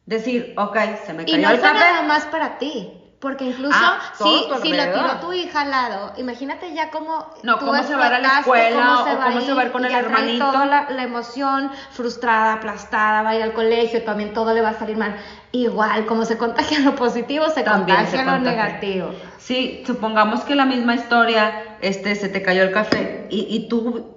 decir, 0.05 0.53
ok, 0.55 0.77
se 1.05 1.13
me 1.13 1.25
cayó 1.25 1.37
y 1.37 1.41
no 1.41 1.49
el 1.49 1.59
café. 1.59 1.79
nada 1.79 2.03
más 2.03 2.25
para 2.25 2.57
ti. 2.57 3.04
Porque 3.25 3.45
incluso 3.45 3.75
ah, 3.75 3.97
si, 4.13 4.45
si 4.61 4.71
lo 4.71 4.83
tiró 4.83 5.19
tu 5.19 5.33
hija 5.33 5.61
al 5.61 5.71
lado, 5.71 6.13
imagínate 6.17 6.75
ya 6.75 6.91
cómo. 6.91 7.33
No, 7.41 7.57
cómo 7.57 7.73
se 7.81 7.95
va 7.95 8.05
a 8.05 8.19
la 8.19 8.39
escuela 8.41 8.99
o 8.99 9.19
cómo 9.23 9.41
se 9.41 9.53
va 9.55 9.61
a 9.63 9.65
ir 9.65 9.71
con 9.71 9.83
el 9.83 9.91
hermanito. 9.91 10.45
Toda 10.45 10.67
la, 10.67 10.91
la, 10.91 11.01
emoción 11.01 11.71
frustrada, 11.89 12.53
aplastada, 12.53 13.23
va 13.23 13.31
a 13.31 13.35
ir 13.35 13.41
al 13.41 13.53
colegio, 13.53 14.03
también 14.03 14.31
todo 14.31 14.53
le 14.53 14.61
va 14.61 14.69
a 14.69 14.73
salir 14.77 14.95
mal. 14.95 15.15
Igual, 15.53 16.05
como 16.05 16.23
se 16.23 16.37
contagia 16.37 16.81
lo 16.81 16.93
positivo, 16.95 17.49
se 17.49 17.63
contagia 17.63 18.25
lo 18.25 18.37
negativo. 18.37 19.09
Sí, 19.39 19.83
supongamos 19.87 20.41
que 20.41 20.53
la 20.53 20.65
misma 20.65 20.93
historia, 20.93 21.77
este, 21.81 22.13
se 22.13 22.29
te 22.29 22.43
cayó 22.43 22.61
el 22.61 22.71
café 22.71 23.25
y, 23.31 23.47
y 23.49 23.67
tú 23.67 24.13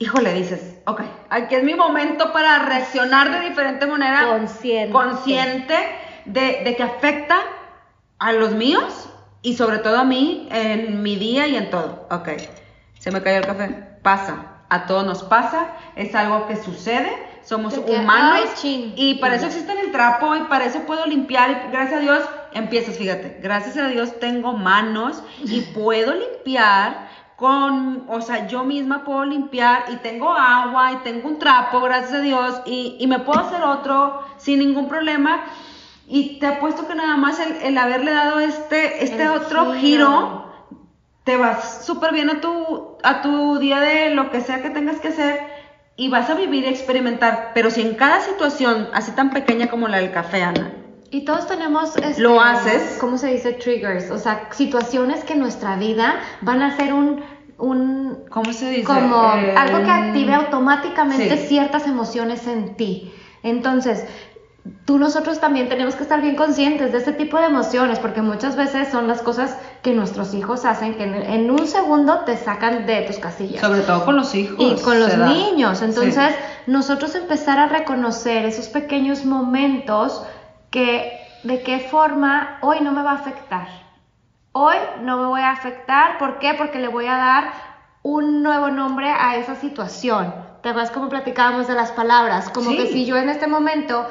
híjole, 0.00 0.34
dices, 0.34 0.78
ok, 0.86 1.02
aquí 1.30 1.54
es 1.54 1.62
mi 1.62 1.74
momento 1.74 2.32
para 2.32 2.58
reaccionar 2.58 3.30
de 3.30 3.48
diferente 3.48 3.86
manera. 3.86 4.26
Consciente. 4.26 4.92
Consciente 4.92 5.76
de, 6.24 6.74
que 6.76 6.82
afecta 6.82 7.36
a 8.18 8.32
los 8.32 8.52
míos 8.52 9.08
y 9.42 9.54
sobre 9.56 9.78
todo 9.78 9.98
a 9.98 10.04
mí 10.04 10.48
en 10.50 11.02
mi 11.02 11.16
día 11.16 11.46
y 11.46 11.56
en 11.56 11.70
todo. 11.70 12.06
Ok, 12.10 12.28
se 12.98 13.10
me 13.10 13.22
cayó 13.22 13.38
el 13.38 13.46
café. 13.46 13.68
Pasa, 14.02 14.54
a 14.68 14.86
todos 14.86 15.04
nos 15.06 15.22
pasa, 15.22 15.68
es 15.96 16.14
algo 16.14 16.46
que 16.46 16.56
sucede, 16.56 17.10
somos 17.42 17.76
humanos 17.78 18.50
y 18.62 19.18
para 19.20 19.36
eso 19.36 19.46
existe 19.46 19.72
el 19.80 19.92
trapo 19.92 20.34
y 20.36 20.40
para 20.44 20.64
eso 20.64 20.80
puedo 20.80 21.06
limpiar 21.06 21.50
y 21.50 21.70
gracias 21.70 21.98
a 21.98 22.00
Dios 22.00 22.22
empiezas, 22.52 22.96
fíjate, 22.96 23.38
gracias 23.42 23.76
a 23.76 23.88
Dios 23.88 24.18
tengo 24.18 24.54
manos 24.54 25.22
y 25.44 25.60
puedo 25.74 26.14
limpiar 26.14 27.08
con, 27.36 28.04
o 28.08 28.20
sea, 28.20 28.46
yo 28.46 28.64
misma 28.64 29.04
puedo 29.04 29.24
limpiar 29.24 29.86
y 29.92 29.96
tengo 29.96 30.32
agua 30.32 30.92
y 30.92 30.96
tengo 30.98 31.28
un 31.28 31.38
trapo, 31.38 31.80
gracias 31.80 32.14
a 32.14 32.20
Dios, 32.20 32.62
y, 32.64 33.04
me 33.08 33.18
puedo 33.18 33.40
hacer 33.40 33.62
otro 33.62 34.22
sin 34.36 34.60
ningún 34.60 34.88
problema. 34.88 35.44
Y 36.06 36.38
te 36.38 36.46
apuesto 36.46 36.86
que 36.86 36.94
nada 36.94 37.16
más 37.16 37.38
el, 37.40 37.78
haberle 37.78 38.12
dado 38.12 38.38
este, 38.40 39.04
este 39.04 39.28
otro 39.28 39.72
giro, 39.74 40.52
te 41.24 41.36
vas 41.36 41.84
súper 41.86 42.12
bien 42.12 42.28
a 42.30 42.40
tu, 42.40 42.98
a 43.02 43.22
tu 43.22 43.58
día 43.58 43.80
de 43.80 44.10
lo 44.10 44.30
que 44.30 44.42
sea 44.42 44.62
que 44.62 44.70
tengas 44.70 45.00
que 45.00 45.08
hacer 45.08 45.40
y 45.96 46.08
vas 46.08 46.28
a 46.28 46.34
vivir 46.34 46.64
y 46.64 46.68
experimentar. 46.68 47.52
Pero 47.54 47.70
si 47.70 47.80
en 47.80 47.94
cada 47.94 48.20
situación, 48.20 48.88
así 48.92 49.12
tan 49.12 49.30
pequeña 49.30 49.68
como 49.68 49.88
la 49.88 49.98
del 49.98 50.12
café, 50.12 50.42
Ana, 50.42 50.72
y 51.10 51.24
todos 51.24 51.46
tenemos, 51.46 51.96
este, 51.96 52.20
lo 52.20 52.40
haces, 52.40 52.98
¿cómo 53.00 53.18
se 53.18 53.28
dice? 53.28 53.52
Triggers, 53.52 54.10
o 54.10 54.18
sea, 54.18 54.48
situaciones 54.50 55.22
que 55.22 55.34
en 55.34 55.38
nuestra 55.38 55.76
vida 55.76 56.16
van 56.40 56.60
a 56.60 56.76
ser 56.76 56.92
un, 56.92 57.22
un 57.56 58.24
¿cómo 58.30 58.52
se 58.52 58.70
dice? 58.70 58.84
Como 58.84 59.34
eh, 59.36 59.54
algo 59.56 59.84
que 59.84 59.90
active 59.90 60.34
automáticamente 60.34 61.36
ciertas 61.46 61.86
emociones 61.86 62.46
en 62.48 62.74
ti. 62.74 63.12
Entonces, 63.44 64.04
tú 64.84 64.98
nosotros 64.98 65.40
también 65.40 65.68
tenemos 65.68 65.94
que 65.94 66.02
estar 66.02 66.22
bien 66.22 66.36
conscientes 66.36 66.92
de 66.92 66.98
este 66.98 67.12
tipo 67.12 67.38
de 67.38 67.46
emociones, 67.46 67.98
porque 67.98 68.22
muchas 68.22 68.56
veces 68.56 68.88
son 68.88 69.06
las 69.06 69.20
cosas 69.20 69.56
que 69.82 69.92
nuestros 69.92 70.32
hijos 70.32 70.64
hacen 70.64 70.94
que 70.94 71.04
en, 71.04 71.50
un 71.50 71.66
segundo 71.66 72.20
te 72.20 72.36
sacan 72.36 72.86
de 72.86 73.02
tus 73.02 73.18
casillas. 73.18 73.60
Sobre 73.60 73.82
todo 73.82 74.04
con 74.04 74.16
los 74.16 74.34
hijos. 74.34 74.56
Y 74.58 74.82
con 74.82 74.98
los 75.00 75.16
niños. 75.16 75.82
Entonces, 75.82 76.34
nosotros 76.66 77.14
empezar 77.14 77.58
a 77.58 77.68
reconocer 77.68 78.46
esos 78.46 78.68
pequeños 78.68 79.24
momentos 79.24 80.22
que 80.70 81.12
de 81.42 81.62
qué 81.62 81.80
forma 81.80 82.58
hoy 82.62 82.80
no 82.80 82.92
me 82.92 83.02
va 83.02 83.12
a 83.12 83.16
afectar. 83.16 83.68
Hoy 84.52 84.76
no 85.02 85.18
me 85.18 85.26
voy 85.26 85.40
a 85.42 85.50
afectar, 85.50 86.16
¿por 86.18 86.38
qué? 86.38 86.54
Porque 86.54 86.78
le 86.78 86.88
voy 86.88 87.06
a 87.06 87.16
dar 87.16 87.52
un 88.02 88.42
nuevo 88.42 88.70
nombre 88.70 89.10
a 89.10 89.36
esa 89.36 89.56
situación. 89.56 90.32
¿Te 90.62 90.70
acuerdas 90.70 90.90
como 90.90 91.10
platicábamos 91.10 91.66
de 91.68 91.74
las 91.74 91.90
palabras? 91.90 92.48
Como 92.48 92.70
que 92.70 92.86
si 92.86 93.04
yo 93.04 93.16
en 93.16 93.28
este 93.28 93.46
momento 93.46 94.06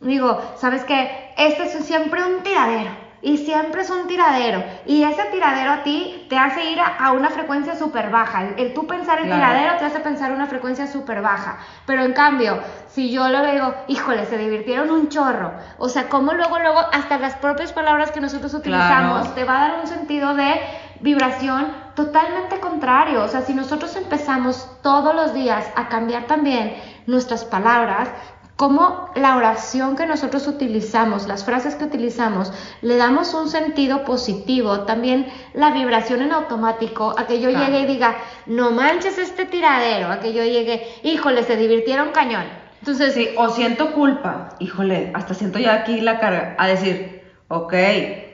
digo, 0.00 0.40
¿sabes 0.56 0.84
qué? 0.84 1.32
Este 1.36 1.64
es 1.64 1.84
siempre 1.84 2.24
un 2.24 2.42
tiradero 2.42 3.04
y 3.24 3.38
siempre 3.38 3.80
es 3.80 3.88
un 3.88 4.06
tiradero. 4.06 4.62
Y 4.84 5.02
ese 5.02 5.24
tiradero 5.32 5.72
a 5.72 5.82
ti 5.82 6.26
te 6.28 6.36
hace 6.36 6.70
ir 6.70 6.78
a, 6.78 7.10
una 7.12 7.30
frecuencia 7.30 7.74
súper 7.74 8.10
baja. 8.10 8.48
El, 8.58 8.74
tú 8.74 8.86
pensar 8.86 9.18
en 9.18 9.24
tiradero 9.24 9.78
te 9.78 9.86
hace 9.86 10.00
pensar 10.00 10.30
una 10.30 10.46
frecuencia 10.46 10.86
súper 10.86 11.22
baja. 11.22 11.56
Pero 11.86 12.04
en 12.04 12.12
cambio, 12.12 12.58
si 12.88 13.10
yo 13.10 13.30
lo 13.30 13.42
digo, 13.50 13.74
híjole, 13.88 14.26
se 14.26 14.36
divirtieron 14.36 14.90
un 14.90 15.08
chorro. 15.08 15.52
O 15.78 15.88
sea, 15.88 16.10
como 16.10 16.34
luego, 16.34 16.58
luego, 16.58 16.80
hasta 16.92 17.16
las 17.18 17.34
propias 17.36 17.72
palabras 17.72 18.10
que 18.10 18.20
nosotros 18.20 18.52
utilizamos, 18.52 19.34
te 19.34 19.44
va 19.44 19.56
a 19.56 19.68
dar 19.68 19.80
un 19.80 19.86
sentido 19.86 20.34
de 20.34 20.60
vibración 21.00 21.72
totalmente 21.94 22.60
contrario. 22.60 23.22
O 23.22 23.28
sea, 23.28 23.40
si 23.40 23.54
nosotros 23.54 23.96
empezamos 23.96 24.68
todos 24.82 25.14
los 25.14 25.32
días 25.32 25.66
a 25.76 25.88
cambiar 25.88 26.26
también 26.26 26.76
nuestras 27.06 27.46
palabras, 27.46 28.10
como 28.56 29.10
la 29.16 29.36
oración 29.36 29.96
que 29.96 30.06
nosotros 30.06 30.46
utilizamos, 30.46 31.26
las 31.26 31.44
frases 31.44 31.74
que 31.74 31.84
utilizamos, 31.84 32.52
le 32.82 32.96
damos 32.96 33.34
un 33.34 33.48
sentido 33.48 34.04
positivo, 34.04 34.80
también 34.80 35.26
la 35.54 35.72
vibración 35.72 36.22
en 36.22 36.32
automático, 36.32 37.14
a 37.18 37.26
que 37.26 37.40
yo 37.40 37.50
llegue 37.50 37.80
y 37.80 37.86
diga, 37.86 38.16
no 38.46 38.70
manches 38.70 39.18
este 39.18 39.44
tiradero, 39.44 40.08
a 40.08 40.20
que 40.20 40.32
yo 40.32 40.44
llegue, 40.44 40.86
híjole, 41.02 41.42
se 41.42 41.56
divirtieron 41.56 42.10
cañón. 42.12 42.44
Entonces, 42.78 43.14
sí, 43.14 43.30
o 43.36 43.48
siento 43.48 43.92
culpa, 43.92 44.50
híjole, 44.60 45.10
hasta 45.14 45.34
siento 45.34 45.58
ya 45.58 45.74
aquí 45.74 46.00
la 46.00 46.20
carga, 46.20 46.54
a 46.58 46.66
decir, 46.68 47.24
ok, 47.48 47.72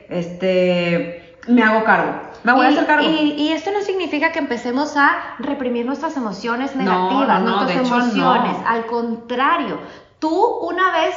este, 0.09 1.37
me 1.47 1.63
hago 1.63 1.83
cargo. 1.83 2.31
Me 2.43 2.53
voy 2.53 2.65
y, 2.65 2.65
a 2.65 2.71
hacer 2.71 2.85
cargo. 2.85 3.07
Y, 3.07 3.49
esto 3.49 3.71
no 3.71 3.81
significa 3.81 4.31
que 4.31 4.39
empecemos 4.39 4.97
a 4.97 5.35
reprimir 5.39 5.85
nuestras 5.85 6.17
emociones 6.17 6.75
negativas, 6.75 7.41
nuestras 7.41 7.71
emociones. 7.71 8.57
Al 8.67 8.85
contrario, 8.87 9.79
tú 10.21 10.45
una 10.61 10.91
vez 10.91 11.15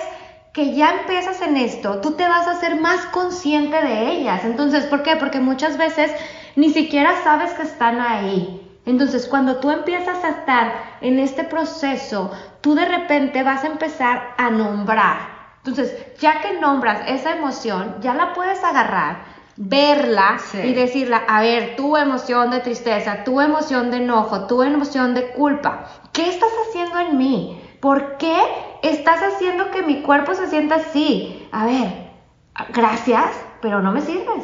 que 0.53 0.75
ya 0.75 1.01
empiezas 1.01 1.41
en 1.43 1.57
esto, 1.57 2.01
tú 2.01 2.13
te 2.13 2.27
vas 2.27 2.49
a 2.49 2.59
ser 2.59 2.81
más 2.81 3.05
consciente 3.07 3.77
de 3.77 4.11
ellas. 4.11 4.45
Entonces, 4.45 4.87
¿por 4.87 5.03
qué? 5.03 5.17
Porque 5.17 5.41
muchas 5.41 5.77
veces 5.77 6.11
ni 6.57 6.71
siquiera 6.71 7.23
sabes 7.23 7.53
que 7.53 7.63
están 7.63 8.01
ahí. 8.01 8.61
Entonces, 8.87 9.27
cuando 9.27 9.57
tú 9.57 9.71
empiezas 9.71 10.23
a 10.25 10.31
estar 10.31 10.73
en 11.01 11.19
este 11.19 11.45
proceso, 11.45 12.31
tú 12.61 12.75
de 12.75 12.85
repente 12.85 13.43
vas 13.43 13.65
a 13.65 13.69
empezar 13.69 14.35
a 14.37 14.51
nombrar. 14.51 15.17
Entonces, 15.59 15.97
ya 16.19 16.41
que 16.41 16.59
nombras 16.61 17.03
esa 17.09 17.37
emoción, 17.37 17.97
ya 18.01 18.15
la 18.15 18.33
puedes 18.33 18.63
agarrar 18.63 19.35
verla 19.57 20.39
y 20.53 20.73
decirla, 20.73 21.23
a 21.29 21.41
ver, 21.41 21.77
tu 21.77 21.97
emoción 21.97 22.51
de 22.51 22.61
tristeza, 22.61 23.23
tu 23.25 23.41
emoción 23.41 23.91
de 23.91 23.99
enojo, 23.99 24.47
tu 24.47 24.63
emoción 24.63 25.15
de 25.15 25.29
culpa, 25.29 25.87
¿qué 26.13 26.29
estás 26.29 26.51
haciendo 26.69 26.99
en 26.99 27.17
mí? 27.17 27.64
¿Por 27.85 28.17
qué 28.17 28.35
estás 28.81 29.21
haciendo 29.23 29.71
que 29.71 29.83
mi 29.83 30.01
cuerpo 30.01 30.33
se 30.33 30.47
sienta 30.47 30.77
así? 30.77 31.47
A 31.53 31.67
ver, 31.67 31.93
gracias, 32.71 33.27
pero 33.61 33.83
no 33.83 33.93
me 33.93 34.01
sirves. 34.01 34.43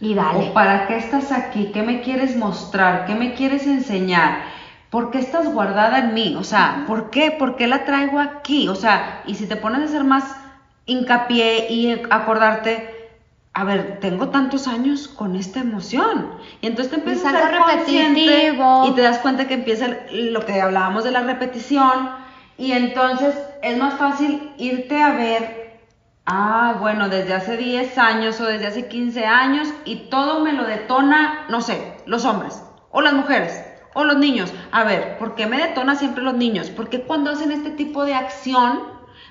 Y 0.00 0.12
dale. 0.12 0.50
para 0.50 0.86
qué 0.86 0.98
estás 0.98 1.32
aquí? 1.32 1.70
¿Qué 1.72 1.82
me 1.82 2.02
quieres 2.02 2.36
mostrar? 2.36 3.06
¿Qué 3.06 3.14
me 3.14 3.32
quieres 3.32 3.66
enseñar? 3.66 4.42
¿Por 4.90 5.10
qué 5.10 5.18
estás 5.18 5.50
guardada 5.50 6.00
en 6.00 6.12
mí? 6.12 6.36
O 6.38 6.44
sea, 6.44 6.84
¿por 6.86 7.08
qué? 7.08 7.30
¿Por 7.30 7.56
qué 7.56 7.68
la 7.68 7.86
traigo 7.86 8.20
aquí? 8.20 8.68
O 8.68 8.74
sea, 8.74 9.22
y 9.24 9.36
si 9.36 9.46
te 9.46 9.56
pones 9.56 9.80
a 9.80 9.84
hacer 9.84 10.04
más 10.04 10.36
hincapié 10.84 11.72
y 11.72 12.02
acordarte, 12.10 13.14
a 13.54 13.64
ver, 13.64 13.98
tengo 14.00 14.28
tantos 14.28 14.68
años 14.68 15.08
con 15.08 15.36
esta 15.36 15.60
emoción. 15.60 16.32
Y 16.60 16.66
entonces 16.66 16.90
te 16.92 16.98
empiezas 16.98 17.32
a 17.32 17.48
ser 17.48 17.50
repetitivo. 17.50 18.88
y 18.88 18.90
te 18.90 19.00
das 19.00 19.20
cuenta 19.20 19.48
que 19.48 19.54
empieza 19.54 19.86
lo 20.10 20.44
que 20.44 20.60
hablábamos 20.60 21.02
de 21.02 21.12
la 21.12 21.20
repetición. 21.20 22.23
Y 22.56 22.72
entonces 22.72 23.34
es 23.62 23.76
más 23.78 23.94
fácil 23.94 24.52
irte 24.58 25.02
a 25.02 25.12
ver, 25.12 25.78
ah, 26.26 26.76
bueno, 26.80 27.08
desde 27.08 27.34
hace 27.34 27.56
10 27.56 27.98
años 27.98 28.40
o 28.40 28.46
desde 28.46 28.66
hace 28.66 28.88
15 28.88 29.26
años 29.26 29.68
y 29.84 30.08
todo 30.08 30.40
me 30.40 30.52
lo 30.52 30.64
detona, 30.64 31.46
no 31.48 31.60
sé, 31.60 31.94
los 32.06 32.24
hombres 32.24 32.62
o 32.90 33.00
las 33.00 33.12
mujeres 33.12 33.64
o 33.94 34.04
los 34.04 34.16
niños. 34.16 34.52
A 34.70 34.84
ver, 34.84 35.18
¿por 35.18 35.34
qué 35.34 35.46
me 35.46 35.58
detona 35.58 35.96
siempre 35.96 36.22
los 36.22 36.34
niños? 36.34 36.70
Porque 36.70 37.02
cuando 37.02 37.30
hacen 37.30 37.50
este 37.50 37.70
tipo 37.70 38.04
de 38.04 38.14
acción 38.14 38.80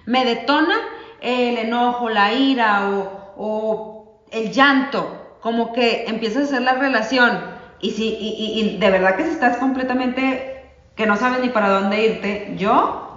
me 0.05 0.25
detona 0.25 0.75
el 1.21 1.57
enojo, 1.57 2.09
la 2.09 2.33
ira 2.33 2.89
o, 2.89 3.33
o 3.37 4.21
el 4.31 4.51
llanto, 4.51 5.37
como 5.39 5.73
que 5.73 6.05
empiezas 6.07 6.43
a 6.43 6.45
hacer 6.45 6.61
la 6.61 6.73
relación 6.73 7.39
y, 7.83 7.91
si, 7.91 8.17
y, 8.17 8.77
de 8.77 8.89
verdad 8.89 9.17
que 9.17 9.25
si 9.25 9.31
estás 9.31 9.57
completamente 9.57 10.71
que 10.95 11.05
no 11.05 11.17
sabes 11.17 11.41
ni 11.41 11.49
para 11.49 11.67
dónde 11.67 12.05
irte, 12.05 12.53
yo 12.57 13.12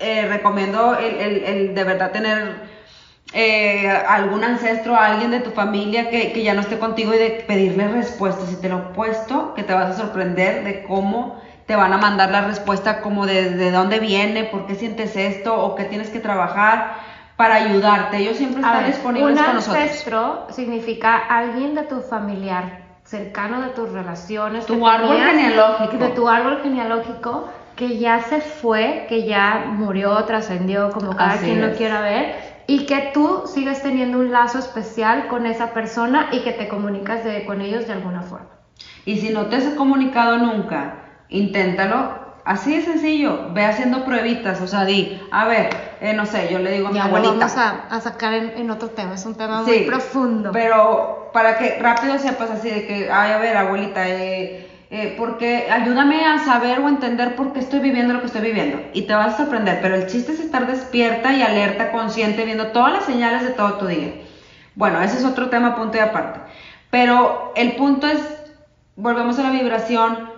eh, 0.00 0.26
recomiendo 0.28 0.96
el, 0.98 1.74
de 1.74 1.84
verdad 1.84 2.10
tener 2.10 2.68
eh, 3.32 3.88
algún 3.88 4.42
ancestro, 4.42 4.96
alguien 4.96 5.30
de 5.30 5.40
tu 5.40 5.50
familia 5.50 6.08
que, 6.10 6.42
ya 6.42 6.54
no 6.54 6.62
esté 6.62 6.78
contigo 6.78 7.14
y 7.14 7.18
de 7.18 7.44
pedirle 7.46 7.86
respuestas. 7.88 8.50
Y 8.50 8.56
te 8.56 8.68
lo 8.68 8.78
he 8.78 8.94
puesto, 8.94 9.54
que 9.54 9.62
te 9.62 9.74
vas 9.74 9.90
a 9.90 10.00
sorprender 10.00 10.64
de 10.64 10.84
cómo 10.84 11.40
te 11.66 11.76
van 11.76 11.92
a 11.92 11.98
mandar 11.98 12.30
la 12.30 12.40
respuesta, 12.40 13.02
como 13.02 13.26
de, 13.26 13.50
de 13.50 13.70
dónde 13.70 14.00
viene, 14.00 14.44
por 14.44 14.66
qué 14.66 14.74
sientes 14.74 15.14
esto 15.16 15.54
o 15.54 15.76
qué 15.76 15.84
tienes 15.84 16.10
que 16.10 16.18
trabajar 16.18 16.94
para 17.36 17.54
ayudarte. 17.54 18.18
Ellos 18.18 18.36
siempre 18.36 18.60
están 18.60 18.86
disponibles 18.86 19.38
con 19.38 19.54
nosotros. 19.54 19.68
Un 19.68 19.82
ancestro 19.82 20.46
significa 20.50 21.16
alguien 21.16 21.74
de 21.74 21.82
tu 21.84 22.00
familiar, 22.00 22.84
cercano 23.04 23.62
de 23.62 23.68
tus 23.68 23.90
relaciones. 23.92 24.66
Tu 24.66 24.86
árbol 24.86 25.16
genealógico. 25.16 25.96
De 25.96 26.08
tu 26.08 26.28
árbol 26.28 26.60
genealógico 26.62 27.48
que 27.80 27.98
ya 27.98 28.22
se 28.22 28.42
fue, 28.42 29.06
que 29.08 29.24
ya 29.24 29.72
murió, 29.72 30.22
trascendió, 30.24 30.90
como 30.90 31.16
cada 31.16 31.38
quien 31.38 31.62
lo 31.62 31.74
quiera 31.74 32.02
ver, 32.02 32.34
y 32.66 32.84
que 32.84 33.10
tú 33.14 33.44
sigues 33.46 33.82
teniendo 33.82 34.18
un 34.18 34.30
lazo 34.30 34.58
especial 34.58 35.28
con 35.28 35.46
esa 35.46 35.72
persona 35.72 36.28
y 36.30 36.40
que 36.40 36.52
te 36.52 36.68
comunicas 36.68 37.24
de, 37.24 37.46
con 37.46 37.62
ellos 37.62 37.86
de 37.86 37.94
alguna 37.94 38.20
forma. 38.20 38.50
Y 39.06 39.16
si 39.16 39.30
no 39.30 39.46
te 39.46 39.56
has 39.56 39.64
comunicado 39.76 40.36
nunca, 40.36 41.24
inténtalo 41.30 42.20
Así 42.44 42.74
de 42.74 42.82
sencillo, 42.82 43.50
ve 43.52 43.64
haciendo 43.64 44.04
pruebitas, 44.04 44.60
o 44.60 44.66
sea, 44.66 44.84
di, 44.84 45.20
a 45.30 45.46
ver, 45.46 45.68
eh, 46.00 46.14
no 46.14 46.24
sé, 46.24 46.48
yo 46.50 46.58
le 46.58 46.72
digo 46.72 46.88
a 46.88 46.90
mi 46.90 46.98
abuelita. 46.98 47.32
Vamos 47.32 47.56
a, 47.56 48.00
sacar 48.00 48.32
en, 48.34 48.70
otro 48.70 48.88
tema, 48.88 49.14
es 49.14 49.26
un 49.26 49.34
tema 49.34 49.62
muy 49.62 49.80
profundo. 49.80 50.50
Pero 50.52 51.30
para 51.32 51.58
que 51.58 51.78
rápido 51.78 52.18
sepas 52.18 52.50
así 52.50 52.70
de 52.70 52.86
que, 52.86 53.10
ay, 53.12 53.32
a 53.32 53.38
ver, 53.38 53.56
abuelita, 53.56 54.08
eh, 54.08 54.69
eh, 54.90 55.14
porque 55.16 55.70
ayúdame 55.70 56.24
a 56.24 56.40
saber 56.40 56.80
o 56.80 56.88
entender 56.88 57.36
por 57.36 57.52
qué 57.52 57.60
estoy 57.60 57.78
viviendo 57.78 58.12
lo 58.12 58.20
que 58.20 58.26
estoy 58.26 58.42
viviendo. 58.42 58.80
Y 58.92 59.02
te 59.02 59.14
vas 59.14 59.34
a 59.34 59.36
sorprender, 59.38 59.78
pero 59.80 59.94
el 59.94 60.06
chiste 60.08 60.32
es 60.32 60.40
estar 60.40 60.66
despierta 60.66 61.32
y 61.32 61.42
alerta, 61.42 61.92
consciente, 61.92 62.44
viendo 62.44 62.68
todas 62.68 62.92
las 62.92 63.04
señales 63.04 63.42
de 63.42 63.50
todo 63.50 63.74
tu 63.74 63.86
día. 63.86 64.12
Bueno, 64.74 65.00
ese 65.00 65.18
es 65.18 65.24
otro 65.24 65.48
tema, 65.48 65.76
punto 65.76 65.96
y 65.96 66.00
aparte. 66.00 66.40
Pero 66.90 67.52
el 67.54 67.76
punto 67.76 68.08
es, 68.08 68.20
volvemos 68.96 69.38
a 69.38 69.44
la 69.44 69.50
vibración 69.50 70.30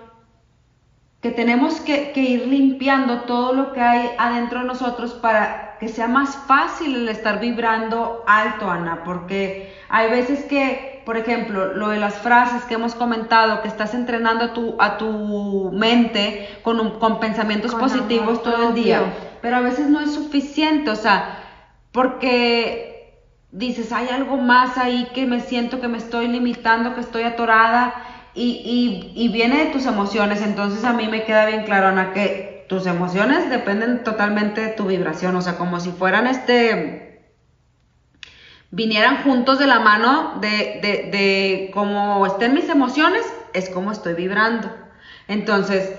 que 1.22 1.30
tenemos 1.30 1.80
que, 1.80 2.12
ir 2.16 2.46
limpiando 2.48 3.22
todo 3.22 3.52
lo 3.54 3.72
que 3.72 3.80
hay 3.80 4.10
adentro 4.18 4.58
de 4.60 4.66
nosotros 4.66 5.12
para 5.14 5.78
que 5.78 5.88
sea 5.88 6.08
más 6.08 6.36
fácil 6.46 6.96
el 6.96 7.08
estar 7.08 7.40
vibrando 7.40 8.24
alto, 8.26 8.68
Ana, 8.68 9.02
porque 9.04 9.72
hay 9.88 10.10
veces 10.10 10.44
que, 10.44 10.91
por 11.04 11.16
ejemplo, 11.16 11.74
lo 11.74 11.88
de 11.88 11.98
las 11.98 12.14
frases 12.14 12.64
que 12.64 12.74
hemos 12.74 12.94
comentado, 12.94 13.62
que 13.62 13.68
estás 13.68 13.94
entrenando 13.94 14.44
a 14.44 14.52
tu, 14.52 14.76
a 14.78 14.96
tu 14.98 15.70
mente 15.72 16.48
con, 16.62 16.98
con 16.98 17.20
pensamientos 17.20 17.74
positivos 17.74 18.42
todo 18.42 18.68
el 18.68 18.74
día, 18.74 19.02
pero 19.40 19.56
a 19.56 19.60
veces 19.60 19.88
no 19.88 20.00
es 20.00 20.14
suficiente, 20.14 20.90
o 20.90 20.96
sea, 20.96 21.38
porque 21.92 22.92
dices, 23.50 23.92
hay 23.92 24.08
algo 24.08 24.36
más 24.36 24.78
ahí 24.78 25.08
que 25.14 25.26
me 25.26 25.40
siento 25.40 25.80
que 25.80 25.88
me 25.88 25.98
estoy 25.98 26.28
limitando, 26.28 26.94
que 26.94 27.00
estoy 27.00 27.22
atorada 27.24 27.94
y, 28.34 29.12
y, 29.14 29.28
viene 29.28 29.64
de 29.64 29.70
tus 29.72 29.84
emociones, 29.84 30.40
entonces 30.40 30.84
a 30.84 30.94
mí 30.94 31.06
me 31.06 31.24
queda 31.24 31.44
bien 31.44 31.64
claro, 31.64 31.88
Ana, 31.88 32.12
que 32.12 32.64
tus 32.68 32.86
emociones 32.86 33.50
dependen 33.50 34.04
totalmente 34.04 34.62
de 34.62 34.68
tu 34.68 34.86
vibración, 34.86 35.36
o 35.36 35.42
sea, 35.42 35.58
como 35.58 35.80
si 35.80 35.90
fueran 35.90 36.26
este, 36.26 37.01
vinieran 38.72 39.22
juntos 39.22 39.58
de 39.58 39.66
la 39.66 39.78
mano 39.78 40.38
de, 40.40 40.80
de, 40.82 41.10
de 41.12 41.70
cómo 41.72 42.26
estén 42.26 42.54
mis 42.54 42.68
emociones, 42.68 43.22
es 43.52 43.70
como 43.70 43.92
estoy 43.92 44.14
vibrando. 44.14 44.68
Entonces, 45.28 45.92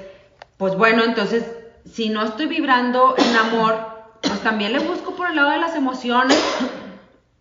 pues 0.58 0.76
bueno, 0.76 1.04
entonces, 1.04 1.46
si 1.90 2.10
no 2.10 2.24
estoy 2.24 2.48
vibrando 2.48 3.16
en 3.18 3.36
amor, 3.36 3.76
pues 4.22 4.42
también 4.42 4.74
le 4.74 4.80
busco 4.80 5.16
por 5.16 5.30
el 5.30 5.36
lado 5.36 5.52
de 5.52 5.60
las 5.60 5.76
emociones 5.76 6.38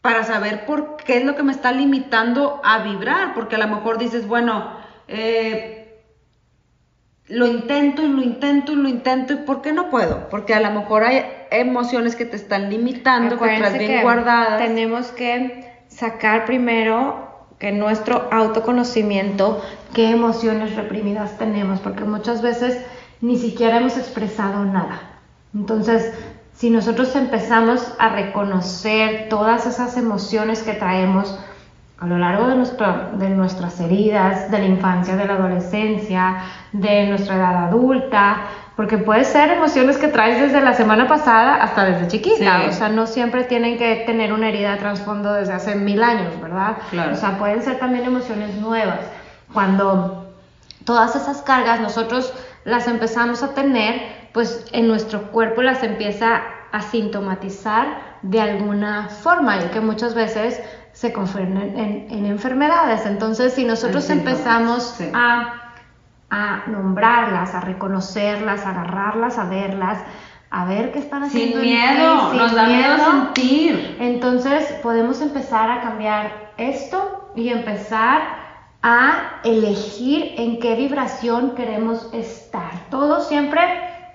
para 0.02 0.24
saber 0.24 0.66
por 0.66 0.96
qué 0.96 1.18
es 1.18 1.24
lo 1.24 1.34
que 1.34 1.42
me 1.42 1.52
está 1.52 1.72
limitando 1.72 2.60
a 2.62 2.80
vibrar, 2.80 3.34
porque 3.34 3.56
a 3.56 3.58
lo 3.58 3.68
mejor 3.68 3.98
dices, 3.98 4.26
bueno, 4.26 4.76
eh, 5.08 5.81
lo 7.32 7.46
intento 7.46 8.02
y 8.02 8.08
lo 8.08 8.22
intento 8.22 8.72
y 8.72 8.76
lo 8.76 8.88
intento 8.90 9.32
y 9.32 9.36
¿por 9.36 9.62
qué 9.62 9.72
no 9.72 9.88
puedo? 9.88 10.28
Porque 10.28 10.52
a 10.52 10.60
lo 10.60 10.70
mejor 10.70 11.02
hay 11.02 11.24
emociones 11.50 12.14
que 12.14 12.26
te 12.26 12.36
están 12.36 12.68
limitando, 12.68 13.38
que 13.38 13.56
traes 13.56 13.78
bien 13.78 14.02
guardadas. 14.02 14.58
Tenemos 14.58 15.06
que 15.12 15.66
sacar 15.88 16.44
primero 16.44 17.46
que 17.58 17.72
nuestro 17.72 18.28
autoconocimiento, 18.30 19.62
qué 19.94 20.10
emociones 20.10 20.76
reprimidas 20.76 21.38
tenemos, 21.38 21.80
porque 21.80 22.04
muchas 22.04 22.42
veces 22.42 22.84
ni 23.22 23.38
siquiera 23.38 23.78
hemos 23.78 23.96
expresado 23.96 24.66
nada. 24.66 25.00
Entonces, 25.54 26.12
si 26.54 26.68
nosotros 26.68 27.16
empezamos 27.16 27.94
a 27.98 28.10
reconocer 28.10 29.30
todas 29.30 29.64
esas 29.64 29.96
emociones 29.96 30.62
que 30.62 30.74
traemos, 30.74 31.38
a 32.02 32.06
lo 32.06 32.18
largo 32.18 32.48
de, 32.48 32.56
de 33.24 33.28
nuestras 33.30 33.78
heridas, 33.78 34.50
de 34.50 34.58
la 34.58 34.64
infancia, 34.64 35.14
de 35.14 35.24
la 35.24 35.34
adolescencia, 35.34 36.42
de 36.72 37.06
nuestra 37.06 37.36
edad 37.36 37.64
adulta, 37.68 38.38
porque 38.74 38.98
puede 38.98 39.24
ser 39.24 39.50
emociones 39.50 39.98
que 39.98 40.08
traes 40.08 40.40
desde 40.40 40.60
la 40.60 40.74
semana 40.74 41.06
pasada 41.06 41.62
hasta 41.62 41.84
desde 41.84 42.08
chiquita, 42.08 42.62
o 42.68 42.72
sea, 42.72 42.88
no 42.88 43.06
siempre 43.06 43.44
tienen 43.44 43.78
que 43.78 44.02
tener 44.04 44.32
una 44.32 44.48
herida 44.48 44.72
de 44.72 44.78
trasfondo 44.78 45.32
desde 45.32 45.52
hace 45.52 45.76
mil 45.76 46.02
años, 46.02 46.40
¿verdad? 46.40 46.78
Claro. 46.90 47.12
O 47.12 47.16
sea, 47.16 47.38
pueden 47.38 47.62
ser 47.62 47.78
también 47.78 48.04
emociones 48.04 48.56
nuevas. 48.56 49.00
cuando 49.52 50.32
todas 50.84 51.14
esas 51.14 51.42
cargas 51.42 51.80
nosotros 51.80 52.32
las 52.64 52.88
empezamos 52.88 53.42
a 53.42 53.54
tener, 53.54 54.00
pues 54.32 54.66
en 54.72 54.88
nuestro 54.88 55.30
cuerpo 55.30 55.62
las 55.62 55.82
empieza 55.82 56.42
a 56.72 56.80
sintomatizar 56.80 58.11
de 58.22 58.40
alguna 58.40 59.08
forma 59.08 59.58
y 59.58 59.68
que 59.68 59.80
muchas 59.80 60.14
veces 60.14 60.62
se 60.92 61.12
confunden 61.12 61.76
en, 61.76 62.26
enfermedades. 62.26 63.06
Entonces, 63.06 63.54
si 63.54 63.64
nosotros 63.64 64.08
empezamos 64.10 64.98
a, 65.12 65.72
a, 66.30 66.62
nombrarlas, 66.66 67.54
a 67.54 67.60
reconocerlas, 67.60 68.64
a 68.64 68.70
agarrarlas, 68.70 69.38
a 69.38 69.44
verlas, 69.44 69.98
a 70.50 70.64
ver 70.66 70.92
qué 70.92 70.98
están 70.98 71.24
haciendo. 71.24 71.60
Sin 71.60 71.70
miedo, 71.70 72.30
sin 72.30 72.38
nos 72.38 72.54
da 72.54 72.66
miedo 72.66 72.96
sentir. 72.98 73.96
Entonces, 74.00 74.70
podemos 74.82 75.20
empezar 75.20 75.70
a 75.70 75.80
cambiar 75.80 76.52
esto 76.58 77.32
y 77.34 77.48
empezar 77.48 78.42
a 78.82 79.40
elegir 79.44 80.34
en 80.36 80.60
qué 80.60 80.76
vibración 80.76 81.54
queremos 81.54 82.08
estar. 82.12 82.72
Todos 82.90 83.28
siempre 83.28 83.62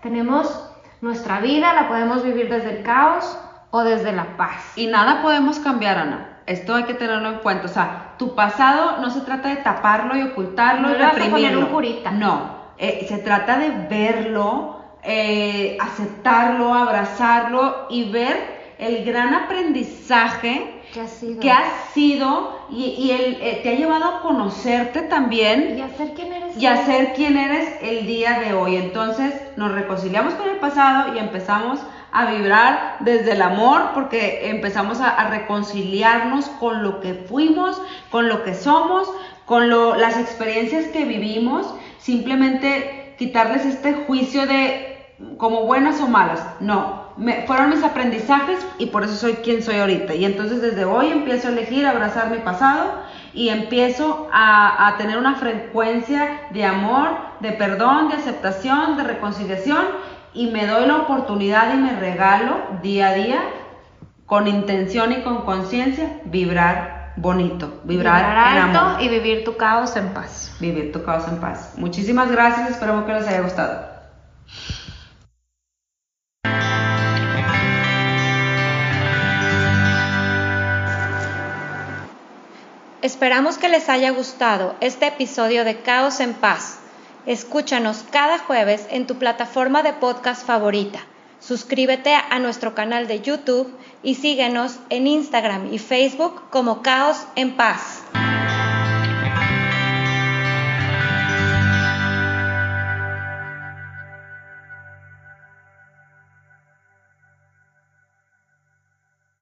tenemos 0.03 0.63
nuestra 1.01 1.39
vida, 1.39 1.73
la 1.73 1.87
podemos 1.87 2.23
vivir 2.23 2.49
desde 2.49 2.77
el 2.77 2.83
caos 2.83 3.37
o 3.71 3.83
desde 3.83 4.11
la 4.11 4.37
paz. 4.37 4.73
Y 4.75 4.87
nada 4.87 5.21
podemos 5.21 5.59
cambiar, 5.59 5.97
Ana. 5.97 6.37
Esto 6.45 6.75
hay 6.75 6.83
que 6.83 6.93
tenerlo 6.93 7.29
en 7.29 7.39
cuenta. 7.39 7.65
O 7.65 7.69
sea, 7.69 8.13
tu 8.17 8.33
pasado 8.33 8.99
no 9.01 9.09
se 9.09 9.21
trata 9.21 9.49
de 9.49 9.57
taparlo 9.57 10.15
y 10.15 10.21
ocultarlo 10.23 10.89
y 10.89 10.93
reprimirlo. 10.93 11.69
No, 12.13 12.57
eh, 12.77 13.05
se 13.07 13.17
trata 13.17 13.57
de 13.57 13.69
verlo, 13.89 14.81
eh, 15.03 15.77
aceptarlo, 15.81 16.73
abrazarlo 16.73 17.87
y 17.89 18.09
ver 18.09 18.57
el 18.77 19.03
gran 19.03 19.33
aprendizaje 19.33 20.81
que 20.93 21.01
ha 21.01 21.07
sido, 21.07 21.39
que 21.39 21.51
sido 21.93 22.59
y, 22.69 23.11
él 23.11 23.37
eh, 23.41 23.59
te 23.63 23.69
ha 23.69 23.73
llevado 23.73 24.05
a 24.05 24.21
conocerte 24.21 25.01
también 25.03 25.77
y 25.77 25.81
a 25.81 25.89
ser 25.89 26.13
quien 26.13 26.31
eres 26.31 26.57
y 26.57 26.65
a 26.65 26.85
ser 26.85 27.13
quien 27.13 27.37
eres 27.37 27.75
el 27.81 28.05
día 28.05 28.39
de 28.39 28.53
hoy. 28.53 28.77
Entonces 28.77 29.33
nos 29.57 29.71
reconciliamos 29.71 30.33
con 30.35 30.49
el 30.49 30.57
pasado 30.57 31.15
y 31.15 31.19
empezamos 31.19 31.79
a 32.17 32.31
vibrar 32.31 32.97
desde 33.01 33.33
el 33.33 33.43
amor 33.43 33.91
porque 33.93 34.49
empezamos 34.49 34.99
a, 35.01 35.29
reconciliarnos 35.29 36.45
con 36.59 36.81
lo 36.81 36.99
que 36.99 37.13
fuimos, 37.13 37.79
con 38.09 38.27
lo 38.27 38.43
que 38.43 38.55
somos, 38.55 39.07
con 39.45 39.69
las 39.69 40.17
experiencias 40.17 40.87
que 40.87 41.05
vivimos, 41.05 41.71
simplemente 41.99 43.13
quitarles 43.19 43.65
este 43.65 43.93
juicio 43.93 44.47
de 44.47 44.95
como 45.37 45.63
buenas 45.67 46.01
o 46.01 46.07
malas. 46.07 46.43
No, 46.59 47.03
fueron 47.45 47.69
mis 47.69 47.83
aprendizajes 47.83 48.65
y 48.79 48.87
por 48.87 49.03
eso 49.03 49.13
soy 49.13 49.33
quien 49.33 49.61
soy 49.61 49.75
ahorita. 49.75 50.15
Y 50.15 50.25
entonces 50.25 50.59
desde 50.59 50.85
hoy 50.85 51.11
empiezo 51.11 51.49
a 51.49 51.51
elegir 51.51 51.85
abrazar 51.85 52.31
mi 52.31 52.39
pasado 52.39 52.93
y 53.35 53.49
empiezo 53.49 54.27
a 54.33 54.95
tener 54.97 55.19
una 55.19 55.35
frecuencia 55.35 56.41
de 56.49 56.65
amor, 56.65 57.09
de 57.41 57.51
perdón, 57.51 58.09
de 58.09 58.15
aceptación, 58.15 58.97
de 58.97 59.03
reconciliación 59.03 59.85
y 60.33 60.47
me 60.47 60.65
doy 60.65 60.85
la 60.85 60.97
oportunidad 60.97 61.73
y 61.73 61.77
me 61.77 61.99
regalo 61.99 62.57
día 62.81 63.09
a 63.09 63.13
día 63.13 63.39
con 64.25 64.47
intención 64.47 65.11
y 65.11 65.21
con 65.21 65.43
conciencia 65.45 66.21
vibrar 66.25 66.97
bonito, 67.17 67.81
vibrar, 67.83 68.23
alto 68.23 69.03
y 69.03 69.09
vivir 69.09 69.43
tu 69.43 69.57
caos 69.57 69.95
en 69.95 70.09
paz. 70.13 70.55
Vivir 70.59 70.91
tu 70.91 71.03
caos 71.03 71.27
en 71.27 71.39
paz. 71.39 71.73
Muchísimas 71.77 72.31
gracias, 72.31 72.71
espero 72.71 73.05
que 73.05 73.13
les 73.13 73.27
haya 73.27 73.41
gustado. 73.41 73.97
Esperamos 83.01 83.57
que 83.57 83.69
les 83.69 83.89
haya 83.89 84.11
gustado 84.11 84.75
este 84.81 85.07
episodio 85.07 85.63
de 85.63 85.81
Caos 85.81 86.19
en 86.19 86.33
Paz. 86.33 86.76
Escúchanos 87.27 88.05
cada 88.09 88.39
jueves 88.39 88.87
en 88.89 89.05
tu 89.05 89.15
plataforma 89.15 89.83
de 89.83 89.91
podcast 89.91 90.47
favorita. 90.47 90.99
Suscríbete 91.41 92.13
a 92.13 92.39
nuestro 92.39 92.73
canal 92.73 93.07
de 93.07 93.19
YouTube 93.19 93.69
y 94.01 94.15
síguenos 94.15 94.79
en 94.89 95.07
Instagram 95.07 95.73
y 95.73 95.77
Facebook 95.77 96.43
como 96.49 96.81
Caos 96.81 97.17
en 97.35 97.57
Paz. 97.57 97.96